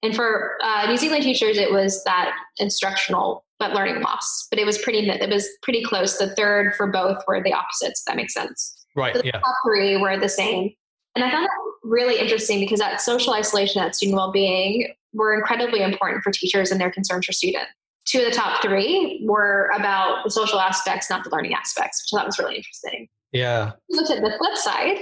And 0.01 0.15
for 0.15 0.57
uh, 0.63 0.87
New 0.87 0.97
Zealand 0.97 1.23
teachers, 1.23 1.57
it 1.57 1.71
was 1.71 2.03
that 2.05 2.33
instructional 2.57 3.43
but 3.59 3.73
learning 3.73 4.01
loss. 4.01 4.47
But 4.49 4.59
it 4.59 4.65
was 4.65 4.77
pretty 4.77 5.09
it 5.09 5.29
was 5.29 5.47
pretty 5.61 5.83
close. 5.83 6.17
The 6.17 6.35
third 6.35 6.75
for 6.75 6.87
both 6.87 7.23
were 7.27 7.41
the 7.41 7.53
opposites. 7.53 8.03
that 8.05 8.15
makes 8.15 8.33
sense. 8.33 8.85
Right. 8.95 9.15
So 9.15 9.21
the 9.21 9.27
yeah. 9.27 9.39
top 9.39 9.55
three 9.65 9.97
were 9.97 10.17
the 10.17 10.29
same. 10.29 10.73
And 11.15 11.23
I 11.23 11.31
found 11.31 11.45
that 11.45 11.51
really 11.83 12.19
interesting 12.19 12.59
because 12.59 12.79
that 12.79 13.01
social 13.01 13.33
isolation, 13.33 13.81
that 13.81 13.95
student 13.95 14.15
well-being 14.15 14.93
were 15.13 15.33
incredibly 15.33 15.81
important 15.81 16.23
for 16.23 16.31
teachers 16.31 16.71
and 16.71 16.79
their 16.79 16.91
concerns 16.91 17.25
for 17.25 17.31
students. 17.31 17.71
Two 18.05 18.19
of 18.19 18.25
the 18.25 18.31
top 18.31 18.61
three 18.61 19.21
were 19.25 19.69
about 19.75 20.23
the 20.23 20.31
social 20.31 20.59
aspects, 20.59 21.09
not 21.09 21.23
the 21.23 21.29
learning 21.29 21.53
aspects, 21.53 22.03
which 22.03 22.17
I 22.17 22.21
thought 22.21 22.27
was 22.27 22.39
really 22.39 22.55
interesting. 22.55 23.09
Yeah. 23.31 23.71
We 23.89 23.97
looked 23.97 24.11
at 24.11 24.21
the 24.21 24.37
flip 24.37 24.55
side, 24.55 24.97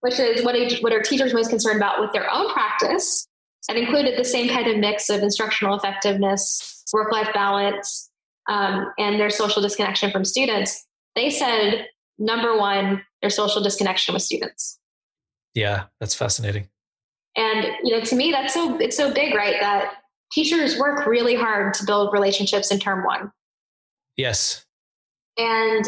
which 0.00 0.18
is 0.18 0.44
what, 0.44 0.54
are, 0.54 0.68
what 0.80 0.92
are 0.92 1.00
teachers 1.00 1.32
most 1.32 1.48
concerned 1.48 1.78
about 1.78 2.00
with 2.00 2.12
their 2.12 2.30
own 2.30 2.52
practice 2.52 3.26
and 3.68 3.78
included 3.78 4.18
the 4.18 4.24
same 4.24 4.48
kind 4.48 4.66
of 4.66 4.76
mix 4.78 5.08
of 5.08 5.22
instructional 5.22 5.76
effectiveness, 5.76 6.71
work 6.92 7.12
life 7.12 7.28
balance, 7.34 8.10
um, 8.48 8.92
and 8.98 9.20
their 9.20 9.30
social 9.30 9.62
disconnection 9.62 10.10
from 10.10 10.24
students, 10.24 10.86
they 11.14 11.30
said 11.30 11.86
number 12.18 12.56
one, 12.56 13.02
their 13.20 13.30
social 13.30 13.62
disconnection 13.62 14.14
with 14.14 14.22
students. 14.22 14.78
Yeah, 15.54 15.84
that's 16.00 16.14
fascinating. 16.14 16.68
And 17.36 17.66
you 17.82 17.96
know, 17.96 18.04
to 18.04 18.16
me, 18.16 18.30
that's 18.30 18.54
so 18.54 18.78
it's 18.78 18.96
so 18.96 19.12
big, 19.12 19.34
right? 19.34 19.56
That 19.60 19.94
teachers 20.32 20.78
work 20.78 21.06
really 21.06 21.34
hard 21.34 21.74
to 21.74 21.84
build 21.84 22.12
relationships 22.12 22.70
in 22.70 22.78
term 22.78 23.04
one. 23.04 23.32
Yes. 24.16 24.64
And 25.38 25.84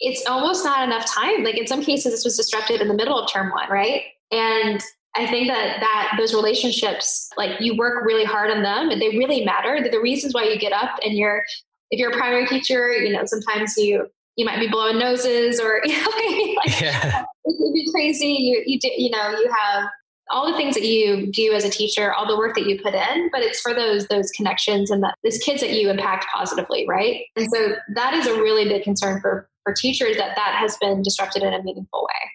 it's 0.00 0.26
almost 0.26 0.64
not 0.64 0.86
enough 0.86 1.06
time. 1.06 1.44
Like 1.44 1.56
in 1.56 1.66
some 1.66 1.82
cases, 1.82 2.12
this 2.12 2.24
was 2.24 2.36
disrupted 2.36 2.80
in 2.80 2.88
the 2.88 2.94
middle 2.94 3.18
of 3.18 3.30
term 3.30 3.50
one, 3.50 3.70
right? 3.70 4.02
And 4.30 4.80
I 5.16 5.26
think 5.26 5.48
that 5.48 5.80
that 5.80 6.14
those 6.18 6.34
relationships, 6.34 7.30
like 7.36 7.60
you 7.60 7.76
work 7.76 8.04
really 8.04 8.24
hard 8.24 8.50
on 8.50 8.62
them, 8.62 8.90
and 8.90 9.00
they 9.00 9.08
really 9.10 9.44
matter. 9.44 9.78
They're 9.80 9.90
the 9.90 10.00
reasons 10.00 10.34
why 10.34 10.44
you 10.44 10.58
get 10.58 10.72
up 10.72 10.98
and 11.02 11.14
you're, 11.14 11.42
if 11.90 11.98
you're 11.98 12.10
a 12.10 12.16
primary 12.16 12.46
teacher, 12.46 12.92
you 12.92 13.12
know, 13.12 13.22
sometimes 13.24 13.76
you 13.76 14.06
you 14.36 14.44
might 14.44 14.60
be 14.60 14.68
blowing 14.68 14.98
noses 14.98 15.58
or 15.58 15.80
you 15.84 15.98
know, 15.98 16.10
like 16.64 16.80
yeah. 16.80 17.24
it 17.44 17.56
could 17.58 17.72
be 17.72 17.88
crazy. 17.92 18.26
You 18.26 18.62
you 18.66 18.78
do, 18.78 18.90
you 18.96 19.10
know 19.10 19.30
you 19.30 19.50
have 19.64 19.84
all 20.30 20.50
the 20.50 20.56
things 20.56 20.74
that 20.74 20.84
you 20.84 21.30
do 21.30 21.52
as 21.52 21.64
a 21.64 21.70
teacher, 21.70 22.12
all 22.12 22.26
the 22.26 22.36
work 22.36 22.54
that 22.56 22.66
you 22.66 22.80
put 22.82 22.94
in, 22.94 23.30
but 23.30 23.42
it's 23.42 23.60
for 23.60 23.72
those 23.72 24.06
those 24.08 24.30
connections 24.30 24.90
and 24.90 25.02
that 25.02 25.14
those 25.24 25.38
kids 25.38 25.60
that 25.60 25.72
you 25.72 25.88
impact 25.88 26.26
positively, 26.34 26.86
right? 26.88 27.24
And 27.36 27.48
so 27.52 27.76
that 27.94 28.14
is 28.14 28.26
a 28.26 28.34
really 28.34 28.68
big 28.68 28.82
concern 28.82 29.20
for 29.20 29.48
for 29.64 29.72
teachers 29.72 30.16
that 30.16 30.36
that 30.36 30.56
has 30.58 30.76
been 30.78 31.02
disrupted 31.02 31.42
in 31.42 31.52
a 31.52 31.62
meaningful 31.62 32.02
way. 32.02 32.30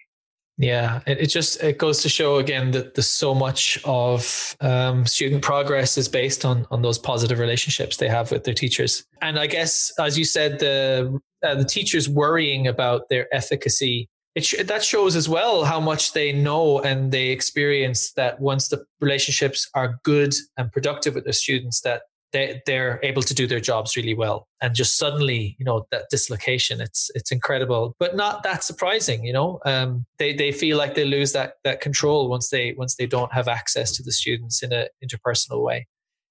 Yeah, 0.62 1.00
it, 1.08 1.22
it 1.22 1.26
just 1.26 1.60
it 1.60 1.76
goes 1.76 2.02
to 2.02 2.08
show 2.08 2.36
again 2.36 2.70
that 2.70 2.94
there's 2.94 3.08
so 3.08 3.34
much 3.34 3.80
of 3.84 4.56
um, 4.60 5.04
student 5.06 5.42
progress 5.42 5.98
is 5.98 6.08
based 6.08 6.44
on 6.44 6.68
on 6.70 6.82
those 6.82 6.98
positive 6.98 7.40
relationships 7.40 7.96
they 7.96 8.08
have 8.08 8.30
with 8.30 8.44
their 8.44 8.54
teachers. 8.54 9.04
And 9.20 9.40
I 9.40 9.48
guess, 9.48 9.92
as 9.98 10.16
you 10.16 10.24
said, 10.24 10.60
the 10.60 11.20
uh, 11.42 11.56
the 11.56 11.64
teachers 11.64 12.08
worrying 12.08 12.68
about 12.68 13.08
their 13.08 13.26
efficacy 13.34 14.08
it 14.34 14.44
sh- 14.44 14.62
that 14.64 14.84
shows 14.84 15.16
as 15.16 15.28
well 15.28 15.64
how 15.64 15.80
much 15.80 16.12
they 16.12 16.32
know 16.32 16.80
and 16.80 17.12
they 17.12 17.28
experience 17.28 18.12
that 18.12 18.40
once 18.40 18.68
the 18.68 18.84
relationships 19.00 19.68
are 19.74 19.98
good 20.04 20.32
and 20.56 20.72
productive 20.72 21.14
with 21.14 21.24
their 21.24 21.32
students 21.32 21.80
that 21.80 22.02
they, 22.32 22.62
they're 22.66 22.98
able 23.02 23.22
to 23.22 23.34
do 23.34 23.46
their 23.46 23.60
jobs 23.60 23.96
really 23.96 24.14
well 24.14 24.48
and 24.60 24.74
just 24.74 24.96
suddenly 24.96 25.56
you 25.58 25.64
know 25.64 25.86
that 25.90 26.04
dislocation 26.10 26.80
it's 26.80 27.10
it's 27.14 27.30
incredible 27.30 27.94
but 27.98 28.16
not 28.16 28.42
that 28.42 28.64
surprising 28.64 29.24
you 29.24 29.32
know 29.32 29.60
um, 29.64 30.04
they 30.18 30.34
they 30.34 30.52
feel 30.52 30.76
like 30.76 30.94
they 30.94 31.04
lose 31.04 31.32
that 31.32 31.54
that 31.64 31.80
control 31.80 32.28
once 32.28 32.48
they 32.50 32.74
once 32.78 32.96
they 32.96 33.06
don't 33.06 33.32
have 33.32 33.48
access 33.48 33.92
to 33.92 34.02
the 34.02 34.12
students 34.12 34.62
in 34.62 34.72
a 34.72 34.86
interpersonal 35.04 35.62
way 35.62 35.86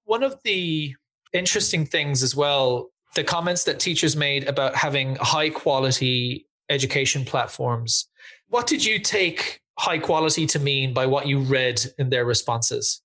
one 0.06 0.24
of 0.24 0.38
the 0.43 0.93
interesting 1.34 1.86
things 1.86 2.24
as 2.24 2.36
well 2.36 2.89
the 3.16 3.24
comments 3.24 3.66
that 3.66 3.80
teachers 3.80 4.16
made 4.16 4.47
about 4.47 4.76
having 4.76 5.16
high 5.18 5.49
quality 5.49 6.47
education 6.70 7.26
platforms. 7.26 8.08
What 8.47 8.66
did 8.68 8.84
you 8.84 8.99
take 8.99 9.62
high 9.78 9.99
quality 9.99 10.45
to 10.47 10.60
mean 10.60 10.93
by 10.93 11.06
what 11.06 11.28
you 11.28 11.39
read 11.39 11.82
in 11.99 12.10
their 12.10 12.26
responses? 12.26 13.01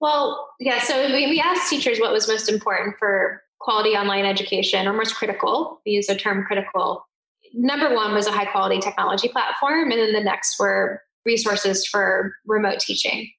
Well, 0.00 0.48
yeah, 0.58 0.80
so 0.80 1.06
we, 1.06 1.26
we 1.26 1.40
asked 1.40 1.68
teachers 1.68 2.00
what 2.00 2.12
was 2.12 2.26
most 2.26 2.48
important 2.48 2.96
for 2.98 3.42
quality 3.60 3.90
online 3.90 4.24
education 4.24 4.86
or 4.86 4.94
most 4.94 5.14
critical. 5.14 5.80
We 5.84 5.92
use 5.92 6.06
the 6.06 6.14
term 6.14 6.44
critical. 6.46 7.06
Number 7.52 7.94
one 7.94 8.14
was 8.14 8.26
a 8.26 8.32
high 8.32 8.46
quality 8.46 8.80
technology 8.80 9.28
platform, 9.28 9.90
and 9.90 10.00
then 10.00 10.12
the 10.12 10.22
next 10.22 10.58
were 10.58 11.02
resources 11.26 11.86
for 11.86 12.34
remote 12.46 12.80
teaching. 12.80 13.30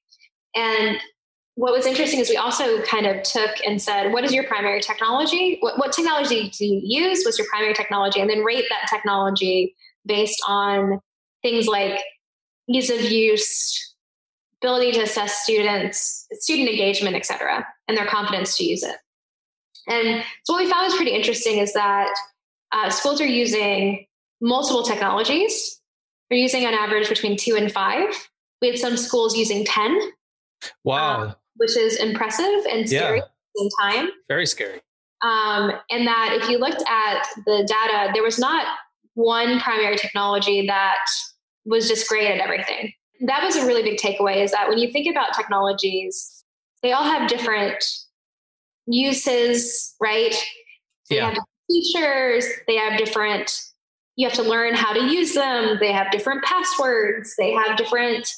And 0.54 0.98
what 1.54 1.72
was 1.72 1.84
interesting 1.84 2.20
is 2.20 2.30
we 2.30 2.36
also 2.36 2.82
kind 2.82 3.06
of 3.06 3.22
took 3.24 3.50
and 3.66 3.80
said, 3.82 4.12
what 4.12 4.24
is 4.24 4.32
your 4.32 4.44
primary 4.44 4.80
technology? 4.80 5.58
What, 5.60 5.78
what 5.78 5.92
technology 5.92 6.50
do 6.50 6.64
you 6.64 6.80
use? 6.82 7.24
What's 7.24 7.38
your 7.38 7.48
primary 7.48 7.74
technology? 7.74 8.20
And 8.20 8.30
then 8.30 8.44
rate 8.44 8.66
that 8.70 8.88
technology 8.88 9.74
based 10.06 10.40
on 10.46 11.00
things 11.42 11.66
like 11.66 12.00
ease 12.68 12.90
of 12.90 13.02
use, 13.02 13.91
ability 14.62 14.92
to 14.92 15.00
assess 15.00 15.42
students, 15.42 16.26
student 16.32 16.68
engagement, 16.68 17.16
et 17.16 17.26
cetera, 17.26 17.66
and 17.88 17.96
their 17.96 18.06
confidence 18.06 18.56
to 18.56 18.64
use 18.64 18.82
it. 18.82 18.96
And 19.88 20.22
so 20.44 20.54
what 20.54 20.64
we 20.64 20.70
found 20.70 20.84
was 20.84 20.94
pretty 20.94 21.12
interesting 21.12 21.58
is 21.58 21.72
that 21.72 22.14
uh, 22.72 22.90
schools 22.90 23.20
are 23.20 23.26
using 23.26 24.06
multiple 24.40 24.82
technologies. 24.82 25.80
They're 26.30 26.38
using 26.38 26.64
on 26.66 26.74
average 26.74 27.08
between 27.08 27.36
two 27.36 27.56
and 27.56 27.70
five. 27.70 28.08
We 28.60 28.68
had 28.68 28.78
some 28.78 28.96
schools 28.96 29.36
using 29.36 29.64
10. 29.64 29.98
Wow. 30.84 31.22
Um, 31.22 31.34
which 31.56 31.76
is 31.76 31.96
impressive 31.96 32.64
and 32.70 32.88
scary 32.88 33.18
yeah. 33.18 33.24
at 33.24 33.30
the 33.54 33.60
same 33.60 33.70
time. 33.80 34.10
Very 34.28 34.46
scary. 34.46 34.80
Um, 35.22 35.72
and 35.90 36.06
that 36.06 36.38
if 36.40 36.48
you 36.48 36.58
looked 36.58 36.82
at 36.88 37.26
the 37.46 37.64
data, 37.66 38.10
there 38.14 38.22
was 38.22 38.38
not 38.38 38.66
one 39.14 39.60
primary 39.60 39.96
technology 39.96 40.66
that 40.66 41.04
was 41.64 41.88
just 41.88 42.08
great 42.08 42.28
at 42.28 42.40
everything. 42.40 42.92
That 43.26 43.42
was 43.42 43.56
a 43.56 43.66
really 43.66 43.82
big 43.82 43.98
takeaway 43.98 44.42
is 44.42 44.52
that 44.52 44.68
when 44.68 44.78
you 44.78 44.90
think 44.90 45.08
about 45.10 45.34
technologies, 45.34 46.44
they 46.82 46.92
all 46.92 47.04
have 47.04 47.28
different 47.28 47.84
uses, 48.86 49.94
right? 50.00 50.34
They 51.08 51.16
yeah. 51.16 51.30
have 51.30 51.38
features, 51.70 52.46
they 52.66 52.76
have 52.76 52.98
different, 52.98 53.60
you 54.16 54.28
have 54.28 54.36
to 54.36 54.42
learn 54.42 54.74
how 54.74 54.92
to 54.92 55.04
use 55.04 55.34
them, 55.34 55.78
they 55.80 55.92
have 55.92 56.10
different 56.10 56.44
passwords, 56.44 57.34
they 57.38 57.52
have 57.52 57.76
different 57.76 58.28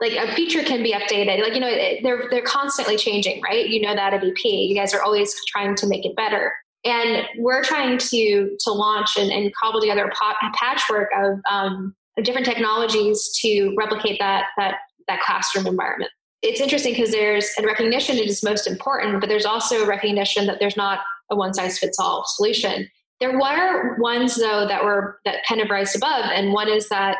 like 0.00 0.14
a 0.14 0.34
feature 0.34 0.64
can 0.64 0.82
be 0.82 0.92
updated 0.92 1.40
like 1.40 1.54
you 1.54 1.60
know 1.60 1.70
they're 2.02 2.26
they're 2.28 2.42
constantly 2.42 2.96
changing 2.96 3.40
right 3.42 3.68
you 3.68 3.80
know 3.80 3.94
that 3.94 4.12
at 4.12 4.24
ep 4.24 4.36
you 4.42 4.74
guys 4.74 4.92
are 4.92 5.00
always 5.00 5.32
trying 5.46 5.76
to 5.76 5.86
make 5.86 6.04
it 6.04 6.16
better 6.16 6.52
and 6.84 7.24
we're 7.38 7.62
trying 7.62 7.98
to 7.98 8.56
to 8.58 8.72
launch 8.72 9.16
and, 9.16 9.30
and 9.30 9.54
cobble 9.54 9.80
together 9.80 10.04
a 10.04 10.50
patchwork 10.56 11.08
of, 11.16 11.38
um, 11.50 11.86
of 11.86 12.01
different 12.22 12.46
technologies 12.46 13.30
to 13.40 13.74
replicate 13.76 14.18
that 14.18 14.46
that 14.56 14.76
that 15.08 15.20
classroom 15.22 15.66
environment 15.66 16.10
it's 16.42 16.60
interesting 16.60 16.92
because 16.92 17.10
there's 17.10 17.50
a 17.58 17.66
recognition 17.66 18.16
it 18.16 18.28
is 18.28 18.42
most 18.42 18.66
important 18.66 19.20
but 19.20 19.28
there's 19.28 19.46
also 19.46 19.82
a 19.82 19.86
recognition 19.86 20.46
that 20.46 20.58
there's 20.60 20.76
not 20.76 21.00
a 21.30 21.36
one 21.36 21.54
size 21.54 21.78
fits 21.78 21.98
all 21.98 22.24
solution 22.26 22.88
there 23.20 23.38
were 23.38 23.96
ones 23.98 24.36
though 24.36 24.66
that 24.66 24.84
were 24.84 25.18
that 25.24 25.38
kind 25.48 25.60
of 25.60 25.70
rise 25.70 25.94
above 25.94 26.24
and 26.26 26.52
one 26.52 26.68
is 26.68 26.88
that 26.88 27.16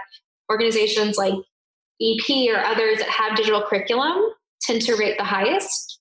organizations 0.50 1.16
like 1.16 1.34
EP 2.02 2.48
or 2.50 2.58
others 2.58 2.98
that 2.98 3.08
have 3.08 3.36
digital 3.36 3.62
curriculum 3.62 4.30
tend 4.62 4.82
to 4.82 4.96
rate 4.96 5.16
the 5.18 5.24
highest. 5.24 6.00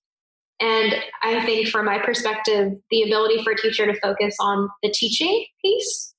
And 0.60 0.96
I 1.24 1.44
think, 1.46 1.70
from 1.70 1.86
my 1.86 1.98
perspective, 2.00 2.74
the 2.92 3.04
ability 3.04 3.44
for 3.44 3.54
a 3.54 3.58
teacher 3.58 3.86
to 3.86 4.00
focus 4.00 4.36
on 4.40 4.70
the 4.84 4.92
teaching 4.92 5.46
piece 5.64 6.14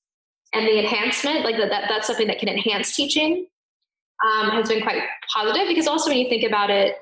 and 0.53 0.67
the 0.67 0.79
enhancement, 0.79 1.43
like 1.43 1.57
that, 1.57 1.69
that 1.69 1.85
that's 1.89 2.07
something 2.07 2.27
that 2.27 2.39
can 2.39 2.49
enhance 2.49 2.95
teaching, 2.95 3.47
um, 4.23 4.51
has 4.51 4.69
been 4.69 4.81
quite 4.81 5.01
positive. 5.33 5.67
Because 5.67 5.87
also, 5.87 6.09
when 6.09 6.19
you 6.19 6.29
think 6.29 6.43
about 6.43 6.69
it, 6.69 6.95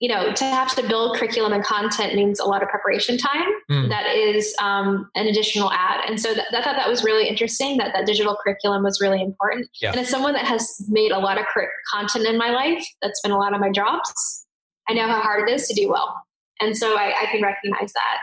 you 0.00 0.08
know, 0.08 0.32
to 0.32 0.44
have 0.44 0.74
to 0.76 0.86
build 0.86 1.16
curriculum 1.16 1.52
and 1.52 1.64
content 1.64 2.14
means 2.14 2.38
a 2.38 2.44
lot 2.44 2.62
of 2.62 2.68
preparation 2.68 3.18
time. 3.18 3.48
Mm. 3.68 3.88
That 3.88 4.14
is 4.14 4.54
um, 4.62 5.10
an 5.16 5.26
additional 5.26 5.72
add. 5.72 6.08
And 6.08 6.20
so 6.20 6.34
th- 6.34 6.46
I 6.52 6.62
thought 6.62 6.76
that 6.76 6.88
was 6.88 7.02
really 7.02 7.28
interesting 7.28 7.78
that 7.78 7.92
that 7.94 8.06
digital 8.06 8.36
curriculum 8.40 8.84
was 8.84 9.00
really 9.00 9.20
important. 9.20 9.68
Yeah. 9.82 9.90
And 9.90 10.00
as 10.00 10.08
someone 10.08 10.34
that 10.34 10.44
has 10.44 10.86
made 10.88 11.10
a 11.10 11.18
lot 11.18 11.36
of 11.36 11.46
cur- 11.52 11.72
content 11.92 12.26
in 12.26 12.38
my 12.38 12.50
life, 12.50 12.86
that's 13.02 13.20
been 13.22 13.32
a 13.32 13.38
lot 13.38 13.54
of 13.54 13.60
my 13.60 13.70
jobs, 13.70 14.46
I 14.88 14.94
know 14.94 15.08
how 15.08 15.20
hard 15.20 15.48
it 15.48 15.52
is 15.52 15.66
to 15.66 15.74
do 15.74 15.88
well. 15.88 16.14
And 16.60 16.76
so 16.76 16.96
I, 16.96 17.14
I 17.20 17.26
can 17.32 17.42
recognize 17.42 17.92
that. 17.92 18.18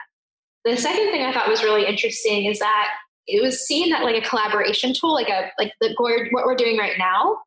The 0.64 0.78
second 0.78 1.12
thing 1.12 1.26
I 1.26 1.34
thought 1.34 1.50
was 1.50 1.62
really 1.62 1.86
interesting 1.86 2.46
is 2.46 2.60
that 2.60 2.92
it 3.28 3.42
was 3.42 3.66
seen 3.66 3.90
that 3.90 4.04
like 4.04 4.24
a 4.24 4.28
collaboration 4.28 4.94
tool, 4.94 5.14
like 5.14 5.30
a 5.30 5.52
like 5.60 5.74
the 5.82 5.94
what 6.32 6.46
we're 6.46 6.56
doing 6.56 6.78
right 6.78 6.98
now, 6.98 7.38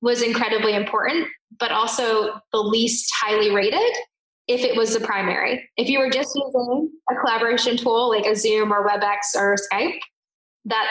was 0.00 0.22
incredibly 0.22 0.74
important 0.74 1.26
but 1.58 1.72
also 1.72 2.40
the 2.52 2.60
least 2.60 3.10
highly 3.14 3.50
rated 3.50 3.96
if 4.46 4.62
it 4.62 4.76
was 4.76 4.94
the 4.94 5.00
primary. 5.00 5.68
If 5.76 5.88
you 5.88 5.98
were 5.98 6.10
just 6.10 6.34
using 6.34 6.90
a 7.10 7.14
collaboration 7.16 7.76
tool 7.76 8.08
like 8.08 8.26
a 8.26 8.36
Zoom 8.36 8.72
or 8.72 8.86
WebEx 8.86 9.36
or 9.36 9.56
Skype, 9.72 9.98
that 10.66 10.88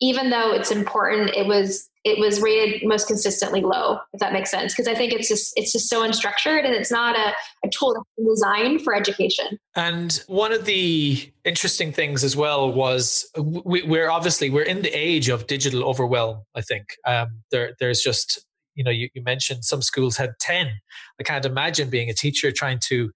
even 0.00 0.30
though 0.30 0.52
it's 0.52 0.70
important, 0.70 1.30
it 1.30 1.46
was 1.46 1.89
it 2.04 2.18
was 2.18 2.40
rated 2.40 2.86
most 2.86 3.06
consistently 3.06 3.60
low, 3.60 3.98
if 4.12 4.20
that 4.20 4.32
makes 4.32 4.50
sense. 4.50 4.74
Because 4.74 4.88
I 4.88 4.94
think 4.94 5.12
it's 5.12 5.28
just 5.28 5.52
it's 5.56 5.72
just 5.72 5.88
so 5.88 6.02
unstructured 6.02 6.64
and 6.64 6.74
it's 6.74 6.90
not 6.90 7.16
a, 7.16 7.32
a 7.64 7.68
tool 7.70 7.94
that's 7.94 8.28
designed 8.28 8.82
for 8.82 8.94
education. 8.94 9.58
And 9.76 10.22
one 10.26 10.52
of 10.52 10.64
the 10.64 11.30
interesting 11.44 11.92
things 11.92 12.24
as 12.24 12.36
well 12.36 12.72
was 12.72 13.30
we, 13.36 13.98
are 13.98 14.10
obviously 14.10 14.50
we're 14.50 14.62
in 14.62 14.82
the 14.82 14.90
age 14.90 15.28
of 15.28 15.46
digital 15.46 15.84
overwhelm. 15.84 16.42
I 16.54 16.62
think 16.62 16.86
um, 17.06 17.42
there 17.50 17.74
there's 17.78 18.00
just 18.00 18.44
you 18.74 18.84
know, 18.84 18.90
you, 18.90 19.08
you 19.14 19.22
mentioned 19.22 19.64
some 19.64 19.82
schools 19.82 20.16
had 20.16 20.30
10. 20.40 20.70
I 21.18 21.22
can't 21.22 21.44
imagine 21.44 21.90
being 21.90 22.08
a 22.08 22.14
teacher 22.14 22.50
trying 22.50 22.78
to 22.84 23.10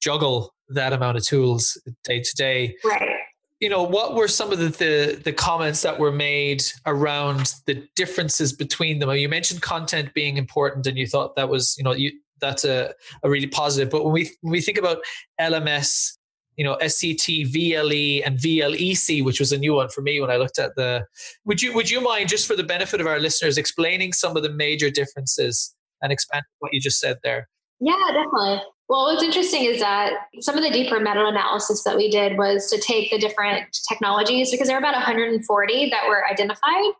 juggle 0.00 0.54
that 0.70 0.92
amount 0.92 1.18
of 1.18 1.24
tools 1.24 1.80
day 2.04 2.20
to 2.20 2.34
day. 2.36 2.76
Right. 2.84 3.19
You 3.60 3.68
know, 3.68 3.82
what 3.82 4.14
were 4.14 4.28
some 4.28 4.52
of 4.52 4.58
the, 4.58 4.68
the, 4.68 5.20
the 5.22 5.32
comments 5.32 5.82
that 5.82 5.98
were 5.98 6.12
made 6.12 6.62
around 6.86 7.54
the 7.66 7.86
differences 7.94 8.52
between 8.54 8.98
them? 8.98 9.10
You 9.10 9.28
mentioned 9.28 9.60
content 9.60 10.14
being 10.14 10.38
important, 10.38 10.86
and 10.86 10.96
you 10.96 11.06
thought 11.06 11.36
that 11.36 11.48
was, 11.48 11.74
you 11.76 11.84
know, 11.84 11.92
you, 11.92 12.10
that's 12.40 12.64
a, 12.64 12.94
a 13.22 13.28
really 13.28 13.46
positive. 13.46 13.90
But 13.90 14.04
when 14.04 14.14
we 14.14 14.30
when 14.40 14.52
we 14.52 14.60
think 14.62 14.78
about 14.78 14.98
LMS 15.38 16.12
you 16.60 16.64
know 16.64 16.76
SCT, 16.82 17.50
VLE, 17.50 18.22
and 18.22 18.38
VLEC, 18.38 19.24
which 19.24 19.40
was 19.40 19.50
a 19.50 19.56
new 19.56 19.72
one 19.72 19.88
for 19.88 20.02
me 20.02 20.20
when 20.20 20.30
I 20.30 20.36
looked 20.36 20.58
at 20.58 20.74
the. 20.76 21.06
Would 21.46 21.62
you 21.62 21.72
would 21.72 21.88
you 21.88 22.02
mind 22.02 22.28
just 22.28 22.46
for 22.46 22.54
the 22.54 22.62
benefit 22.62 23.00
of 23.00 23.06
our 23.06 23.18
listeners 23.18 23.56
explaining 23.56 24.12
some 24.12 24.36
of 24.36 24.42
the 24.42 24.52
major 24.52 24.90
differences 24.90 25.74
and 26.02 26.12
expand 26.12 26.44
what 26.58 26.74
you 26.74 26.80
just 26.80 27.00
said 27.00 27.16
there? 27.22 27.48
Yeah, 27.80 27.96
definitely. 28.08 28.60
Well, 28.90 29.04
what's 29.04 29.22
interesting 29.22 29.66
is 29.66 29.78
that 29.78 30.14
some 30.40 30.56
of 30.56 30.64
the 30.64 30.70
deeper 30.70 30.98
meta 30.98 31.24
analysis 31.24 31.84
that 31.84 31.96
we 31.96 32.10
did 32.10 32.36
was 32.36 32.68
to 32.70 32.80
take 32.80 33.12
the 33.12 33.18
different 33.18 33.68
technologies 33.88 34.50
because 34.50 34.66
there 34.66 34.76
are 34.76 34.80
about 34.80 34.94
140 34.94 35.90
that 35.90 36.08
were 36.08 36.26
identified 36.28 36.92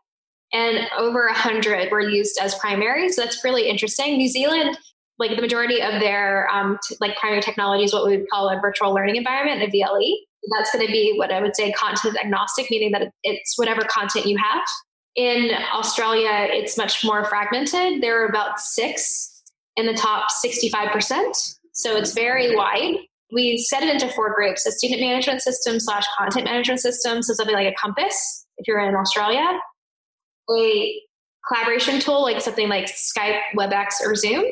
and 0.53 0.87
over 0.97 1.25
100 1.25 1.91
were 1.91 1.99
used 1.99 2.39
as 2.39 2.55
primary. 2.55 3.09
So 3.09 3.21
that's 3.21 3.43
really 3.43 3.67
interesting. 3.67 4.15
New 4.15 4.29
Zealand 4.29 4.77
like 5.19 5.35
the 5.35 5.41
majority 5.41 5.81
of 5.81 5.99
their 5.99 6.49
um, 6.49 6.79
t- 6.87 6.95
like 7.01 7.17
primary 7.17 7.41
technology 7.41 7.83
is 7.83 7.93
what 7.93 8.05
we 8.05 8.15
would 8.15 8.29
call 8.29 8.47
a 8.47 8.57
virtual 8.61 8.93
learning 8.93 9.17
environment, 9.17 9.61
a 9.61 9.67
VLE. 9.67 10.13
That's 10.57 10.71
going 10.71 10.87
to 10.87 10.91
be 10.91 11.15
what 11.17 11.29
I 11.29 11.41
would 11.41 11.57
say 11.57 11.73
content 11.73 12.17
agnostic, 12.17 12.71
meaning 12.71 12.91
that 12.93 13.11
it's 13.23 13.59
whatever 13.59 13.81
content 13.81 14.25
you 14.25 14.37
have. 14.37 14.63
In 15.17 15.51
Australia, 15.73 16.47
it's 16.49 16.77
much 16.77 17.03
more 17.03 17.25
fragmented. 17.25 18.01
There 18.01 18.23
are 18.23 18.27
about 18.27 18.61
six 18.61 19.43
in 19.75 19.87
the 19.87 19.93
top 19.93 20.29
65%. 20.43 21.57
So 21.73 21.95
it's 21.95 22.13
very 22.13 22.55
wide. 22.55 22.95
We 23.33 23.57
set 23.57 23.83
it 23.83 23.89
into 23.89 24.09
four 24.13 24.35
groups 24.35 24.65
a 24.65 24.71
student 24.71 25.01
management 25.01 25.41
system 25.41 25.79
slash 25.79 26.05
content 26.17 26.45
management 26.45 26.81
system. 26.81 27.21
So 27.21 27.33
something 27.33 27.55
like 27.55 27.67
a 27.67 27.75
Compass, 27.79 28.45
if 28.57 28.67
you're 28.67 28.79
in 28.79 28.95
Australia, 28.95 29.59
a 30.49 31.01
collaboration 31.47 31.99
tool 31.99 32.21
like 32.21 32.41
something 32.41 32.69
like 32.69 32.85
Skype, 32.85 33.39
WebEx, 33.57 34.01
or 34.05 34.15
Zoom, 34.15 34.43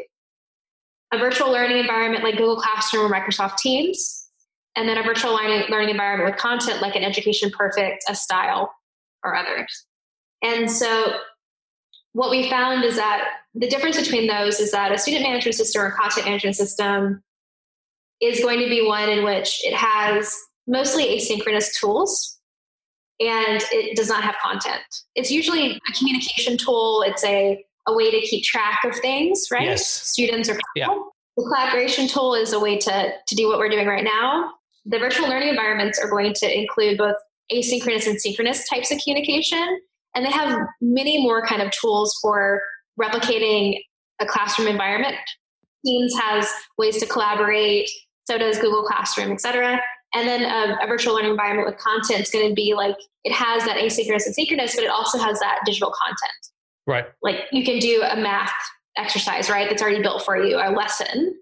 a 1.13 1.17
virtual 1.17 1.51
learning 1.51 1.77
environment 1.77 2.23
like 2.23 2.37
Google 2.37 2.57
Classroom 2.57 3.11
or 3.11 3.13
Microsoft 3.13 3.57
Teams, 3.57 4.27
and 4.75 4.87
then 4.87 4.97
a 4.97 5.03
virtual 5.03 5.33
learning, 5.33 5.65
learning 5.69 5.89
environment 5.89 6.29
with 6.29 6.39
content 6.39 6.81
like 6.81 6.95
an 6.95 7.03
Education 7.03 7.51
Perfect, 7.55 8.03
a 8.07 8.15
Stile, 8.15 8.71
or 9.23 9.35
others. 9.35 9.85
And 10.41 10.71
so 10.71 11.15
what 12.19 12.31
we 12.31 12.49
found 12.49 12.83
is 12.83 12.97
that 12.97 13.29
the 13.55 13.69
difference 13.69 13.97
between 13.97 14.27
those 14.27 14.59
is 14.59 14.73
that 14.73 14.91
a 14.91 14.97
student 14.97 15.23
management 15.23 15.55
system 15.55 15.81
or 15.81 15.91
content 15.91 16.25
management 16.25 16.53
system 16.53 17.23
is 18.19 18.41
going 18.41 18.59
to 18.59 18.67
be 18.67 18.85
one 18.85 19.07
in 19.07 19.23
which 19.23 19.61
it 19.63 19.73
has 19.73 20.35
mostly 20.67 21.17
asynchronous 21.17 21.69
tools 21.79 22.37
and 23.21 23.63
it 23.71 23.95
does 23.95 24.09
not 24.09 24.21
have 24.21 24.35
content. 24.43 24.81
It's 25.15 25.31
usually 25.31 25.77
a 25.77 25.93
communication 25.97 26.57
tool, 26.57 27.05
it's 27.07 27.23
a, 27.23 27.63
a 27.87 27.95
way 27.95 28.11
to 28.11 28.19
keep 28.27 28.43
track 28.43 28.81
of 28.83 28.97
things, 28.97 29.47
right? 29.49 29.63
Yes. 29.63 29.87
Students 29.87 30.49
are 30.49 30.59
yeah. 30.75 30.87
The 31.37 31.43
collaboration 31.43 32.09
tool 32.09 32.35
is 32.35 32.51
a 32.51 32.59
way 32.59 32.77
to, 32.79 33.13
to 33.25 33.35
do 33.35 33.47
what 33.47 33.59
we're 33.59 33.69
doing 33.69 33.87
right 33.87 34.03
now. 34.03 34.55
The 34.85 34.99
virtual 34.99 35.29
learning 35.29 35.47
environments 35.47 35.97
are 35.97 36.09
going 36.09 36.33
to 36.33 36.59
include 36.59 36.97
both 36.97 37.15
asynchronous 37.49 38.07
and 38.07 38.19
synchronous 38.19 38.67
types 38.67 38.91
of 38.91 38.99
communication. 39.01 39.79
And 40.19 40.25
they 40.25 40.31
have 40.31 40.59
many 40.81 41.23
more 41.23 41.45
kind 41.45 41.61
of 41.61 41.71
tools 41.71 42.13
for 42.21 42.61
replicating 42.99 43.77
a 44.19 44.25
classroom 44.25 44.67
environment. 44.67 45.15
Teams 45.85 46.13
has 46.19 46.45
ways 46.77 46.97
to 46.97 47.05
collaborate, 47.05 47.89
so 48.25 48.37
does 48.37 48.59
Google 48.59 48.83
Classroom, 48.83 49.31
et 49.31 49.39
cetera. 49.39 49.79
And 50.13 50.27
then 50.27 50.41
a, 50.43 50.75
a 50.83 50.87
virtual 50.87 51.13
learning 51.13 51.31
environment 51.31 51.69
with 51.69 51.77
content 51.77 52.19
is 52.19 52.29
going 52.29 52.49
to 52.49 52.53
be 52.53 52.73
like 52.73 52.97
it 53.23 53.31
has 53.31 53.63
that 53.63 53.77
asynchronous 53.77 54.25
and 54.25 54.35
synchronous, 54.35 54.75
but 54.75 54.83
it 54.83 54.89
also 54.89 55.17
has 55.19 55.39
that 55.39 55.59
digital 55.65 55.93
content. 56.05 56.47
Right. 56.85 57.05
Like 57.23 57.45
you 57.53 57.63
can 57.63 57.79
do 57.79 58.01
a 58.01 58.17
math 58.17 58.51
exercise, 58.97 59.49
right? 59.49 59.69
That's 59.69 59.81
already 59.81 60.01
built 60.01 60.25
for 60.25 60.35
you, 60.35 60.57
a 60.57 60.67
lesson. 60.69 61.33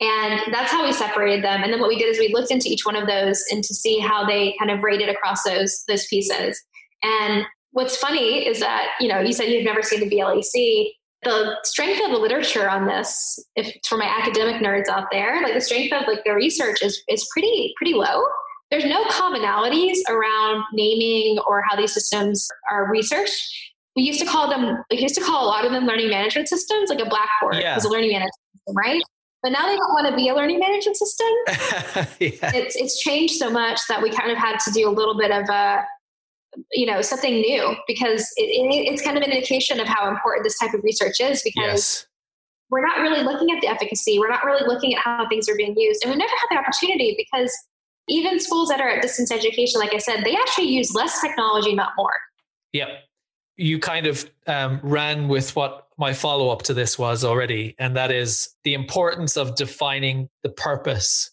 And 0.00 0.40
that's 0.50 0.72
how 0.72 0.86
we 0.86 0.94
separated 0.94 1.44
them. 1.44 1.62
And 1.62 1.70
then 1.70 1.78
what 1.78 1.90
we 1.90 1.98
did 1.98 2.08
is 2.08 2.18
we 2.18 2.32
looked 2.32 2.50
into 2.50 2.70
each 2.70 2.86
one 2.86 2.96
of 2.96 3.06
those 3.06 3.44
and 3.50 3.62
to 3.62 3.74
see 3.74 3.98
how 3.98 4.24
they 4.24 4.56
kind 4.58 4.70
of 4.70 4.82
rated 4.82 5.10
across 5.10 5.42
those 5.42 5.84
those 5.88 6.06
pieces. 6.06 6.58
And 7.02 7.44
what's 7.74 7.96
funny 7.96 8.46
is 8.46 8.60
that, 8.60 8.86
you 9.00 9.08
know, 9.08 9.20
you 9.20 9.32
said 9.32 9.48
you've 9.48 9.64
never 9.64 9.82
seen 9.82 10.00
the 10.00 10.08
VLEC. 10.08 10.92
The 11.24 11.56
strength 11.64 12.04
of 12.04 12.10
the 12.10 12.18
literature 12.18 12.68
on 12.68 12.86
this, 12.86 13.38
if 13.56 13.74
for 13.88 13.98
my 13.98 14.04
academic 14.04 14.62
nerds 14.62 14.88
out 14.88 15.06
there, 15.10 15.42
like 15.42 15.54
the 15.54 15.60
strength 15.60 15.92
of 15.92 16.06
like 16.06 16.22
the 16.24 16.34
research 16.34 16.82
is 16.82 17.02
is 17.08 17.26
pretty 17.32 17.72
pretty 17.76 17.94
low. 17.94 18.22
There's 18.70 18.84
no 18.84 19.04
commonalities 19.04 19.98
around 20.08 20.64
naming 20.72 21.38
or 21.46 21.62
how 21.68 21.76
these 21.76 21.94
systems 21.94 22.46
are 22.70 22.90
researched. 22.90 23.42
We 23.96 24.02
used 24.02 24.20
to 24.20 24.26
call 24.26 24.50
them, 24.50 24.84
we 24.90 24.98
used 24.98 25.14
to 25.14 25.20
call 25.22 25.44
a 25.44 25.48
lot 25.48 25.64
of 25.64 25.72
them 25.72 25.86
learning 25.86 26.10
management 26.10 26.48
systems, 26.48 26.90
like 26.90 26.98
a 26.98 27.08
Blackboard 27.08 27.56
yeah. 27.56 27.74
was 27.74 27.84
a 27.84 27.88
learning 27.88 28.10
management 28.10 28.34
system, 28.52 28.76
right? 28.76 29.02
But 29.42 29.52
now 29.52 29.66
they 29.66 29.76
don't 29.76 29.92
want 29.94 30.08
to 30.08 30.16
be 30.16 30.28
a 30.28 30.34
learning 30.34 30.58
management 30.58 30.96
system. 30.96 31.28
yeah. 32.18 32.50
It's 32.54 32.76
it's 32.76 33.00
changed 33.00 33.34
so 33.34 33.48
much 33.50 33.80
that 33.88 34.02
we 34.02 34.10
kind 34.10 34.30
of 34.30 34.36
had 34.36 34.58
to 34.58 34.72
do 34.72 34.88
a 34.88 34.92
little 34.92 35.16
bit 35.16 35.30
of 35.30 35.48
a 35.48 35.84
you 36.72 36.86
know 36.86 37.00
something 37.02 37.40
new 37.40 37.74
because 37.86 38.30
it, 38.36 38.42
it, 38.42 38.92
it's 38.92 39.02
kind 39.02 39.16
of 39.16 39.22
an 39.22 39.30
indication 39.30 39.80
of 39.80 39.86
how 39.86 40.08
important 40.08 40.44
this 40.44 40.58
type 40.58 40.74
of 40.74 40.82
research 40.82 41.20
is 41.20 41.42
because 41.42 41.56
yes. 41.56 42.06
we're 42.70 42.86
not 42.86 42.98
really 42.98 43.22
looking 43.22 43.50
at 43.50 43.60
the 43.60 43.68
efficacy. 43.68 44.18
We're 44.18 44.30
not 44.30 44.44
really 44.44 44.66
looking 44.66 44.94
at 44.94 45.00
how 45.00 45.28
things 45.28 45.48
are 45.48 45.56
being 45.56 45.74
used. 45.76 46.02
And 46.02 46.10
we 46.10 46.16
never 46.16 46.30
had 46.30 46.56
the 46.56 46.58
opportunity 46.58 47.14
because 47.16 47.52
even 48.08 48.38
schools 48.38 48.68
that 48.68 48.80
are 48.80 48.88
at 48.88 49.00
distance 49.00 49.32
education 49.32 49.80
like 49.80 49.94
i 49.94 49.98
said 49.98 50.22
they 50.24 50.36
actually 50.36 50.68
use 50.68 50.94
less 50.94 51.20
technology 51.20 51.74
not 51.74 51.92
more. 51.96 52.12
Yep. 52.72 52.88
You 53.56 53.78
kind 53.78 54.06
of 54.06 54.28
um, 54.48 54.80
ran 54.82 55.28
with 55.28 55.54
what 55.54 55.86
my 55.96 56.12
follow 56.12 56.50
up 56.50 56.62
to 56.62 56.74
this 56.74 56.98
was 56.98 57.24
already, 57.24 57.76
and 57.78 57.96
that 57.96 58.10
is 58.10 58.48
the 58.64 58.74
importance 58.74 59.36
of 59.36 59.54
defining 59.54 60.28
the 60.42 60.48
purpose 60.48 61.30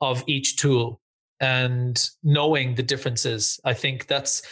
of 0.00 0.22
each 0.28 0.56
tool 0.56 1.00
and 1.40 2.10
knowing 2.22 2.74
the 2.74 2.82
differences. 2.82 3.60
I 3.64 3.74
think 3.74 4.06
that's 4.06 4.42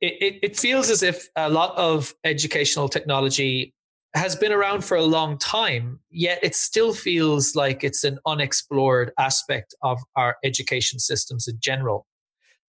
it, 0.00 0.38
it 0.42 0.58
feels 0.58 0.90
as 0.90 1.02
if 1.02 1.28
a 1.36 1.48
lot 1.48 1.76
of 1.76 2.14
educational 2.24 2.88
technology 2.88 3.72
has 4.14 4.36
been 4.36 4.52
around 4.52 4.84
for 4.84 4.96
a 4.96 5.02
long 5.02 5.38
time, 5.38 6.00
yet 6.10 6.38
it 6.42 6.54
still 6.54 6.92
feels 6.92 7.54
like 7.54 7.82
it's 7.82 8.04
an 8.04 8.18
unexplored 8.26 9.12
aspect 9.18 9.74
of 9.82 9.98
our 10.16 10.36
education 10.44 10.98
systems 10.98 11.48
in 11.48 11.56
general. 11.60 12.06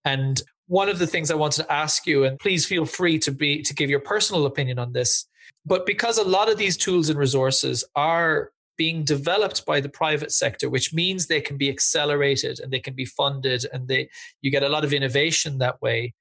And 0.04 0.42
one 0.66 0.88
of 0.88 0.98
the 0.98 1.06
things 1.06 1.30
I 1.30 1.36
wanted 1.36 1.62
to 1.62 1.72
ask 1.72 2.06
you, 2.06 2.24
and 2.24 2.38
please 2.38 2.66
feel 2.66 2.84
free 2.84 3.18
to 3.20 3.32
be 3.32 3.62
to 3.62 3.74
give 3.74 3.88
your 3.88 4.00
personal 4.00 4.44
opinion 4.44 4.78
on 4.78 4.92
this, 4.92 5.26
but 5.64 5.86
because 5.86 6.18
a 6.18 6.24
lot 6.24 6.50
of 6.50 6.58
these 6.58 6.76
tools 6.76 7.08
and 7.08 7.18
resources 7.18 7.84
are 7.96 8.50
being 8.80 9.04
developed 9.04 9.66
by 9.66 9.78
the 9.78 9.90
private 9.90 10.32
sector, 10.32 10.70
which 10.70 10.94
means 10.94 11.26
they 11.26 11.42
can 11.48 11.58
be 11.58 11.68
accelerated 11.68 12.58
and 12.60 12.72
they 12.72 12.80
can 12.80 12.94
be 12.94 13.04
funded 13.04 13.66
and 13.74 13.88
they 13.88 14.08
you 14.40 14.50
get 14.50 14.62
a 14.62 14.70
lot 14.70 14.84
of 14.86 14.94
innovation 14.94 15.58
that 15.58 15.76
way. 15.82 16.14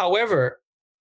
However, 0.00 0.60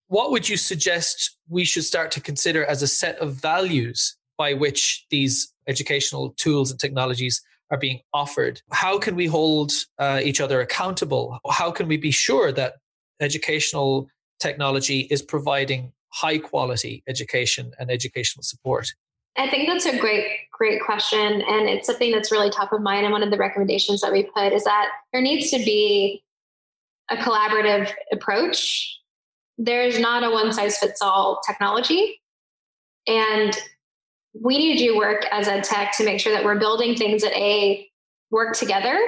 what 0.07 0.31
would 0.31 0.49
you 0.49 0.57
suggest 0.57 1.37
we 1.49 1.65
should 1.65 1.83
start 1.83 2.13
to 2.13 2.21
consider 2.21 2.65
as 2.65 2.81
a 2.81 2.87
set 2.87 3.17
of 3.19 3.35
values 3.35 4.17
by 4.39 4.55
which 4.55 5.05
these 5.11 5.53
educational 5.67 6.31
tools 6.45 6.71
and 6.71 6.79
technologies 6.79 7.43
are 7.73 7.81
being 7.87 7.99
offered? 8.15 8.63
How 8.71 8.97
can 9.05 9.17
we 9.17 9.27
hold 9.27 9.73
uh, 9.99 10.21
each 10.23 10.41
other 10.41 10.61
accountable? 10.61 11.41
How 11.51 11.73
can 11.73 11.89
we 11.89 11.97
be 11.97 12.13
sure 12.13 12.53
that 12.53 12.75
educational 13.19 14.07
technology 14.39 15.01
is 15.15 15.23
providing 15.23 15.93
high 16.23 16.39
quality 16.39 17.03
education 17.09 17.73
and 17.81 17.91
educational 17.91 18.45
support? 18.45 18.87
I 19.41 19.49
think 19.49 19.66
that's 19.66 19.86
a 19.86 19.99
great, 19.99 20.26
great 20.53 20.82
question. 20.84 21.41
And 21.41 21.66
it's 21.66 21.86
something 21.86 22.12
that's 22.12 22.30
really 22.30 22.51
top 22.51 22.72
of 22.74 22.82
mind. 22.82 23.07
And 23.07 23.12
one 23.12 23.22
of 23.22 23.30
the 23.30 23.38
recommendations 23.38 24.03
that 24.03 24.12
we 24.12 24.24
put 24.24 24.53
is 24.53 24.64
that 24.64 24.88
there 25.12 25.22
needs 25.22 25.51
to 25.51 25.59
be 25.59 26.22
a 27.11 27.16
collaborative 27.16 27.91
approach. 28.12 29.01
There's 29.57 29.99
not 29.99 30.24
a 30.24 30.30
one 30.30 30.53
size 30.53 30.76
fits 30.76 31.01
all 31.01 31.41
technology. 31.47 32.20
And 33.07 33.57
we 34.34 34.59
need 34.59 34.78
to 34.78 34.84
do 34.84 34.99
work 34.99 35.24
as 35.32 35.49
ed 35.49 35.64
tech 35.64 35.97
to 35.97 36.05
make 36.05 36.20
sure 36.20 36.32
that 36.32 36.45
we're 36.45 36.59
building 36.59 36.95
things 36.95 37.22
that 37.22 37.32
A, 37.32 37.88
work 38.30 38.55
together. 38.55 38.99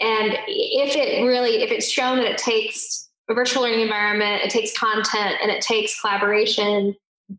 And 0.00 0.38
if 0.46 0.94
it 0.94 1.26
really, 1.26 1.62
if 1.62 1.72
it's 1.72 1.90
shown 1.90 2.18
that 2.18 2.26
it 2.26 2.38
takes 2.38 3.10
a 3.28 3.34
virtual 3.34 3.64
learning 3.64 3.80
environment, 3.80 4.42
it 4.44 4.50
takes 4.50 4.76
content 4.78 5.36
and 5.42 5.50
it 5.50 5.60
takes 5.60 6.00
collaboration, 6.00 6.94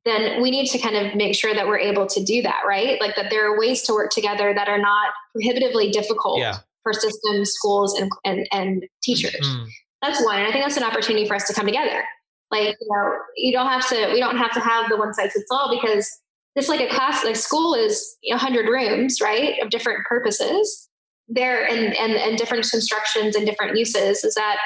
then 0.05 0.41
we 0.41 0.51
need 0.51 0.67
to 0.69 0.77
kind 0.77 0.95
of 0.95 1.15
make 1.15 1.35
sure 1.35 1.53
that 1.53 1.67
we're 1.67 1.79
able 1.79 2.05
to 2.07 2.23
do 2.23 2.41
that, 2.41 2.61
right? 2.67 2.99
Like 3.01 3.15
that 3.15 3.29
there 3.29 3.51
are 3.51 3.59
ways 3.59 3.81
to 3.83 3.93
work 3.93 4.11
together 4.11 4.53
that 4.53 4.67
are 4.67 4.77
not 4.77 5.13
prohibitively 5.33 5.91
difficult 5.91 6.39
yeah. 6.39 6.57
for 6.83 6.93
systems, 6.93 7.51
schools, 7.51 7.99
and 7.99 8.11
and, 8.23 8.47
and 8.51 8.85
teachers. 9.03 9.39
Mm-hmm. 9.41 9.65
That's 10.03 10.23
one. 10.23 10.37
And 10.37 10.47
I 10.47 10.51
think 10.51 10.65
that's 10.65 10.77
an 10.77 10.83
opportunity 10.83 11.25
for 11.25 11.35
us 11.35 11.47
to 11.47 11.53
come 11.53 11.65
together. 11.65 12.03
Like, 12.51 12.75
you 12.79 12.87
know, 12.89 13.17
you 13.35 13.51
don't 13.51 13.67
have 13.67 13.87
to, 13.89 14.11
we 14.13 14.19
don't 14.19 14.37
have 14.37 14.51
to 14.53 14.59
have 14.59 14.89
the 14.89 14.97
one 14.97 15.13
size 15.13 15.31
fits 15.31 15.47
all 15.49 15.75
because 15.75 16.09
it's 16.55 16.69
like 16.69 16.81
a 16.81 16.87
class, 16.87 17.23
like 17.23 17.35
school 17.35 17.73
is 17.73 18.15
100 18.29 18.67
rooms, 18.67 19.19
right, 19.21 19.55
of 19.63 19.69
different 19.69 20.05
purposes 20.05 20.89
there 21.27 21.65
and, 21.65 21.95
and, 21.95 22.13
and 22.13 22.37
different 22.37 22.69
constructions 22.69 23.35
and 23.35 23.45
different 23.45 23.77
uses 23.77 24.23
is 24.23 24.35
that 24.35 24.57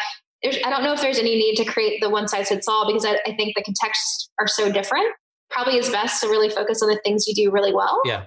I 0.43 0.69
don't 0.69 0.83
know 0.83 0.93
if 0.93 1.01
there's 1.01 1.17
any 1.17 1.35
need 1.35 1.55
to 1.55 1.65
create 1.65 2.01
the 2.01 2.09
one 2.09 2.27
size 2.27 2.49
fits 2.49 2.67
all 2.67 2.85
because 2.85 3.05
I, 3.05 3.19
I 3.25 3.35
think 3.35 3.55
the 3.55 3.63
contexts 3.63 4.29
are 4.39 4.47
so 4.47 4.71
different. 4.71 5.07
Probably 5.49 5.77
is 5.77 5.89
best 5.89 6.21
to 6.21 6.27
really 6.27 6.49
focus 6.49 6.81
on 6.83 6.89
the 6.89 6.99
things 7.03 7.27
you 7.27 7.33
do 7.33 7.51
really 7.51 7.73
well. 7.73 8.01
Yeah. 8.05 8.25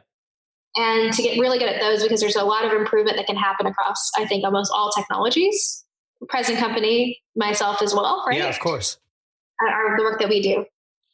And 0.77 1.13
to 1.13 1.23
get 1.23 1.39
really 1.39 1.59
good 1.59 1.69
at 1.69 1.81
those 1.81 2.03
because 2.03 2.21
there's 2.21 2.37
a 2.37 2.45
lot 2.45 2.65
of 2.65 2.73
improvement 2.73 3.17
that 3.17 3.27
can 3.27 3.37
happen 3.37 3.67
across, 3.67 4.11
I 4.17 4.25
think, 4.25 4.45
almost 4.45 4.73
all 4.75 4.91
technologies. 4.91 5.85
Present 6.29 6.59
company, 6.59 7.21
myself 7.37 7.81
as 7.83 7.95
well, 7.95 8.25
right? 8.27 8.39
Yeah, 8.39 8.49
of 8.49 8.59
course. 8.61 8.99
Uh, 9.63 9.71
Our, 9.71 9.97
the 9.97 10.03
work 10.03 10.21
that 10.21 10.29
we 10.29 10.43
do. 10.43 10.65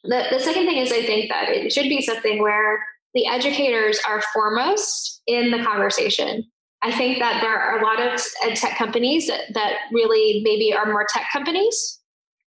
The, 0.03 0.25
the 0.31 0.39
second 0.39 0.65
thing 0.65 0.77
is 0.77 0.91
I 0.91 1.03
think 1.03 1.29
that 1.29 1.49
it 1.49 1.71
should 1.71 1.89
be 1.89 2.01
something 2.01 2.41
where 2.41 2.83
the 3.13 3.27
educators 3.27 3.99
are 4.07 4.21
foremost 4.33 5.21
in 5.27 5.51
the 5.51 5.63
conversation 5.63 6.43
I 6.83 6.91
think 6.91 7.19
that 7.19 7.41
there 7.41 7.57
are 7.57 7.79
a 7.79 7.83
lot 7.83 7.99
of 7.99 8.21
ed 8.43 8.55
tech 8.55 8.77
companies 8.77 9.27
that, 9.27 9.73
really 9.91 10.41
maybe 10.43 10.73
are 10.73 10.85
more 10.85 11.05
tech 11.09 11.25
companies 11.33 11.99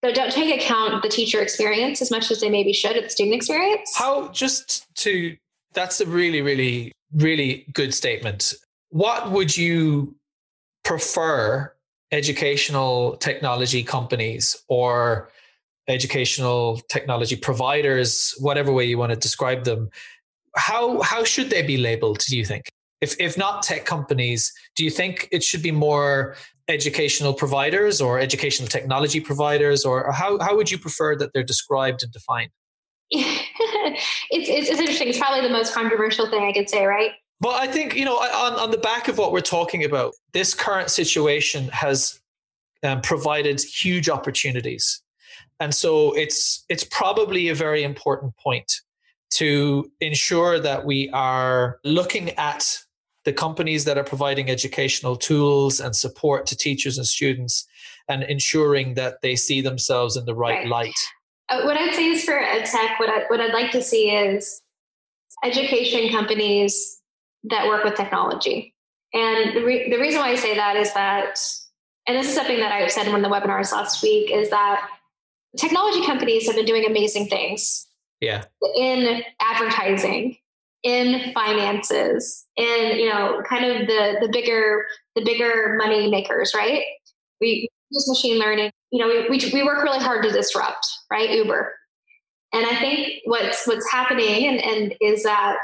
that 0.02 0.14
don't 0.14 0.32
take 0.32 0.62
account 0.62 1.02
the 1.02 1.08
teacher 1.08 1.40
experience 1.40 2.00
as 2.00 2.10
much 2.10 2.30
as 2.30 2.40
they 2.40 2.48
maybe 2.48 2.72
should 2.72 2.96
at 2.96 3.04
the 3.04 3.10
student 3.10 3.34
experience. 3.34 3.92
How 3.96 4.28
just 4.28 4.86
to 4.96 5.36
that's 5.72 6.00
a 6.00 6.06
really, 6.06 6.42
really, 6.42 6.92
really 7.12 7.66
good 7.72 7.94
statement. 7.94 8.54
What 8.90 9.30
would 9.30 9.56
you 9.56 10.16
prefer 10.84 11.72
educational 12.12 13.16
technology 13.18 13.82
companies 13.84 14.56
or 14.68 15.30
educational 15.86 16.80
technology 16.88 17.36
providers, 17.36 18.34
whatever 18.38 18.72
way 18.72 18.84
you 18.84 18.98
want 18.98 19.10
to 19.10 19.16
describe 19.16 19.64
them? 19.64 19.90
How 20.56 21.00
how 21.02 21.24
should 21.24 21.50
they 21.50 21.62
be 21.62 21.76
labeled, 21.76 22.20
do 22.20 22.36
you 22.36 22.44
think? 22.44 22.70
If 23.00 23.18
if 23.20 23.36
not 23.36 23.62
tech 23.62 23.84
companies, 23.84 24.52
do 24.76 24.84
you 24.84 24.90
think 24.90 25.28
it 25.32 25.42
should 25.42 25.62
be 25.62 25.72
more 25.72 26.36
educational 26.68 27.34
providers 27.34 28.00
or 28.00 28.20
educational 28.20 28.68
technology 28.68 29.20
providers, 29.20 29.84
or 29.84 30.12
how 30.12 30.38
how 30.38 30.56
would 30.56 30.70
you 30.70 30.78
prefer 30.78 31.16
that 31.16 31.32
they're 31.32 31.42
described 31.42 32.02
and 32.02 32.12
defined? 32.12 32.50
it's, 33.10 33.48
it's, 34.30 34.70
it's 34.70 34.80
interesting. 34.80 35.08
It's 35.08 35.18
probably 35.18 35.40
the 35.40 35.52
most 35.52 35.74
controversial 35.74 36.30
thing 36.30 36.44
I 36.44 36.52
could 36.52 36.70
say, 36.70 36.86
right? 36.86 37.10
Well, 37.40 37.56
I 37.58 37.66
think, 37.66 37.96
you 37.96 38.04
know, 38.04 38.16
on, 38.16 38.52
on 38.52 38.70
the 38.70 38.78
back 38.78 39.08
of 39.08 39.16
what 39.18 39.32
we're 39.32 39.40
talking 39.40 39.82
about, 39.82 40.12
this 40.32 40.54
current 40.54 40.90
situation 40.90 41.68
has 41.68 42.20
um, 42.82 43.00
provided 43.00 43.60
huge 43.60 44.08
opportunities. 44.08 45.02
And 45.58 45.74
so 45.74 46.12
it's 46.12 46.64
it's 46.68 46.84
probably 46.84 47.48
a 47.48 47.54
very 47.54 47.82
important 47.82 48.36
point 48.36 48.72
to 49.30 49.90
ensure 50.00 50.58
that 50.58 50.84
we 50.84 51.10
are 51.10 51.78
looking 51.84 52.30
at 52.30 52.78
the 53.24 53.32
companies 53.32 53.84
that 53.84 53.98
are 53.98 54.04
providing 54.04 54.48
educational 54.50 55.16
tools 55.16 55.80
and 55.80 55.94
support 55.94 56.46
to 56.46 56.56
teachers 56.56 56.96
and 56.96 57.06
students 57.06 57.66
and 58.08 58.22
ensuring 58.24 58.94
that 58.94 59.20
they 59.22 59.36
see 59.36 59.60
themselves 59.60 60.16
in 60.16 60.24
the 60.24 60.34
right, 60.34 60.60
right. 60.60 60.68
light. 60.68 60.98
Uh, 61.48 61.62
what 61.62 61.76
I'd 61.76 61.94
say 61.94 62.06
is 62.06 62.24
for 62.24 62.38
EdTech, 62.38 62.98
what, 62.98 63.10
I, 63.10 63.24
what 63.28 63.40
I'd 63.40 63.52
like 63.52 63.72
to 63.72 63.82
see 63.82 64.10
is 64.10 64.62
education 65.44 66.10
companies 66.10 67.00
that 67.44 67.66
work 67.66 67.84
with 67.84 67.94
technology. 67.94 68.74
And 69.12 69.56
the, 69.56 69.64
re- 69.64 69.90
the 69.90 69.98
reason 69.98 70.20
why 70.20 70.30
I 70.30 70.36
say 70.36 70.54
that 70.54 70.76
is 70.76 70.92
that, 70.94 71.38
and 72.06 72.16
this 72.16 72.28
is 72.28 72.34
something 72.34 72.58
that 72.58 72.72
I 72.72 72.86
said 72.86 73.06
in 73.06 73.12
one 73.12 73.24
of 73.24 73.30
the 73.30 73.36
webinars 73.36 73.72
last 73.72 74.02
week, 74.02 74.30
is 74.30 74.50
that 74.50 74.88
technology 75.56 76.04
companies 76.06 76.46
have 76.46 76.56
been 76.56 76.66
doing 76.66 76.86
amazing 76.86 77.26
things. 77.26 77.86
Yeah. 78.20 78.44
In 78.76 79.22
advertising, 79.40 80.36
in 80.82 81.32
finances, 81.32 82.46
in 82.56 82.98
you 82.98 83.08
know, 83.08 83.42
kind 83.48 83.64
of 83.64 83.86
the 83.86 84.18
the 84.20 84.28
bigger 84.32 84.84
the 85.14 85.24
bigger 85.24 85.74
money 85.76 86.10
makers, 86.10 86.52
right? 86.54 86.82
We 87.40 87.68
use 87.90 88.08
machine 88.08 88.38
learning. 88.38 88.70
You 88.90 89.00
know, 89.00 89.08
we, 89.08 89.38
we 89.38 89.50
we 89.52 89.62
work 89.62 89.82
really 89.82 90.02
hard 90.02 90.22
to 90.24 90.30
disrupt, 90.30 90.86
right? 91.10 91.30
Uber. 91.30 91.72
And 92.52 92.66
I 92.66 92.76
think 92.76 93.20
what's 93.24 93.66
what's 93.66 93.90
happening 93.90 94.48
and, 94.48 94.60
and 94.60 94.94
is 95.00 95.22
that 95.22 95.62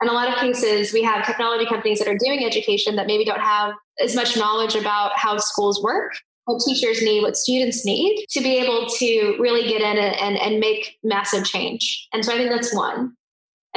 in 0.00 0.08
a 0.08 0.12
lot 0.12 0.28
of 0.28 0.36
cases 0.36 0.92
we 0.92 1.02
have 1.02 1.26
technology 1.26 1.66
companies 1.66 1.98
that 1.98 2.08
are 2.08 2.16
doing 2.16 2.44
education 2.44 2.96
that 2.96 3.06
maybe 3.06 3.24
don't 3.24 3.40
have 3.40 3.74
as 4.02 4.14
much 4.14 4.36
knowledge 4.36 4.74
about 4.74 5.12
how 5.16 5.36
schools 5.36 5.82
work 5.82 6.12
what 6.48 6.62
teachers 6.64 7.02
need, 7.02 7.22
what 7.22 7.36
students 7.36 7.84
need 7.84 8.24
to 8.30 8.40
be 8.40 8.56
able 8.56 8.88
to 8.88 9.36
really 9.38 9.68
get 9.68 9.82
in 9.82 9.98
and, 9.98 10.16
and, 10.16 10.38
and 10.38 10.58
make 10.58 10.96
massive 11.04 11.44
change. 11.44 12.08
And 12.14 12.24
so 12.24 12.32
I 12.32 12.38
think 12.38 12.50
that's 12.50 12.74
one. 12.74 13.14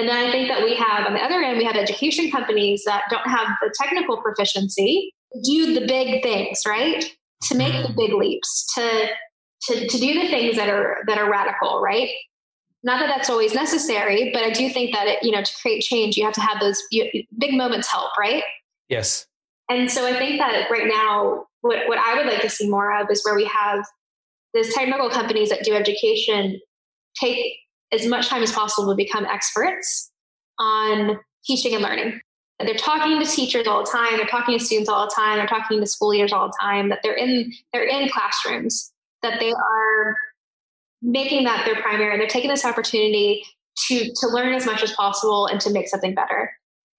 And 0.01 0.09
then 0.09 0.17
I 0.17 0.31
think 0.31 0.47
that 0.47 0.63
we 0.63 0.75
have 0.77 1.05
on 1.05 1.13
the 1.13 1.19
other 1.19 1.43
end, 1.43 1.59
we 1.59 1.63
have 1.63 1.75
education 1.75 2.31
companies 2.31 2.81
that 2.87 3.03
don't 3.11 3.27
have 3.29 3.49
the 3.61 3.71
technical 3.79 4.17
proficiency, 4.17 5.13
do 5.43 5.79
the 5.79 5.85
big 5.85 6.23
things, 6.23 6.63
right? 6.67 7.05
To 7.43 7.55
make 7.55 7.73
the 7.85 7.93
big 7.93 8.11
leaps, 8.11 8.65
to 8.73 9.09
to, 9.67 9.87
to 9.87 9.97
do 9.99 10.19
the 10.19 10.27
things 10.27 10.55
that 10.55 10.69
are 10.69 11.03
that 11.05 11.19
are 11.19 11.29
radical, 11.29 11.81
right? 11.81 12.09
Not 12.81 12.99
that 12.99 13.09
that's 13.15 13.29
always 13.29 13.53
necessary, 13.53 14.31
but 14.33 14.41
I 14.41 14.49
do 14.49 14.69
think 14.69 14.91
that 14.91 15.05
it, 15.05 15.19
you 15.21 15.29
know 15.29 15.43
to 15.43 15.53
create 15.61 15.83
change, 15.83 16.17
you 16.17 16.25
have 16.25 16.33
to 16.33 16.41
have 16.41 16.59
those 16.59 16.81
big 17.37 17.53
moments 17.53 17.87
help, 17.87 18.09
right? 18.17 18.43
Yes. 18.89 19.27
And 19.69 19.91
so 19.91 20.07
I 20.07 20.17
think 20.17 20.39
that 20.39 20.67
right 20.71 20.87
now, 20.87 21.45
what, 21.61 21.87
what 21.87 21.99
I 21.99 22.15
would 22.15 22.25
like 22.25 22.41
to 22.41 22.49
see 22.49 22.67
more 22.67 22.99
of 22.99 23.07
is 23.11 23.23
where 23.23 23.35
we 23.35 23.45
have 23.45 23.85
those 24.55 24.73
technical 24.73 25.11
companies 25.11 25.49
that 25.49 25.63
do 25.63 25.75
education 25.75 26.59
take 27.15 27.53
as 27.91 28.05
much 28.05 28.27
time 28.27 28.43
as 28.43 28.51
possible 28.51 28.89
to 28.89 28.95
become 28.95 29.25
experts 29.25 30.11
on 30.59 31.19
teaching 31.45 31.73
and 31.73 31.83
learning. 31.83 32.19
That 32.59 32.65
they're 32.65 32.75
talking 32.75 33.19
to 33.19 33.25
teachers 33.25 33.67
all 33.67 33.83
the 33.83 33.89
time, 33.91 34.17
they're 34.17 34.27
talking 34.27 34.57
to 34.57 34.63
students 34.63 34.89
all 34.89 35.05
the 35.05 35.13
time, 35.15 35.37
they're 35.37 35.47
talking 35.47 35.79
to 35.79 35.87
school 35.87 36.09
leaders 36.09 36.31
all 36.31 36.47
the 36.47 36.57
time, 36.61 36.89
that 36.89 36.99
they're 37.03 37.15
in 37.15 37.51
they're 37.73 37.87
in 37.87 38.09
classrooms, 38.09 38.91
that 39.23 39.39
they 39.39 39.51
are 39.51 40.15
making 41.01 41.43
that 41.45 41.65
their 41.65 41.81
primary, 41.81 42.17
they're 42.17 42.27
taking 42.27 42.51
this 42.51 42.65
opportunity 42.65 43.43
to 43.87 44.11
to 44.13 44.27
learn 44.27 44.53
as 44.53 44.65
much 44.65 44.83
as 44.83 44.91
possible 44.93 45.47
and 45.47 45.59
to 45.61 45.71
make 45.71 45.87
something 45.87 46.13
better. 46.13 46.51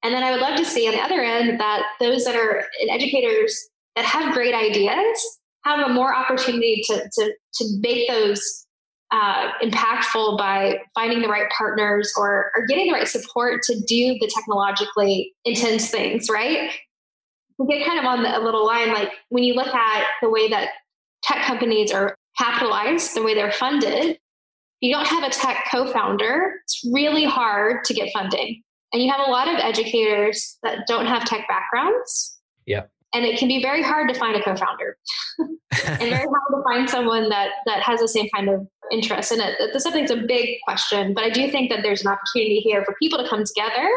And 0.02 0.12
then 0.12 0.24
I 0.24 0.32
would 0.32 0.40
love 0.40 0.56
to 0.56 0.64
see 0.64 0.88
on 0.88 0.94
the 0.94 1.00
other 1.00 1.22
end 1.22 1.60
that 1.60 1.84
those 2.00 2.24
that 2.24 2.34
are 2.34 2.64
educators 2.90 3.68
that 3.94 4.04
have 4.04 4.34
great 4.34 4.54
ideas 4.54 5.38
have 5.64 5.78
a 5.78 5.92
more 5.92 6.14
opportunity 6.14 6.82
to, 6.86 7.08
to, 7.12 7.32
to 7.54 7.64
make 7.80 8.08
those 8.08 8.66
uh, 9.12 9.50
impactful 9.62 10.38
by 10.38 10.78
finding 10.94 11.20
the 11.20 11.28
right 11.28 11.48
partners 11.56 12.12
or, 12.16 12.50
or 12.56 12.66
getting 12.66 12.86
the 12.86 12.94
right 12.94 13.06
support 13.06 13.62
to 13.62 13.74
do 13.86 14.16
the 14.18 14.30
technologically 14.34 15.34
intense 15.44 15.90
things, 15.90 16.28
right? 16.30 16.70
We 17.58 17.66
get 17.78 17.86
kind 17.86 17.98
of 17.98 18.06
on 18.06 18.22
the, 18.22 18.36
a 18.36 18.40
little 18.40 18.66
line, 18.66 18.88
like 18.88 19.10
when 19.28 19.44
you 19.44 19.54
look 19.54 19.72
at 19.72 20.04
the 20.22 20.30
way 20.30 20.48
that 20.48 20.70
tech 21.22 21.44
companies 21.44 21.92
are 21.92 22.16
capitalized, 22.38 23.14
the 23.14 23.22
way 23.22 23.34
they're 23.34 23.52
funded, 23.52 24.18
you 24.80 24.92
don't 24.92 25.06
have 25.06 25.22
a 25.22 25.30
tech 25.30 25.66
co-founder, 25.70 26.54
it's 26.64 26.80
really 26.90 27.24
hard 27.24 27.84
to 27.84 27.94
get 27.94 28.12
funding. 28.12 28.62
And 28.92 29.02
you 29.02 29.10
have 29.10 29.26
a 29.26 29.30
lot 29.30 29.46
of 29.46 29.56
educators 29.56 30.58
that 30.62 30.86
don't 30.88 31.06
have 31.06 31.24
tech 31.24 31.46
backgrounds. 31.48 32.38
Yeah. 32.66 32.84
And 33.14 33.24
it 33.24 33.38
can 33.38 33.48
be 33.48 33.60
very 33.60 33.82
hard 33.82 34.08
to 34.08 34.18
find 34.18 34.36
a 34.36 34.42
co-founder 34.42 34.96
and 35.38 35.98
very 35.98 36.26
hard 36.26 36.48
to 36.50 36.62
find 36.64 36.88
someone 36.88 37.28
that 37.28 37.50
that 37.66 37.82
has 37.82 38.00
the 38.00 38.08
same 38.08 38.28
kind 38.34 38.48
of 38.48 38.66
interest. 38.90 39.32
And 39.32 39.40
it, 39.40 39.56
it's 39.58 39.84
something 39.84 40.02
that's 40.02 40.12
a 40.12 40.24
big 40.26 40.56
question, 40.64 41.14
but 41.14 41.24
I 41.24 41.30
do 41.30 41.50
think 41.50 41.70
that 41.70 41.80
there's 41.82 42.02
an 42.02 42.08
opportunity 42.08 42.60
here 42.60 42.84
for 42.84 42.94
people 43.00 43.18
to 43.22 43.28
come 43.28 43.44
together 43.44 43.88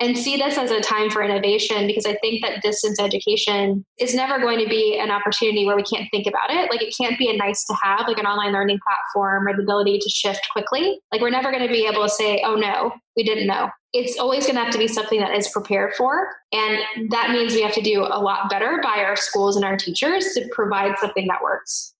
and 0.00 0.18
see 0.18 0.36
this 0.36 0.58
as 0.58 0.70
a 0.70 0.80
time 0.80 1.08
for 1.08 1.22
innovation 1.22 1.86
because 1.86 2.04
I 2.04 2.16
think 2.16 2.42
that 2.42 2.62
distance 2.62 3.00
education 3.00 3.84
is 3.98 4.14
never 4.14 4.40
going 4.40 4.58
to 4.58 4.68
be 4.68 4.98
an 4.98 5.10
opportunity 5.10 5.64
where 5.64 5.76
we 5.76 5.84
can't 5.84 6.08
think 6.10 6.26
about 6.26 6.50
it. 6.50 6.70
Like 6.70 6.82
it 6.82 6.94
can't 7.00 7.18
be 7.18 7.30
a 7.30 7.36
nice 7.36 7.64
to 7.66 7.76
have, 7.82 8.08
like 8.08 8.18
an 8.18 8.26
online 8.26 8.52
learning 8.52 8.80
platform 8.84 9.46
or 9.46 9.56
the 9.56 9.62
ability 9.62 9.98
to 10.00 10.10
shift 10.10 10.46
quickly. 10.52 10.98
Like 11.12 11.20
we're 11.20 11.30
never 11.30 11.52
going 11.52 11.66
to 11.66 11.72
be 11.72 11.86
able 11.86 12.02
to 12.02 12.08
say, 12.08 12.42
oh 12.44 12.56
no, 12.56 12.92
we 13.16 13.22
didn't 13.22 13.46
know. 13.46 13.70
It's 13.92 14.18
always 14.18 14.44
going 14.44 14.56
to 14.56 14.64
have 14.64 14.72
to 14.72 14.78
be 14.78 14.88
something 14.88 15.20
that 15.20 15.32
is 15.36 15.48
prepared 15.48 15.94
for. 15.94 16.28
And 16.52 17.10
that 17.10 17.30
means 17.30 17.54
we 17.54 17.62
have 17.62 17.74
to 17.74 17.82
do 17.82 18.02
a 18.02 18.18
lot 18.18 18.50
better 18.50 18.80
by 18.82 19.04
our 19.04 19.14
schools 19.14 19.54
and 19.54 19.64
our 19.64 19.76
teachers 19.76 20.34
to 20.34 20.48
provide 20.50 20.98
something 20.98 21.28
that 21.28 21.40
works. 21.42 21.94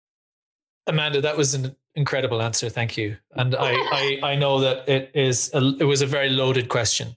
Amanda, 0.88 1.20
that 1.20 1.36
was 1.36 1.54
an 1.54 1.76
incredible 1.94 2.42
answer. 2.42 2.68
Thank 2.68 2.96
you. 2.96 3.16
And 3.32 3.54
I, 3.54 3.72
I, 3.74 4.20
I 4.22 4.34
know 4.34 4.60
that 4.60 4.88
it 4.88 5.12
is 5.14 5.50
a, 5.54 5.60
it 5.78 5.84
was 5.84 6.02
a 6.02 6.06
very 6.06 6.30
loaded 6.30 6.68
question. 6.68 7.16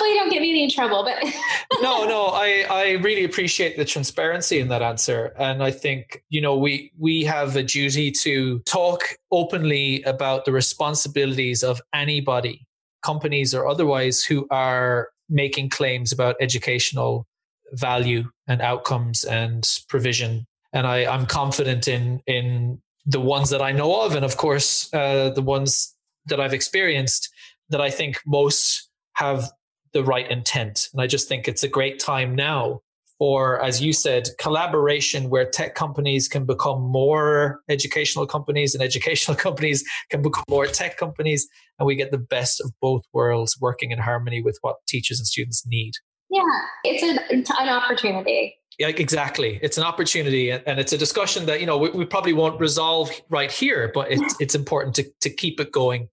Hopefully, 0.00 0.14
you 0.14 0.20
don't 0.20 0.30
get 0.30 0.40
me 0.40 0.50
any 0.50 0.70
trouble. 0.70 1.04
But 1.04 1.22
no, 1.82 2.06
no, 2.06 2.28
I 2.28 2.64
I 2.70 2.90
really 3.02 3.24
appreciate 3.24 3.76
the 3.76 3.84
transparency 3.84 4.58
in 4.58 4.68
that 4.68 4.80
answer, 4.80 5.34
and 5.38 5.62
I 5.62 5.70
think 5.70 6.24
you 6.30 6.40
know 6.40 6.56
we 6.56 6.90
we 6.98 7.22
have 7.24 7.54
a 7.56 7.62
duty 7.62 8.10
to 8.22 8.60
talk 8.60 9.02
openly 9.30 10.02
about 10.04 10.46
the 10.46 10.52
responsibilities 10.52 11.62
of 11.62 11.82
anybody, 11.92 12.66
companies 13.02 13.54
or 13.54 13.68
otherwise, 13.68 14.24
who 14.24 14.46
are 14.50 15.10
making 15.28 15.68
claims 15.68 16.12
about 16.12 16.34
educational 16.40 17.26
value 17.72 18.24
and 18.48 18.62
outcomes 18.62 19.22
and 19.24 19.68
provision. 19.90 20.46
And 20.72 20.86
I, 20.86 21.04
I'm 21.04 21.26
confident 21.26 21.88
in 21.88 22.22
in 22.26 22.80
the 23.04 23.20
ones 23.20 23.50
that 23.50 23.60
I 23.60 23.72
know 23.72 24.00
of, 24.00 24.14
and 24.14 24.24
of 24.24 24.38
course 24.38 24.88
uh, 24.94 25.28
the 25.28 25.42
ones 25.42 25.94
that 26.24 26.40
I've 26.40 26.54
experienced. 26.54 27.28
That 27.68 27.82
I 27.82 27.90
think 27.90 28.18
most 28.26 28.88
have 29.14 29.48
the 29.92 30.04
right 30.04 30.30
intent. 30.30 30.88
And 30.92 31.02
I 31.02 31.06
just 31.06 31.28
think 31.28 31.48
it's 31.48 31.62
a 31.62 31.68
great 31.68 31.98
time 31.98 32.34
now 32.34 32.80
for, 33.18 33.62
as 33.62 33.82
you 33.82 33.92
said, 33.92 34.28
collaboration 34.38 35.28
where 35.28 35.44
tech 35.44 35.74
companies 35.74 36.26
can 36.26 36.46
become 36.46 36.80
more 36.80 37.60
educational 37.68 38.26
companies 38.26 38.74
and 38.74 38.82
educational 38.82 39.36
companies 39.46 39.84
can 40.08 40.22
become 40.22 40.44
more 40.48 40.66
tech 40.66 40.96
companies. 40.96 41.46
And 41.78 41.86
we 41.86 41.96
get 41.96 42.10
the 42.10 42.18
best 42.18 42.60
of 42.60 42.72
both 42.80 43.02
worlds 43.12 43.58
working 43.60 43.90
in 43.90 43.98
harmony 43.98 44.42
with 44.42 44.58
what 44.62 44.76
teachers 44.88 45.20
and 45.20 45.26
students 45.26 45.66
need. 45.66 45.92
Yeah, 46.30 46.42
it's 46.84 47.02
an, 47.02 47.44
an 47.58 47.68
opportunity. 47.68 48.56
Yeah, 48.78 48.88
exactly. 48.88 49.58
It's 49.62 49.76
an 49.76 49.84
opportunity, 49.84 50.50
and 50.52 50.80
it's 50.80 50.92
a 50.92 50.96
discussion 50.96 51.44
that 51.46 51.60
you 51.60 51.66
know 51.66 51.76
we, 51.76 51.90
we 51.90 52.06
probably 52.06 52.32
won't 52.32 52.58
resolve 52.58 53.10
right 53.28 53.52
here, 53.52 53.90
but 53.92 54.10
it's 54.10 54.36
it's 54.40 54.54
important 54.54 54.94
to 54.94 55.04
to 55.20 55.28
keep 55.28 55.60
it 55.60 55.70
going 55.70 56.08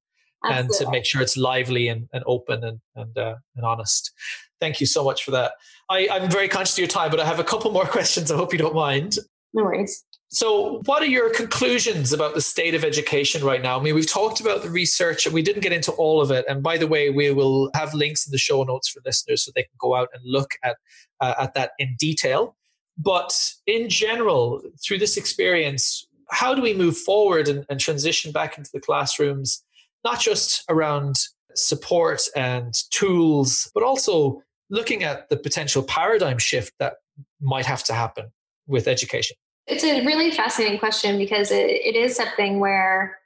Absolutely. 0.50 0.66
and 0.66 0.70
to 0.74 0.92
make 0.92 1.06
sure 1.06 1.22
it's 1.22 1.38
lively 1.38 1.88
and, 1.88 2.08
and 2.14 2.24
open 2.26 2.64
and 2.64 2.80
and, 2.96 3.18
uh, 3.18 3.36
and 3.56 3.66
honest. 3.66 4.12
Thank 4.60 4.80
you 4.80 4.88
so 4.88 5.04
much 5.04 5.24
for 5.24 5.32
that. 5.32 5.54
I, 5.90 6.08
I'm 6.12 6.30
very 6.30 6.48
conscious 6.48 6.76
of 6.76 6.80
your 6.80 6.88
time, 6.88 7.12
but 7.12 7.20
I 7.20 7.26
have 7.26 7.40
a 7.40 7.44
couple 7.44 7.72
more 7.72 7.86
questions. 7.98 8.32
I 8.32 8.36
hope 8.36 8.54
you 8.54 8.60
don't 8.60 8.76
mind. 8.76 9.18
No 9.54 9.64
worries. 9.64 10.04
So, 10.30 10.82
what 10.86 11.02
are 11.02 11.08
your 11.08 11.30
conclusions 11.30 12.12
about 12.12 12.36
the 12.36 12.42
state 12.42 12.76
of 12.76 12.84
education 12.84 13.46
right 13.46 13.62
now? 13.62 13.80
I 13.80 13.84
mean, 13.84 13.96
we've 13.96 14.10
talked 14.10 14.42
about 14.42 14.62
the 14.62 14.70
research 14.70 15.26
and 15.26 15.34
we 15.34 15.42
didn't 15.42 15.62
get 15.62 15.72
into 15.72 15.94
all 15.94 16.22
of 16.22 16.32
it. 16.32 16.44
And 16.50 16.62
by 16.62 16.78
the 16.78 16.88
way, 16.88 17.10
we 17.10 17.32
will 17.32 17.72
have 17.74 17.94
links 17.94 18.28
in 18.28 18.32
the 18.32 18.38
show 18.38 18.62
notes 18.64 18.90
for 18.90 19.02
listeners 19.06 19.44
so 19.44 19.52
they 19.56 19.64
can 19.64 19.78
go 19.80 19.96
out 19.96 20.10
and 20.14 20.22
look 20.26 20.52
at, 20.64 20.76
uh, 21.22 21.36
at 21.40 21.54
that 21.54 21.72
in 21.80 21.96
detail. 21.98 22.58
But 22.98 23.34
in 23.66 23.88
general, 23.88 24.62
through 24.86 24.98
this 24.98 25.16
experience, 25.16 26.06
how 26.30 26.54
do 26.54 26.62
we 26.62 26.74
move 26.74 26.98
forward 26.98 27.48
and, 27.48 27.66
and 27.70 27.80
transition 27.80 28.34
back 28.34 28.58
into 28.58 28.70
the 28.74 28.82
classrooms 28.82 29.64
not 30.08 30.22
just 30.22 30.64
around 30.70 31.16
support 31.54 32.22
and 32.34 32.74
tools, 32.92 33.70
but 33.74 33.84
also 33.84 34.42
looking 34.70 35.04
at 35.04 35.30
the 35.30 35.36
potential 35.36 35.84
paradigm 35.84 36.38
shift 36.38 36.72
that 36.80 36.94
might 37.42 37.66
have 37.66 37.84
to 37.84 37.94
happen 37.94 38.32
with 38.68 38.88
education? 38.88 39.36
It's 39.66 39.84
a 39.84 40.06
really 40.06 40.32
fascinating 40.32 40.80
question 40.80 41.18
because 41.18 41.52
it, 41.52 41.70
it 41.70 41.96
is 41.98 42.16
something 42.16 42.62
where, 42.62 43.20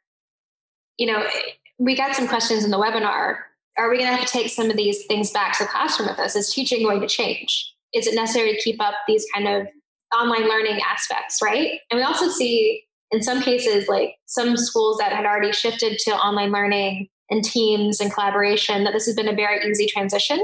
you 0.98 1.06
know, 1.06 1.24
we 1.78 1.96
got 1.96 2.16
some 2.16 2.28
questions 2.28 2.64
in 2.64 2.72
the 2.72 2.78
webinar. 2.78 3.38
Are 3.78 3.90
we 3.90 3.98
going 3.98 4.10
to 4.10 4.16
have 4.16 4.26
to 4.26 4.32
take 4.32 4.50
some 4.50 4.72
of 4.72 4.76
these 4.76 5.06
things 5.06 5.30
back 5.30 5.58
to 5.58 5.64
the 5.66 5.70
classroom 5.70 6.10
with 6.10 6.18
us? 6.18 6.36
Is 6.36 6.52
teaching 6.52 6.84
going 6.84 7.00
to 7.02 7.08
change? 7.08 7.74
Is 7.94 8.08
it 8.08 8.16
necessary 8.16 8.56
to 8.56 8.62
keep 8.62 8.82
up 8.82 8.96
these 9.08 9.26
kind 9.36 9.48
of 9.48 9.68
online 10.16 10.48
learning 10.50 10.80
aspects, 10.82 11.42
right? 11.44 11.80
And 11.92 12.00
we 12.00 12.04
also 12.04 12.28
see 12.28 12.84
in 13.12 13.22
some 13.22 13.42
cases, 13.42 13.88
like 13.88 14.16
some 14.26 14.56
schools 14.58 14.98
that 14.98 15.12
had 15.12 15.26
already 15.26 15.52
shifted 15.52 16.00
to 16.00 16.12
online 16.12 16.52
learning 16.52 17.08
and 17.30 17.44
teams 17.44 18.00
and 18.00 18.14
collaboration, 18.14 18.84
that 18.84 18.94
this 18.94 19.06
has 19.06 19.16
been 19.16 19.28
a 19.28 19.36
very 19.36 19.70
easy 19.70 19.86
transition. 19.88 20.38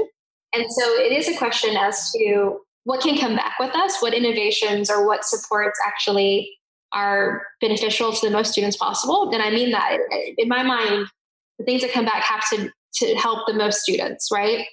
And 0.54 0.64
so 0.70 0.82
it 0.94 1.12
is 1.12 1.28
a 1.28 1.36
question 1.36 1.76
as 1.76 2.10
to 2.12 2.60
what 2.84 3.02
can 3.02 3.18
come 3.18 3.36
back 3.36 3.58
with 3.58 3.74
us, 3.74 4.00
what 4.00 4.14
innovations 4.14 4.90
or 4.90 5.06
what 5.06 5.24
supports 5.24 5.78
actually 5.86 6.50
are 6.92 7.42
beneficial 7.60 8.12
to 8.12 8.26
the 8.26 8.32
most 8.32 8.52
students 8.52 8.76
possible. 8.76 9.30
And 9.32 9.42
I 9.42 9.50
mean 9.50 9.70
that 9.72 9.98
in 10.38 10.48
my 10.48 10.62
mind, 10.62 11.06
the 11.58 11.64
things 11.64 11.82
that 11.82 11.92
come 11.92 12.04
back 12.04 12.22
have 12.24 12.48
to 12.50 12.70
to 12.94 13.14
help 13.16 13.46
the 13.46 13.52
most 13.52 13.80
students, 13.82 14.28
right? 14.32 14.66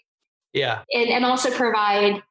Yeah. 0.53 0.83
And 0.93 1.09
and 1.09 1.25
also 1.25 1.51
provide 1.51 2.23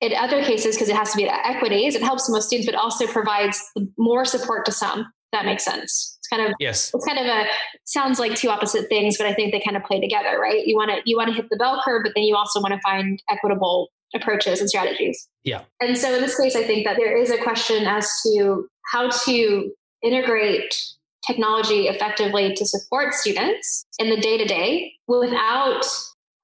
in 0.00 0.12
other 0.14 0.42
cases, 0.44 0.76
because 0.76 0.88
it 0.88 0.96
has 0.96 1.10
to 1.12 1.16
be 1.16 1.28
equities, 1.28 1.94
it 1.94 2.02
helps 2.02 2.26
the 2.26 2.32
most 2.32 2.48
students, 2.48 2.66
but 2.70 2.74
also 2.74 3.06
provides 3.06 3.62
more 3.96 4.24
support 4.24 4.64
to 4.66 4.72
some. 4.72 5.06
that 5.32 5.44
makes 5.44 5.64
sense. 5.64 6.16
It's 6.18 6.28
kind 6.28 6.46
of 6.46 6.54
yes. 6.58 6.90
It's 6.94 7.06
kind 7.06 7.18
of 7.18 7.26
a 7.26 7.44
sounds 7.84 8.18
like 8.18 8.34
two 8.34 8.48
opposite 8.48 8.88
things, 8.88 9.16
but 9.16 9.26
I 9.26 9.34
think 9.34 9.52
they 9.52 9.60
kind 9.60 9.76
of 9.76 9.84
play 9.84 10.00
together, 10.00 10.38
right? 10.40 10.66
You 10.66 10.76
want 10.76 10.90
to 10.90 11.00
you 11.04 11.16
want 11.16 11.28
to 11.28 11.34
hit 11.34 11.46
the 11.50 11.56
bell 11.56 11.80
curve, 11.84 12.02
but 12.04 12.12
then 12.14 12.24
you 12.24 12.36
also 12.36 12.60
want 12.60 12.74
to 12.74 12.80
find 12.80 13.22
equitable 13.30 13.90
approaches 14.14 14.60
and 14.60 14.68
strategies. 14.68 15.28
Yeah. 15.44 15.62
And 15.80 15.96
so 15.96 16.14
in 16.14 16.20
this 16.20 16.38
case, 16.38 16.56
I 16.56 16.62
think 16.62 16.86
that 16.86 16.96
there 16.96 17.16
is 17.16 17.30
a 17.30 17.38
question 17.38 17.86
as 17.86 18.10
to 18.24 18.68
how 18.92 19.10
to 19.10 19.72
integrate 20.02 20.82
technology 21.26 21.88
effectively 21.88 22.54
to 22.54 22.64
support 22.64 23.14
students 23.14 23.84
in 23.98 24.10
the 24.10 24.16
day 24.16 24.38
to 24.38 24.44
day 24.44 24.92
without 25.08 25.84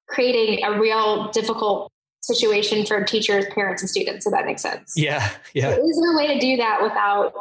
creating 0.08 0.64
a 0.64 0.78
real 0.78 1.30
difficult 1.30 1.91
situation 2.22 2.86
for 2.86 3.02
teachers, 3.04 3.44
parents, 3.54 3.82
and 3.82 3.90
students, 3.90 4.26
if 4.26 4.32
that 4.32 4.46
makes 4.46 4.62
sense. 4.62 4.92
Yeah. 4.96 5.28
Yeah. 5.54 5.74
So 5.74 5.88
is 5.88 6.00
there 6.00 6.12
a 6.12 6.16
way 6.16 6.34
to 6.34 6.40
do 6.40 6.56
that 6.56 6.82
without 6.82 7.32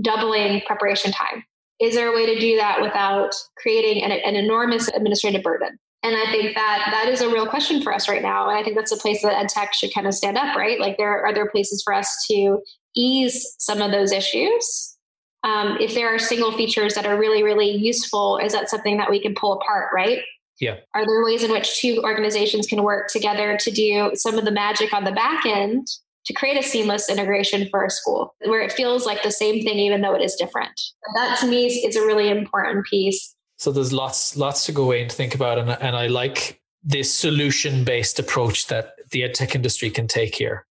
doubling 0.00 0.62
preparation 0.66 1.12
time? 1.12 1.44
Is 1.80 1.94
there 1.94 2.12
a 2.12 2.14
way 2.14 2.26
to 2.26 2.38
do 2.38 2.56
that 2.56 2.82
without 2.82 3.34
creating 3.56 4.02
an, 4.02 4.10
an 4.10 4.36
enormous 4.36 4.88
administrative 4.88 5.42
burden? 5.42 5.78
And 6.02 6.16
I 6.16 6.30
think 6.30 6.54
that 6.54 6.88
that 6.92 7.08
is 7.08 7.20
a 7.20 7.28
real 7.28 7.46
question 7.46 7.82
for 7.82 7.92
us 7.92 8.08
right 8.08 8.22
now. 8.22 8.48
And 8.48 8.56
I 8.56 8.62
think 8.62 8.76
that's 8.76 8.92
a 8.92 8.96
place 8.96 9.22
that 9.22 9.36
ed 9.36 9.48
tech 9.48 9.74
should 9.74 9.92
kind 9.92 10.06
of 10.06 10.14
stand 10.14 10.36
up, 10.36 10.56
right? 10.56 10.78
Like 10.78 10.96
there 10.96 11.24
are 11.24 11.34
there 11.34 11.50
places 11.50 11.82
for 11.82 11.92
us 11.92 12.24
to 12.30 12.60
ease 12.96 13.54
some 13.58 13.82
of 13.82 13.90
those 13.90 14.12
issues. 14.12 14.96
Um, 15.44 15.76
if 15.80 15.94
there 15.94 16.12
are 16.12 16.18
single 16.18 16.52
features 16.52 16.94
that 16.94 17.06
are 17.06 17.18
really, 17.18 17.42
really 17.42 17.70
useful, 17.70 18.38
is 18.38 18.52
that 18.52 18.68
something 18.68 18.96
that 18.98 19.10
we 19.10 19.20
can 19.20 19.34
pull 19.34 19.52
apart, 19.52 19.90
right? 19.94 20.20
Yeah. 20.60 20.76
Are 20.94 21.06
there 21.06 21.24
ways 21.24 21.42
in 21.42 21.50
which 21.50 21.80
two 21.80 22.00
organizations 22.02 22.66
can 22.66 22.82
work 22.82 23.08
together 23.08 23.56
to 23.58 23.70
do 23.70 24.12
some 24.14 24.38
of 24.38 24.44
the 24.44 24.50
magic 24.50 24.92
on 24.92 25.04
the 25.04 25.12
back 25.12 25.46
end 25.46 25.86
to 26.26 26.32
create 26.32 26.58
a 26.58 26.62
seamless 26.62 27.08
integration 27.08 27.68
for 27.70 27.84
a 27.84 27.90
school 27.90 28.34
where 28.44 28.60
it 28.60 28.72
feels 28.72 29.06
like 29.06 29.22
the 29.22 29.30
same 29.30 29.62
thing, 29.62 29.78
even 29.78 30.00
though 30.00 30.14
it 30.14 30.22
is 30.22 30.34
different? 30.34 30.80
That 31.14 31.38
to 31.40 31.46
me 31.46 31.66
is 31.66 31.96
a 31.96 32.04
really 32.04 32.28
important 32.28 32.86
piece. 32.86 33.34
So 33.56 33.72
there's 33.72 33.92
lots, 33.92 34.36
lots 34.36 34.66
to 34.66 34.72
go 34.72 34.84
away 34.84 35.02
and 35.02 35.10
think 35.10 35.34
about. 35.34 35.58
And, 35.58 35.70
and 35.70 35.96
I 35.96 36.06
like 36.06 36.60
this 36.82 37.12
solution 37.12 37.84
based 37.84 38.18
approach 38.18 38.66
that 38.68 38.94
the 39.10 39.22
edtech 39.22 39.54
industry 39.54 39.90
can 39.90 40.06
take 40.06 40.34
here. 40.34 40.66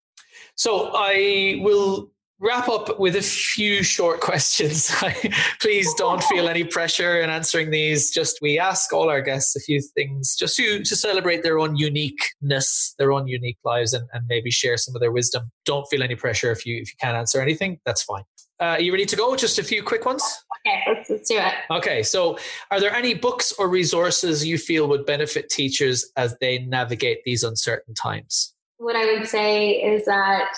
So 0.55 0.91
I 0.93 1.59
will 1.61 2.11
wrap 2.39 2.69
up 2.69 2.99
with 2.99 3.15
a 3.15 3.21
few 3.21 3.83
short 3.83 4.19
questions. 4.21 4.93
Please 5.61 5.93
don't 5.95 6.23
feel 6.23 6.47
any 6.47 6.63
pressure 6.63 7.19
in 7.21 7.29
answering 7.29 7.71
these. 7.71 8.11
Just 8.11 8.39
we 8.41 8.59
ask 8.59 8.93
all 8.93 9.09
our 9.09 9.21
guests 9.21 9.55
a 9.55 9.59
few 9.59 9.81
things 9.95 10.35
just 10.35 10.55
to, 10.57 10.83
to 10.83 10.95
celebrate 10.95 11.43
their 11.43 11.59
own 11.59 11.75
uniqueness, 11.75 12.95
their 12.97 13.11
own 13.11 13.27
unique 13.27 13.57
lives, 13.63 13.93
and, 13.93 14.07
and 14.13 14.25
maybe 14.27 14.51
share 14.51 14.77
some 14.77 14.95
of 14.95 15.01
their 15.01 15.11
wisdom. 15.11 15.51
Don't 15.65 15.85
feel 15.89 16.03
any 16.03 16.15
pressure 16.15 16.51
if 16.51 16.65
you 16.65 16.77
if 16.81 16.91
you 16.91 16.97
can't 17.01 17.17
answer 17.17 17.41
anything. 17.41 17.79
That's 17.85 18.03
fine. 18.03 18.23
Uh, 18.59 18.65
are 18.65 18.81
you 18.81 18.91
ready 18.91 19.05
to 19.05 19.15
go? 19.15 19.35
Just 19.35 19.59
a 19.59 19.63
few 19.63 19.83
quick 19.83 20.05
ones. 20.05 20.23
Okay, 20.65 20.81
let's, 20.87 21.09
let's 21.09 21.29
do 21.29 21.37
it. 21.37 21.53
Okay, 21.69 22.01
so 22.01 22.39
are 22.71 22.79
there 22.79 22.93
any 22.93 23.13
books 23.13 23.53
or 23.59 23.69
resources 23.69 24.45
you 24.45 24.57
feel 24.57 24.87
would 24.87 25.05
benefit 25.05 25.49
teachers 25.49 26.11
as 26.15 26.35
they 26.41 26.59
navigate 26.59 27.19
these 27.23 27.43
uncertain 27.43 27.93
times? 27.93 28.55
What 28.77 28.95
I 28.95 29.13
would 29.13 29.27
say 29.27 29.71
is 29.71 30.05
that 30.05 30.49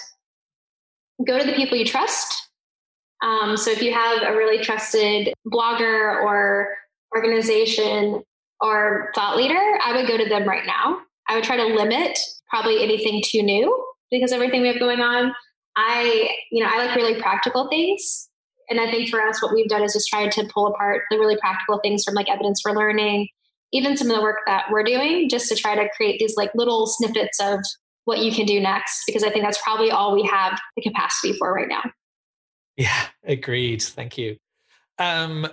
go 1.26 1.38
to 1.38 1.45
the 1.45 1.53
people 1.53 1.78
you 1.78 1.86
trust. 1.86 2.49
Um, 3.22 3.57
so 3.57 3.72
if 3.72 3.82
you 3.82 3.93
have 3.93 4.22
a 4.24 4.36
really 4.36 4.63
trusted 4.63 5.34
blogger 5.47 6.24
or 6.24 6.76
organization 7.15 8.24
or 8.61 9.11
thought 9.15 9.36
leader, 9.36 9.59
I 9.84 9.93
would 9.95 10.07
go 10.07 10.17
to 10.17 10.30
them 10.30 10.47
right 10.47 10.65
now. 10.65 10.99
I 11.28 11.36
would 11.36 11.43
try 11.43 11.57
to 11.57 11.76
limit 11.76 12.17
probably 12.49 12.84
anything 12.84 13.22
too 13.26 13.43
new 13.43 13.86
because 14.09 14.32
everything 14.32 14.61
we 14.61 14.67
have 14.70 14.80
going 14.80 15.01
on. 15.01 15.34
I, 15.76 16.30
you 16.51 16.63
know, 16.63 16.70
I 16.72 16.86
like 16.86 16.95
really 16.95 17.22
practical 17.22 17.70
things. 17.70 18.28
And 18.70 18.80
I 18.80 18.89
think 18.89 19.09
for 19.09 19.22
us, 19.22 19.41
what 19.41 19.53
we've 19.53 19.70
done 19.70 19.84
is 19.84 19.93
just 19.93 20.09
tried 20.09 20.32
to 20.34 20.49
pull 20.53 20.67
apart 20.67 21.03
the 21.09 21.17
really 21.17 21.38
practical 21.38 21.80
things 21.80 22.03
from 22.03 22.13
like 22.13 22.30
evidence 22.30 22.61
for 22.61 22.74
learning, 22.74 23.28
even 23.72 23.97
some 23.97 24.09
of 24.09 24.15
the 24.15 24.22
work 24.22 24.39
that 24.45 24.65
we're 24.72 24.84
doing, 24.84 25.30
just 25.30 25.49
to 25.49 25.55
try 25.55 25.76
to 25.76 25.89
create 25.95 26.20
these 26.20 26.36
like 26.36 26.51
little 26.53 26.86
snippets 26.86 27.39
of 27.39 27.59
what 28.05 28.19
you 28.19 28.31
can 28.31 28.45
do 28.45 28.59
next 28.59 29.03
because 29.05 29.23
I 29.23 29.29
think 29.29 29.43
that's 29.43 29.61
probably 29.61 29.91
all 29.91 30.13
we 30.13 30.23
have 30.23 30.59
the 30.75 30.81
capacity 30.81 31.33
for 31.33 31.53
right 31.53 31.67
now. 31.67 31.83
Yeah, 32.77 33.07
agreed. 33.23 33.81
Thank 33.81 34.17
you. 34.17 34.37
Um, 34.97 35.47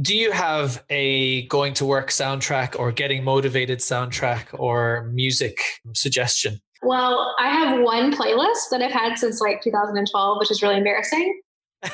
do 0.00 0.16
you 0.16 0.32
have 0.32 0.82
a 0.88 1.46
going 1.48 1.74
to 1.74 1.84
work 1.84 2.08
soundtrack 2.08 2.78
or 2.78 2.90
getting 2.90 3.22
motivated 3.22 3.80
soundtrack 3.80 4.46
or 4.58 5.10
music 5.12 5.58
suggestion? 5.94 6.60
Well, 6.82 7.34
I 7.38 7.48
have 7.48 7.80
one 7.82 8.14
playlist 8.14 8.70
that 8.70 8.80
I've 8.80 8.92
had 8.92 9.18
since 9.18 9.40
like 9.40 9.62
2012, 9.62 10.38
which 10.38 10.50
is 10.50 10.62
really 10.62 10.78
embarrassing. 10.78 11.40
and 11.82 11.92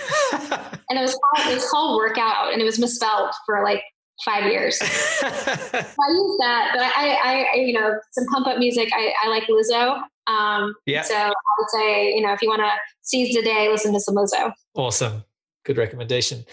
it 0.99 1.01
was 1.01 1.19
called, 1.19 1.51
it 1.51 1.55
was 1.55 1.69
called 1.69 1.97
Workout, 1.97 2.53
and 2.53 2.61
it 2.61 2.65
was 2.65 2.79
misspelled 2.79 3.33
for 3.45 3.65
like 3.65 3.83
five 4.25 4.51
years. 4.51 4.79
so 4.79 5.27
I 5.27 5.31
use 5.31 6.37
that, 6.41 6.71
but 6.73 6.83
I, 6.83 7.19
I, 7.23 7.47
I, 7.53 7.57
you 7.57 7.73
know, 7.73 7.99
some 8.13 8.27
pump 8.27 8.47
up 8.47 8.59
music. 8.59 8.91
I, 8.95 9.13
I 9.25 9.29
like 9.29 9.45
Lizzo. 9.45 10.03
Um, 10.27 10.75
yeah. 10.87 11.03
So 11.03 11.15
I 11.15 11.29
would 11.29 11.71
say, 11.71 12.15
you 12.15 12.23
know, 12.23 12.33
if 12.33 12.43
you 12.43 12.49
want 12.49 12.61
to 12.61 12.71
seize 13.03 13.35
the 13.35 13.43
day, 13.43 13.69
listen 13.71 13.93
to 13.93 14.01
some 14.01 14.17
Lizzo. 14.17 14.53
Awesome. 14.75 15.25
Good 15.65 15.77
recommendation. 15.77 16.45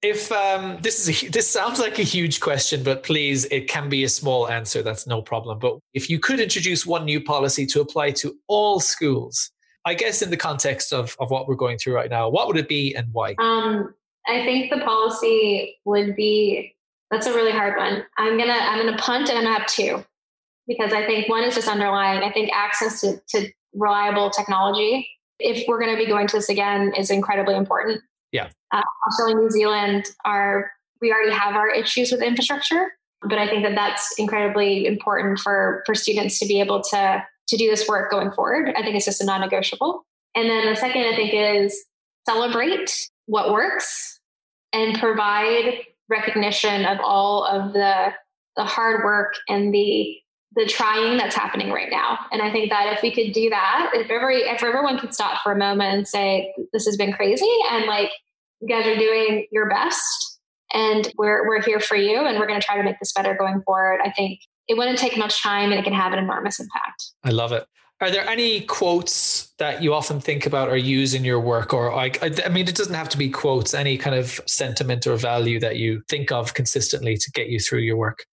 If 0.00 0.30
um, 0.30 0.78
this 0.80 1.08
is 1.08 1.24
a, 1.24 1.28
this 1.28 1.50
sounds 1.50 1.80
like 1.80 1.98
a 1.98 2.02
huge 2.02 2.40
question, 2.40 2.82
but 2.84 3.02
please, 3.02 3.46
it 3.46 3.68
can 3.68 3.88
be 3.88 4.04
a 4.04 4.08
small 4.08 4.48
answer. 4.48 4.82
That's 4.82 5.06
no 5.06 5.22
problem. 5.22 5.58
But 5.58 5.78
if 5.94 6.08
you 6.08 6.18
could 6.20 6.38
introduce 6.38 6.86
one 6.86 7.04
new 7.04 7.20
policy 7.20 7.66
to 7.66 7.80
apply 7.80 8.12
to 8.12 8.36
all 8.46 8.78
schools, 8.78 9.50
I 9.84 9.94
guess 9.94 10.22
in 10.22 10.30
the 10.30 10.36
context 10.36 10.92
of, 10.92 11.16
of 11.18 11.30
what 11.30 11.48
we're 11.48 11.56
going 11.56 11.78
through 11.78 11.94
right 11.94 12.10
now, 12.10 12.28
what 12.28 12.46
would 12.46 12.56
it 12.56 12.68
be 12.68 12.94
and 12.94 13.08
why? 13.12 13.34
Um, 13.38 13.94
I 14.26 14.44
think 14.44 14.70
the 14.70 14.80
policy 14.80 15.78
would 15.84 16.14
be 16.14 16.76
that's 17.10 17.26
a 17.26 17.34
really 17.34 17.52
hard 17.52 17.76
one. 17.76 18.04
I'm 18.16 18.38
gonna 18.38 18.52
I'm 18.52 18.84
gonna 18.84 18.98
punt 18.98 19.28
and 19.28 19.38
I'm 19.38 19.44
gonna 19.44 19.58
have 19.58 19.66
two 19.66 20.04
because 20.66 20.92
I 20.92 21.06
think 21.06 21.28
one 21.28 21.44
is 21.44 21.54
just 21.54 21.68
underlying. 21.68 22.22
I 22.22 22.30
think 22.30 22.50
access 22.52 23.00
to, 23.00 23.20
to 23.30 23.50
reliable 23.72 24.30
technology, 24.30 25.08
if 25.40 25.66
we're 25.66 25.80
going 25.80 25.96
to 25.96 25.96
be 25.96 26.06
going 26.06 26.26
to 26.28 26.36
this 26.36 26.48
again, 26.48 26.92
is 26.96 27.10
incredibly 27.10 27.54
important. 27.54 28.02
Yeah. 28.32 28.50
Uh, 28.70 28.82
Australia, 29.08 29.36
New 29.36 29.50
Zealand 29.50 30.06
are 30.24 30.70
we 31.00 31.10
already 31.12 31.32
have 31.32 31.54
our 31.54 31.70
issues 31.70 32.12
with 32.12 32.22
infrastructure, 32.22 32.92
but 33.22 33.38
I 33.38 33.48
think 33.48 33.64
that 33.64 33.74
that's 33.74 34.14
incredibly 34.18 34.86
important 34.86 35.38
for 35.38 35.82
for 35.86 35.94
students 35.94 36.38
to 36.40 36.46
be 36.46 36.60
able 36.60 36.82
to 36.82 37.24
to 37.48 37.56
do 37.56 37.70
this 37.70 37.88
work 37.88 38.10
going 38.10 38.30
forward. 38.30 38.74
I 38.76 38.82
think 38.82 38.94
it's 38.94 39.06
just 39.06 39.22
a 39.22 39.24
non-negotiable. 39.24 40.04
And 40.34 40.50
then 40.50 40.66
the 40.66 40.76
second, 40.76 41.02
I 41.02 41.16
think, 41.16 41.32
is 41.32 41.84
celebrate 42.26 43.08
what 43.24 43.52
works 43.52 44.20
and 44.74 44.98
provide 44.98 45.78
recognition 46.08 46.84
of 46.84 46.98
all 47.02 47.44
of 47.44 47.72
the 47.72 48.12
the 48.56 48.64
hard 48.64 49.04
work 49.04 49.34
and 49.48 49.72
the 49.72 50.16
the 50.56 50.66
trying 50.66 51.18
that's 51.18 51.36
happening 51.36 51.70
right 51.70 51.90
now. 51.90 52.18
And 52.32 52.42
I 52.42 52.50
think 52.50 52.70
that 52.70 52.92
if 52.94 53.02
we 53.02 53.14
could 53.14 53.32
do 53.32 53.50
that, 53.50 53.90
if 53.94 54.10
every 54.10 54.38
if 54.42 54.62
everyone 54.62 54.98
could 54.98 55.14
stop 55.14 55.42
for 55.42 55.52
a 55.52 55.58
moment 55.58 55.94
and 55.94 56.08
say, 56.08 56.52
this 56.72 56.86
has 56.86 56.96
been 56.96 57.12
crazy 57.12 57.50
and 57.70 57.86
like 57.86 58.10
you 58.60 58.68
guys 58.68 58.86
are 58.86 58.96
doing 58.96 59.46
your 59.52 59.68
best 59.68 60.40
and 60.72 61.12
we're 61.16 61.46
we're 61.46 61.62
here 61.62 61.80
for 61.80 61.96
you 61.96 62.24
and 62.26 62.38
we're 62.38 62.46
gonna 62.46 62.60
try 62.60 62.76
to 62.76 62.82
make 62.82 62.98
this 62.98 63.12
better 63.12 63.36
going 63.38 63.62
forward, 63.62 64.00
I 64.04 64.10
think 64.10 64.40
it 64.66 64.76
wouldn't 64.76 64.98
take 64.98 65.16
much 65.16 65.42
time 65.42 65.70
and 65.70 65.78
it 65.78 65.84
can 65.84 65.94
have 65.94 66.12
an 66.12 66.18
enormous 66.18 66.58
impact. 66.58 67.04
I 67.24 67.30
love 67.30 67.52
it. 67.52 67.66
Are 68.00 68.10
there 68.10 68.28
any 68.28 68.60
quotes 68.60 69.52
that 69.58 69.82
you 69.82 69.92
often 69.92 70.20
think 70.20 70.46
about 70.46 70.68
or 70.68 70.76
use 70.76 71.14
in 71.14 71.24
your 71.24 71.40
work? 71.40 71.74
Or 71.74 71.92
I, 71.92 72.12
I 72.22 72.48
mean, 72.48 72.68
it 72.68 72.76
doesn't 72.76 72.94
have 72.94 73.08
to 73.08 73.18
be 73.18 73.28
quotes, 73.28 73.74
any 73.74 73.98
kind 73.98 74.14
of 74.14 74.40
sentiment 74.46 75.06
or 75.06 75.16
value 75.16 75.58
that 75.60 75.76
you 75.76 76.02
think 76.08 76.30
of 76.30 76.54
consistently 76.54 77.16
to 77.16 77.30
get 77.32 77.48
you 77.48 77.58
through 77.58 77.80
your 77.80 77.96
work? 77.96 78.24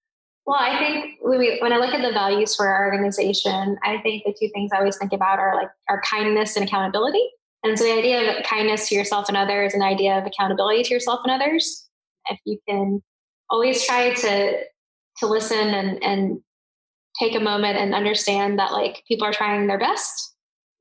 Well, 0.45 0.59
I 0.59 0.77
think 0.77 1.17
when, 1.21 1.39
we, 1.39 1.57
when 1.59 1.73
I 1.73 1.77
look 1.77 1.95
at 1.95 2.03
the 2.03 2.11
values 2.11 2.55
for 2.55 2.67
our 2.67 2.85
organization, 2.85 3.77
I 3.83 3.97
think 4.03 4.23
the 4.23 4.35
two 4.39 4.49
things 4.53 4.69
I 4.71 4.77
always 4.77 4.97
think 4.97 5.13
about 5.13 5.39
are 5.39 5.55
like 5.55 5.69
our 5.89 5.99
kindness 6.01 6.55
and 6.55 6.67
accountability. 6.67 7.27
And 7.63 7.79
so 7.79 7.85
the 7.85 7.97
idea 7.97 8.37
of 8.37 8.45
kindness 8.45 8.87
to 8.89 8.95
yourself 8.95 9.27
and 9.27 9.35
others, 9.35 9.73
and 9.73 9.81
the 9.81 9.87
idea 9.87 10.19
of 10.19 10.27
accountability 10.27 10.83
to 10.83 10.93
yourself 10.93 11.21
and 11.23 11.41
others. 11.41 11.89
If 12.29 12.39
you 12.45 12.59
can 12.69 13.01
always 13.49 13.83
try 13.83 14.13
to 14.13 14.59
to 15.17 15.27
listen 15.27 15.69
and 15.69 16.03
and 16.03 16.39
take 17.19 17.35
a 17.35 17.39
moment 17.39 17.77
and 17.77 17.93
understand 17.93 18.59
that 18.59 18.71
like 18.71 19.03
people 19.07 19.25
are 19.25 19.33
trying 19.33 19.67
their 19.67 19.79
best 19.79 20.33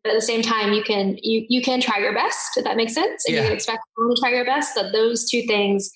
but 0.02 0.10
at 0.10 0.16
the 0.16 0.22
same 0.22 0.42
time 0.42 0.72
you 0.72 0.82
can 0.82 1.16
you 1.22 1.46
you 1.48 1.62
can 1.62 1.80
try 1.80 1.98
your 1.98 2.14
best 2.14 2.56
if 2.56 2.64
that 2.64 2.76
makes 2.76 2.94
sense 2.94 3.24
and 3.26 3.36
yeah. 3.36 3.46
you 3.46 3.52
expect 3.52 3.82
them 3.96 4.14
to 4.14 4.20
try 4.20 4.30
your 4.30 4.44
best 4.44 4.74
that 4.74 4.92
those 4.92 5.28
two 5.28 5.42
things 5.42 5.90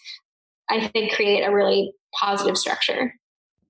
i 0.70 0.86
think 0.88 1.12
create 1.12 1.42
a 1.42 1.54
really 1.54 1.92
positive 2.18 2.56
structure. 2.56 3.14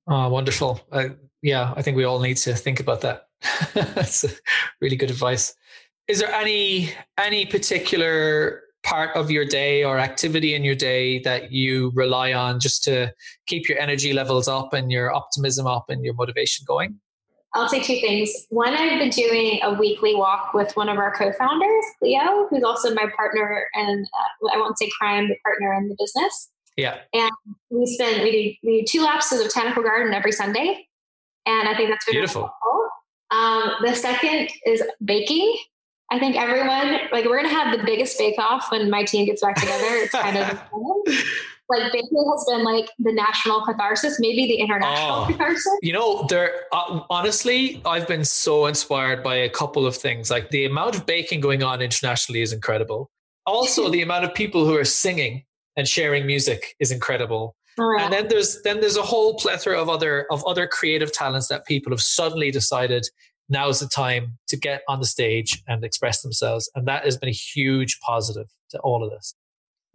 Oh 0.06 0.28
wonderful. 0.28 0.80
Uh, 0.92 1.08
yeah 1.42 1.74
i 1.76 1.82
think 1.82 1.96
we 1.96 2.04
all 2.04 2.20
need 2.20 2.36
to 2.38 2.54
think 2.54 2.80
about 2.80 3.02
that. 3.02 3.24
That's 3.74 4.24
really 4.80 4.96
good 4.96 5.10
advice. 5.10 5.54
Is 6.08 6.20
there 6.20 6.32
any 6.32 6.90
any 7.18 7.46
particular 7.46 8.62
part 8.82 9.14
of 9.16 9.30
your 9.30 9.44
day 9.44 9.84
or 9.84 9.98
activity 9.98 10.54
in 10.54 10.64
your 10.64 10.74
day 10.74 11.18
that 11.20 11.52
you 11.52 11.90
rely 11.94 12.32
on 12.32 12.60
just 12.60 12.82
to 12.84 13.12
keep 13.46 13.68
your 13.68 13.78
energy 13.78 14.12
levels 14.12 14.48
up 14.48 14.72
and 14.72 14.90
your 14.90 15.12
optimism 15.12 15.66
up 15.66 15.86
and 15.88 16.04
your 16.04 16.14
motivation 16.14 16.64
going? 16.66 16.98
I'll 17.54 17.68
say 17.68 17.82
two 17.82 17.98
things. 18.00 18.30
One, 18.50 18.74
I've 18.74 18.98
been 18.98 19.10
doing 19.10 19.60
a 19.62 19.72
weekly 19.72 20.14
walk 20.14 20.52
with 20.52 20.76
one 20.76 20.88
of 20.88 20.98
our 20.98 21.14
co-founders, 21.14 21.84
Leo, 22.02 22.46
who's 22.50 22.62
also 22.62 22.94
my 22.94 23.06
partner 23.16 23.66
and 23.74 24.06
uh, 24.06 24.48
I 24.54 24.58
won't 24.58 24.78
say 24.78 24.88
crime, 24.98 25.28
but 25.28 25.38
partner 25.42 25.74
in 25.74 25.88
the 25.88 25.96
business. 25.98 26.50
Yeah. 26.76 26.98
And 27.12 27.30
we 27.70 27.86
spend 27.86 28.22
we 28.22 28.30
do 28.30 28.68
we 28.68 28.80
do 28.80 28.86
two 28.86 29.04
laps 29.04 29.32
of 29.32 29.38
the 29.38 29.44
botanical 29.44 29.82
garden 29.82 30.14
every 30.14 30.30
Sunday, 30.30 30.86
and 31.44 31.68
I 31.68 31.74
think 31.74 31.90
that's 31.90 32.04
beautiful. 32.08 32.50
Um, 33.30 33.72
the 33.82 33.94
second 33.94 34.48
is 34.64 34.82
baking. 35.04 35.56
I 36.10 36.18
think 36.18 36.36
everyone 36.36 37.00
like 37.12 37.26
we're 37.26 37.36
gonna 37.42 37.54
have 37.54 37.76
the 37.76 37.84
biggest 37.84 38.18
bake 38.18 38.38
off 38.38 38.70
when 38.70 38.88
my 38.90 39.04
team 39.04 39.26
gets 39.26 39.42
back 39.42 39.56
together. 39.56 39.86
It's 39.88 40.12
kind 40.12 40.38
of 40.38 40.58
like 41.68 41.92
baking 41.92 42.32
has 42.32 42.46
been 42.48 42.64
like 42.64 42.90
the 42.98 43.12
national 43.12 43.64
catharsis, 43.64 44.18
maybe 44.18 44.46
the 44.46 44.56
international 44.56 45.24
oh, 45.24 45.26
catharsis. 45.26 45.78
You 45.82 45.92
know, 45.92 46.26
there 46.28 46.64
uh, 46.72 47.00
honestly, 47.10 47.82
I've 47.84 48.08
been 48.08 48.24
so 48.24 48.66
inspired 48.66 49.22
by 49.22 49.36
a 49.36 49.50
couple 49.50 49.86
of 49.86 49.96
things. 49.96 50.30
Like 50.30 50.50
the 50.50 50.64
amount 50.64 50.96
of 50.96 51.04
baking 51.04 51.40
going 51.40 51.62
on 51.62 51.82
internationally 51.82 52.40
is 52.40 52.52
incredible. 52.52 53.10
Also, 53.44 53.88
the 53.90 54.02
amount 54.02 54.24
of 54.24 54.34
people 54.34 54.64
who 54.64 54.76
are 54.76 54.84
singing 54.84 55.44
and 55.76 55.86
sharing 55.86 56.26
music 56.26 56.74
is 56.80 56.90
incredible. 56.90 57.54
Oh, 57.78 57.96
And 58.00 58.12
then 58.12 58.28
there's 58.28 58.62
then 58.62 58.80
there's 58.80 58.96
a 58.96 59.02
whole 59.02 59.34
plethora 59.34 59.80
of 59.80 59.88
other 59.90 60.26
of 60.30 60.44
other 60.46 60.66
creative 60.66 61.12
talents 61.12 61.48
that 61.48 61.66
people 61.66 61.92
have 61.92 62.00
suddenly 62.00 62.50
decided 62.50 63.06
now 63.48 63.68
is 63.68 63.80
the 63.80 63.88
time 63.88 64.38
to 64.48 64.56
get 64.56 64.82
on 64.88 65.00
the 65.00 65.06
stage 65.06 65.62
and 65.66 65.84
express 65.84 66.22
themselves. 66.22 66.70
And 66.74 66.86
that 66.86 67.04
has 67.04 67.16
been 67.16 67.28
a 67.28 67.32
huge 67.32 67.98
positive 68.00 68.46
to 68.70 68.78
all 68.80 69.04
of 69.04 69.10
this. 69.10 69.34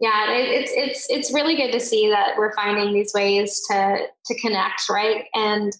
Yeah, 0.00 0.30
it's 0.30 0.72
it's 0.74 1.06
it's 1.08 1.32
really 1.32 1.54
good 1.54 1.70
to 1.70 1.78
see 1.78 2.10
that 2.10 2.36
we're 2.36 2.52
finding 2.54 2.92
these 2.92 3.12
ways 3.14 3.62
to 3.70 4.06
to 4.26 4.40
connect, 4.40 4.88
right? 4.90 5.26
And 5.34 5.72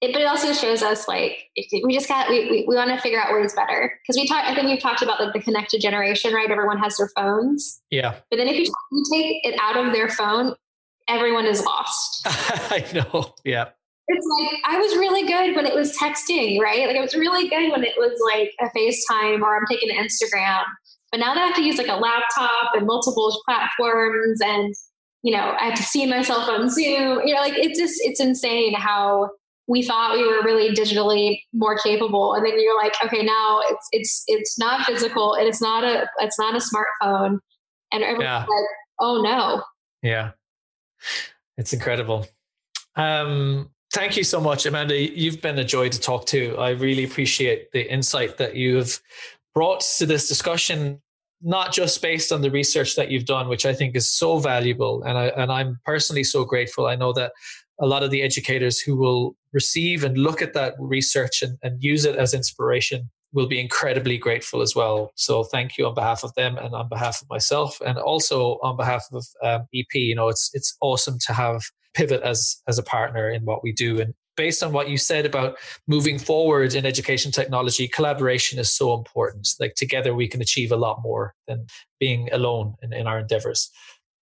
it, 0.00 0.12
but 0.12 0.22
it 0.22 0.26
also 0.26 0.52
shows 0.52 0.82
us 0.82 1.08
like 1.08 1.50
we 1.84 1.92
just 1.92 2.08
got 2.08 2.30
we, 2.30 2.50
we, 2.50 2.64
we 2.68 2.76
want 2.76 2.90
to 2.90 3.00
figure 3.00 3.20
out 3.20 3.32
ways 3.34 3.52
better 3.52 3.98
because 4.02 4.18
we 4.18 4.28
talked. 4.28 4.48
I 4.48 4.54
think 4.54 4.68
you've 4.68 4.80
talked 4.80 5.02
about 5.02 5.20
like 5.20 5.32
the 5.32 5.40
connected 5.40 5.80
generation, 5.80 6.32
right? 6.32 6.50
Everyone 6.50 6.78
has 6.78 6.96
their 6.96 7.10
phones. 7.16 7.82
Yeah. 7.90 8.14
But 8.30 8.36
then 8.36 8.46
if 8.46 8.56
you, 8.56 8.72
you 8.92 9.04
take 9.12 9.36
it 9.42 9.58
out 9.60 9.76
of 9.76 9.92
their 9.92 10.08
phone, 10.08 10.54
everyone 11.08 11.46
is 11.46 11.64
lost. 11.64 12.22
I 12.26 12.84
know. 12.94 13.34
Yeah 13.44 13.70
it's 14.08 14.26
like 14.40 14.60
I 14.64 14.78
was 14.78 14.96
really 14.96 15.26
good 15.26 15.56
when 15.56 15.66
it 15.66 15.74
was 15.74 15.96
texting, 15.96 16.60
right? 16.60 16.86
Like 16.86 16.96
I 16.96 17.00
was 17.00 17.14
really 17.14 17.48
good 17.48 17.70
when 17.70 17.84
it 17.84 17.94
was 17.96 18.18
like 18.32 18.52
a 18.60 18.76
FaceTime 18.76 19.42
or 19.42 19.56
I'm 19.56 19.66
taking 19.70 19.90
an 19.90 20.04
Instagram. 20.04 20.62
But 21.10 21.20
now 21.20 21.34
that 21.34 21.42
I 21.42 21.46
have 21.46 21.56
to 21.56 21.62
use 21.62 21.78
like 21.78 21.88
a 21.88 21.96
laptop 21.96 22.74
and 22.74 22.86
multiple 22.86 23.40
platforms 23.46 24.40
and 24.40 24.74
you 25.22 25.32
know, 25.36 25.54
I 25.58 25.66
have 25.66 25.76
to 25.76 25.84
see 25.84 26.04
myself 26.04 26.48
on 26.48 26.68
Zoom, 26.68 27.20
you 27.24 27.32
know, 27.32 27.40
like 27.40 27.54
it's 27.56 27.78
just 27.78 28.00
it's 28.02 28.18
insane 28.18 28.74
how 28.74 29.30
we 29.68 29.82
thought 29.82 30.16
we 30.16 30.26
were 30.26 30.42
really 30.42 30.70
digitally 30.70 31.40
more 31.52 31.78
capable 31.78 32.34
and 32.34 32.44
then 32.44 32.60
you're 32.60 32.76
like 32.76 32.92
okay 33.04 33.22
now 33.22 33.60
it's 33.70 33.88
it's 33.92 34.24
it's 34.26 34.58
not 34.58 34.84
physical 34.84 35.34
and 35.34 35.46
it's 35.46 35.62
not 35.62 35.84
a 35.84 36.08
it's 36.18 36.38
not 36.38 36.54
a 36.54 36.58
smartphone 36.58 37.38
and 37.92 38.02
everyone's 38.02 38.24
yeah. 38.24 38.38
like 38.40 38.66
oh 39.00 39.22
no 39.22 39.62
yeah 40.02 40.32
it's 41.56 41.72
incredible 41.72 42.26
um 42.96 43.70
Thank 43.92 44.16
you 44.16 44.24
so 44.24 44.40
much, 44.40 44.64
Amanda. 44.64 44.98
You've 44.98 45.42
been 45.42 45.58
a 45.58 45.64
joy 45.64 45.90
to 45.90 46.00
talk 46.00 46.24
to. 46.26 46.56
I 46.56 46.70
really 46.70 47.04
appreciate 47.04 47.72
the 47.72 47.92
insight 47.92 48.38
that 48.38 48.56
you 48.56 48.76
have 48.76 48.98
brought 49.54 49.82
to 49.98 50.06
this 50.06 50.28
discussion, 50.28 51.02
not 51.42 51.74
just 51.74 52.00
based 52.00 52.32
on 52.32 52.40
the 52.40 52.50
research 52.50 52.96
that 52.96 53.10
you've 53.10 53.26
done, 53.26 53.48
which 53.48 53.66
I 53.66 53.74
think 53.74 53.94
is 53.94 54.10
so 54.10 54.38
valuable. 54.38 55.02
And 55.02 55.18
I 55.18 55.26
and 55.26 55.52
I'm 55.52 55.78
personally 55.84 56.24
so 56.24 56.42
grateful. 56.42 56.86
I 56.86 56.96
know 56.96 57.12
that 57.12 57.32
a 57.80 57.86
lot 57.86 58.02
of 58.02 58.10
the 58.10 58.22
educators 58.22 58.80
who 58.80 58.96
will 58.96 59.36
receive 59.52 60.04
and 60.04 60.16
look 60.16 60.40
at 60.40 60.54
that 60.54 60.72
research 60.78 61.42
and, 61.42 61.58
and 61.62 61.82
use 61.82 62.06
it 62.06 62.16
as 62.16 62.32
inspiration 62.32 63.10
will 63.34 63.46
be 63.46 63.60
incredibly 63.60 64.16
grateful 64.16 64.62
as 64.62 64.74
well. 64.74 65.12
So 65.16 65.44
thank 65.44 65.76
you 65.76 65.86
on 65.86 65.94
behalf 65.94 66.24
of 66.24 66.32
them 66.34 66.56
and 66.56 66.74
on 66.74 66.88
behalf 66.88 67.20
of 67.20 67.28
myself, 67.28 67.78
and 67.84 67.98
also 67.98 68.58
on 68.62 68.78
behalf 68.78 69.04
of 69.12 69.26
um, 69.42 69.66
EP. 69.74 69.94
You 69.94 70.14
know, 70.14 70.28
it's 70.28 70.50
it's 70.54 70.78
awesome 70.80 71.18
to 71.26 71.34
have 71.34 71.62
pivot 71.94 72.22
as 72.22 72.60
as 72.68 72.78
a 72.78 72.82
partner 72.82 73.30
in 73.30 73.44
what 73.44 73.62
we 73.62 73.72
do. 73.72 74.00
And 74.00 74.14
based 74.36 74.62
on 74.62 74.72
what 74.72 74.88
you 74.88 74.96
said 74.96 75.26
about 75.26 75.58
moving 75.86 76.18
forward 76.18 76.74
in 76.74 76.86
education 76.86 77.30
technology 77.30 77.86
collaboration 77.86 78.58
is 78.58 78.72
so 78.72 78.94
important. 78.94 79.48
Like 79.60 79.74
together 79.74 80.14
we 80.14 80.28
can 80.28 80.40
achieve 80.40 80.72
a 80.72 80.76
lot 80.76 81.02
more 81.02 81.34
than 81.46 81.66
being 82.00 82.28
alone 82.32 82.74
in, 82.82 82.92
in 82.92 83.06
our 83.06 83.18
endeavors. 83.20 83.70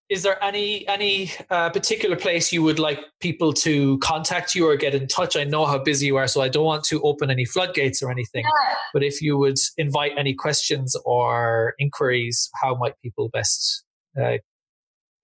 Is 0.08 0.22
there 0.22 0.42
any 0.42 0.86
any 0.86 1.32
uh, 1.50 1.70
particular 1.70 2.14
place 2.14 2.52
you 2.52 2.62
would 2.62 2.78
like 2.78 3.00
people 3.20 3.52
to 3.54 3.98
contact 3.98 4.54
you 4.54 4.68
or 4.68 4.76
get 4.76 4.94
in 4.94 5.08
touch? 5.08 5.36
I 5.36 5.42
know 5.42 5.66
how 5.66 5.78
busy 5.78 6.06
you 6.06 6.16
are 6.16 6.28
so 6.28 6.40
i 6.40 6.48
don't 6.48 6.64
want 6.64 6.84
to 6.84 7.02
open 7.02 7.28
any 7.28 7.44
floodgates 7.44 8.02
or 8.02 8.10
anything 8.10 8.44
yeah. 8.44 8.74
but 8.92 9.02
if 9.02 9.20
you 9.20 9.36
would 9.36 9.58
invite 9.78 10.12
any 10.16 10.32
questions 10.32 10.94
or 11.04 11.74
inquiries 11.80 12.48
how 12.62 12.76
might 12.76 12.94
people 13.02 13.28
best 13.30 13.84
uh, 14.20 14.38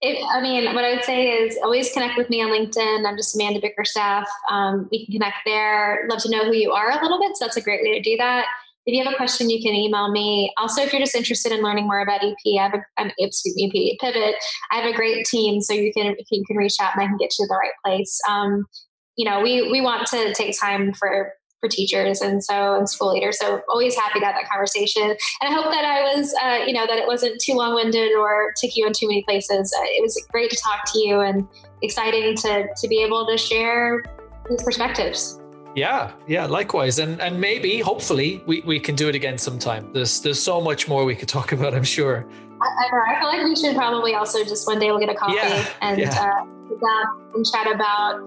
it, 0.03 0.25
I 0.35 0.41
mean, 0.41 0.75
what 0.75 0.85
I 0.85 0.95
would 0.95 1.05
say 1.05 1.29
is 1.29 1.57
always 1.63 1.93
connect 1.93 2.19
with 2.19 2.29
me 2.29 2.43
on 2.43 2.51
LinkedIn. 2.51 3.07
I'm 3.07 3.17
just 3.17 3.37
Amanda 3.37 3.61
Bickerstaff. 3.61 4.29
Um, 4.51 4.89
we 4.91 5.07
can 5.07 5.13
connect 5.13 5.37
there. 5.47 6.07
Love 6.11 6.21
to 6.23 6.31
know 6.31 6.45
who 6.45 6.53
you 6.53 6.73
are 6.73 6.91
a 6.91 7.01
little 7.01 7.21
bit. 7.21 7.37
So 7.37 7.45
that's 7.45 7.57
a 7.57 7.63
great 7.63 7.83
way 7.85 7.97
to 7.97 8.03
do 8.03 8.17
that. 8.17 8.47
If 8.85 8.95
you 8.95 9.05
have 9.05 9.13
a 9.13 9.17
question, 9.17 9.49
you 9.49 9.63
can 9.63 9.75
email 9.75 10.11
me. 10.11 10.53
Also, 10.59 10.83
if 10.83 10.93
you're 10.93 11.01
just 11.01 11.15
interested 11.15 11.53
in 11.53 11.63
learning 11.63 11.87
more 11.87 12.01
about 12.01 12.25
EP, 12.25 12.35
I 12.59 12.63
have 12.63 12.75
a, 12.75 13.01
um, 13.01 13.13
excuse 13.17 13.55
me, 13.55 13.71
EP, 13.71 14.01
Pivot. 14.01 14.35
I 14.73 14.81
have 14.81 14.93
a 14.93 14.97
great 14.97 15.25
team, 15.27 15.61
so 15.61 15.73
you 15.73 15.93
can 15.93 16.17
you 16.33 16.45
can 16.47 16.57
reach 16.57 16.75
out 16.81 16.95
and 16.95 17.05
I 17.05 17.07
can 17.07 17.17
get 17.17 17.31
you 17.39 17.45
to 17.45 17.49
the 17.49 17.55
right 17.55 17.71
place. 17.85 18.21
Um, 18.29 18.67
you 19.15 19.25
know, 19.25 19.41
we 19.41 19.71
we 19.71 19.81
want 19.81 20.09
to 20.09 20.35
take 20.35 20.59
time 20.59 20.93
for 20.95 21.33
for 21.63 21.69
teachers 21.69 22.21
and 22.21 22.45
so 22.45 22.75
and 22.75 22.89
school 22.91 23.13
leaders. 23.13 23.39
So 23.39 23.63
always 23.69 23.95
happy 23.95 24.21
to 24.21 24.27
have 24.27 24.35
that 24.35 24.49
conversation. 24.51 25.03
And 25.03 25.17
I 25.43 25.53
hope 25.53 25.71
that 25.73 25.85
I 25.85 26.03
was, 26.15 26.35
uh, 26.43 26.65
you 26.67 26.73
know, 26.73 26.87
that 26.87 26.99
it 26.99 27.07
wasn't 27.07 27.41
too 27.41 27.55
long 27.55 27.75
winded 27.75 28.13
or 28.15 28.53
took 28.57 28.77
you 28.77 28.87
in 28.87 28.93
too 28.93 29.07
many 29.07 29.23
places. 29.23 29.73
Uh, 29.79 29.85
it 29.85 30.03
was 30.03 30.21
great 30.31 30.51
to 30.51 30.57
talk 30.57 30.81
to 30.93 30.99
you 30.99 31.21
and 31.21 31.47
exciting 31.81 32.37
to 32.37 32.67
to 32.75 32.89
be 32.89 33.03
able 33.03 33.27
to 33.27 33.39
share 33.39 34.05
these 34.51 34.63
perspectives. 34.63 35.39
Yeah, 35.75 36.13
yeah, 36.27 36.45
likewise. 36.47 36.99
And 36.99 37.21
and 37.21 37.41
maybe, 37.41 37.79
hopefully, 37.79 38.43
we, 38.47 38.61
we 38.63 38.79
can 38.79 38.95
do 38.95 39.09
it 39.09 39.15
again 39.15 39.39
sometime. 39.39 39.91
There's 39.95 40.21
there's 40.21 40.43
so 40.43 40.61
much 40.61 40.89
more 40.89 41.05
we 41.05 41.15
could 41.15 41.29
talk 41.29 41.53
about, 41.57 41.75
I'm 41.75 41.85
sure. 41.85 42.27
I, 42.61 43.15
I 43.17 43.19
feel 43.19 43.29
like 43.29 43.45
we 43.45 43.57
should 43.57 43.75
probably 43.75 44.15
also 44.15 44.45
just 44.45 44.67
one 44.69 44.79
day 44.79 44.91
we'll 44.91 45.01
get 45.01 45.09
a 45.09 45.15
coffee 45.15 45.35
yeah, 45.35 45.67
and 45.81 45.99
yeah. 45.99 46.45
Uh, 46.45 47.07
and 47.35 47.47
chat 47.47 47.67
about 47.73 48.21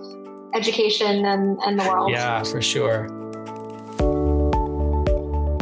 education 0.54 1.26
and, 1.26 1.58
and 1.66 1.80
the 1.80 1.84
world. 1.84 2.12
Yeah, 2.12 2.44
for 2.44 2.62
sure. 2.62 3.10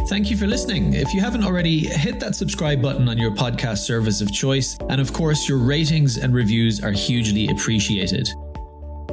Thank 0.07 0.29
you 0.29 0.35
for 0.35 0.47
listening. 0.47 0.93
If 0.93 1.13
you 1.13 1.21
haven't 1.21 1.45
already, 1.45 1.87
hit 1.87 2.19
that 2.19 2.35
subscribe 2.35 2.81
button 2.81 3.07
on 3.07 3.17
your 3.17 3.31
podcast 3.31 3.79
service 3.79 4.19
of 4.19 4.31
choice. 4.33 4.77
And 4.89 4.99
of 4.99 5.13
course, 5.13 5.47
your 5.47 5.57
ratings 5.57 6.17
and 6.17 6.33
reviews 6.33 6.83
are 6.83 6.91
hugely 6.91 7.47
appreciated. 7.47 8.29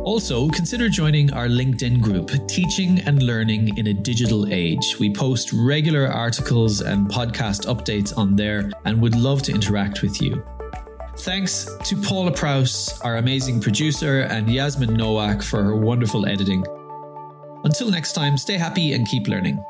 Also, 0.02 0.48
consider 0.48 0.88
joining 0.88 1.32
our 1.32 1.46
LinkedIn 1.46 2.00
group, 2.00 2.32
Teaching 2.48 3.00
and 3.00 3.22
Learning 3.22 3.76
in 3.78 3.86
a 3.86 3.94
Digital 3.94 4.52
Age. 4.52 4.96
We 4.98 5.14
post 5.14 5.52
regular 5.52 6.08
articles 6.08 6.80
and 6.80 7.08
podcast 7.08 7.66
updates 7.66 8.16
on 8.18 8.34
there 8.34 8.70
and 8.84 9.00
would 9.00 9.14
love 9.14 9.42
to 9.44 9.52
interact 9.52 10.02
with 10.02 10.20
you. 10.20 10.44
Thanks 11.18 11.68
to 11.84 11.96
Paula 12.02 12.32
Prouse, 12.32 12.98
our 13.02 13.18
amazing 13.18 13.60
producer, 13.60 14.22
and 14.22 14.50
Yasmin 14.52 14.94
Nowak 14.94 15.42
for 15.42 15.62
her 15.62 15.76
wonderful 15.76 16.26
editing. 16.26 16.66
Until 17.62 17.90
next 17.90 18.14
time, 18.14 18.36
stay 18.36 18.56
happy 18.56 18.94
and 18.94 19.06
keep 19.06 19.28
learning. 19.28 19.62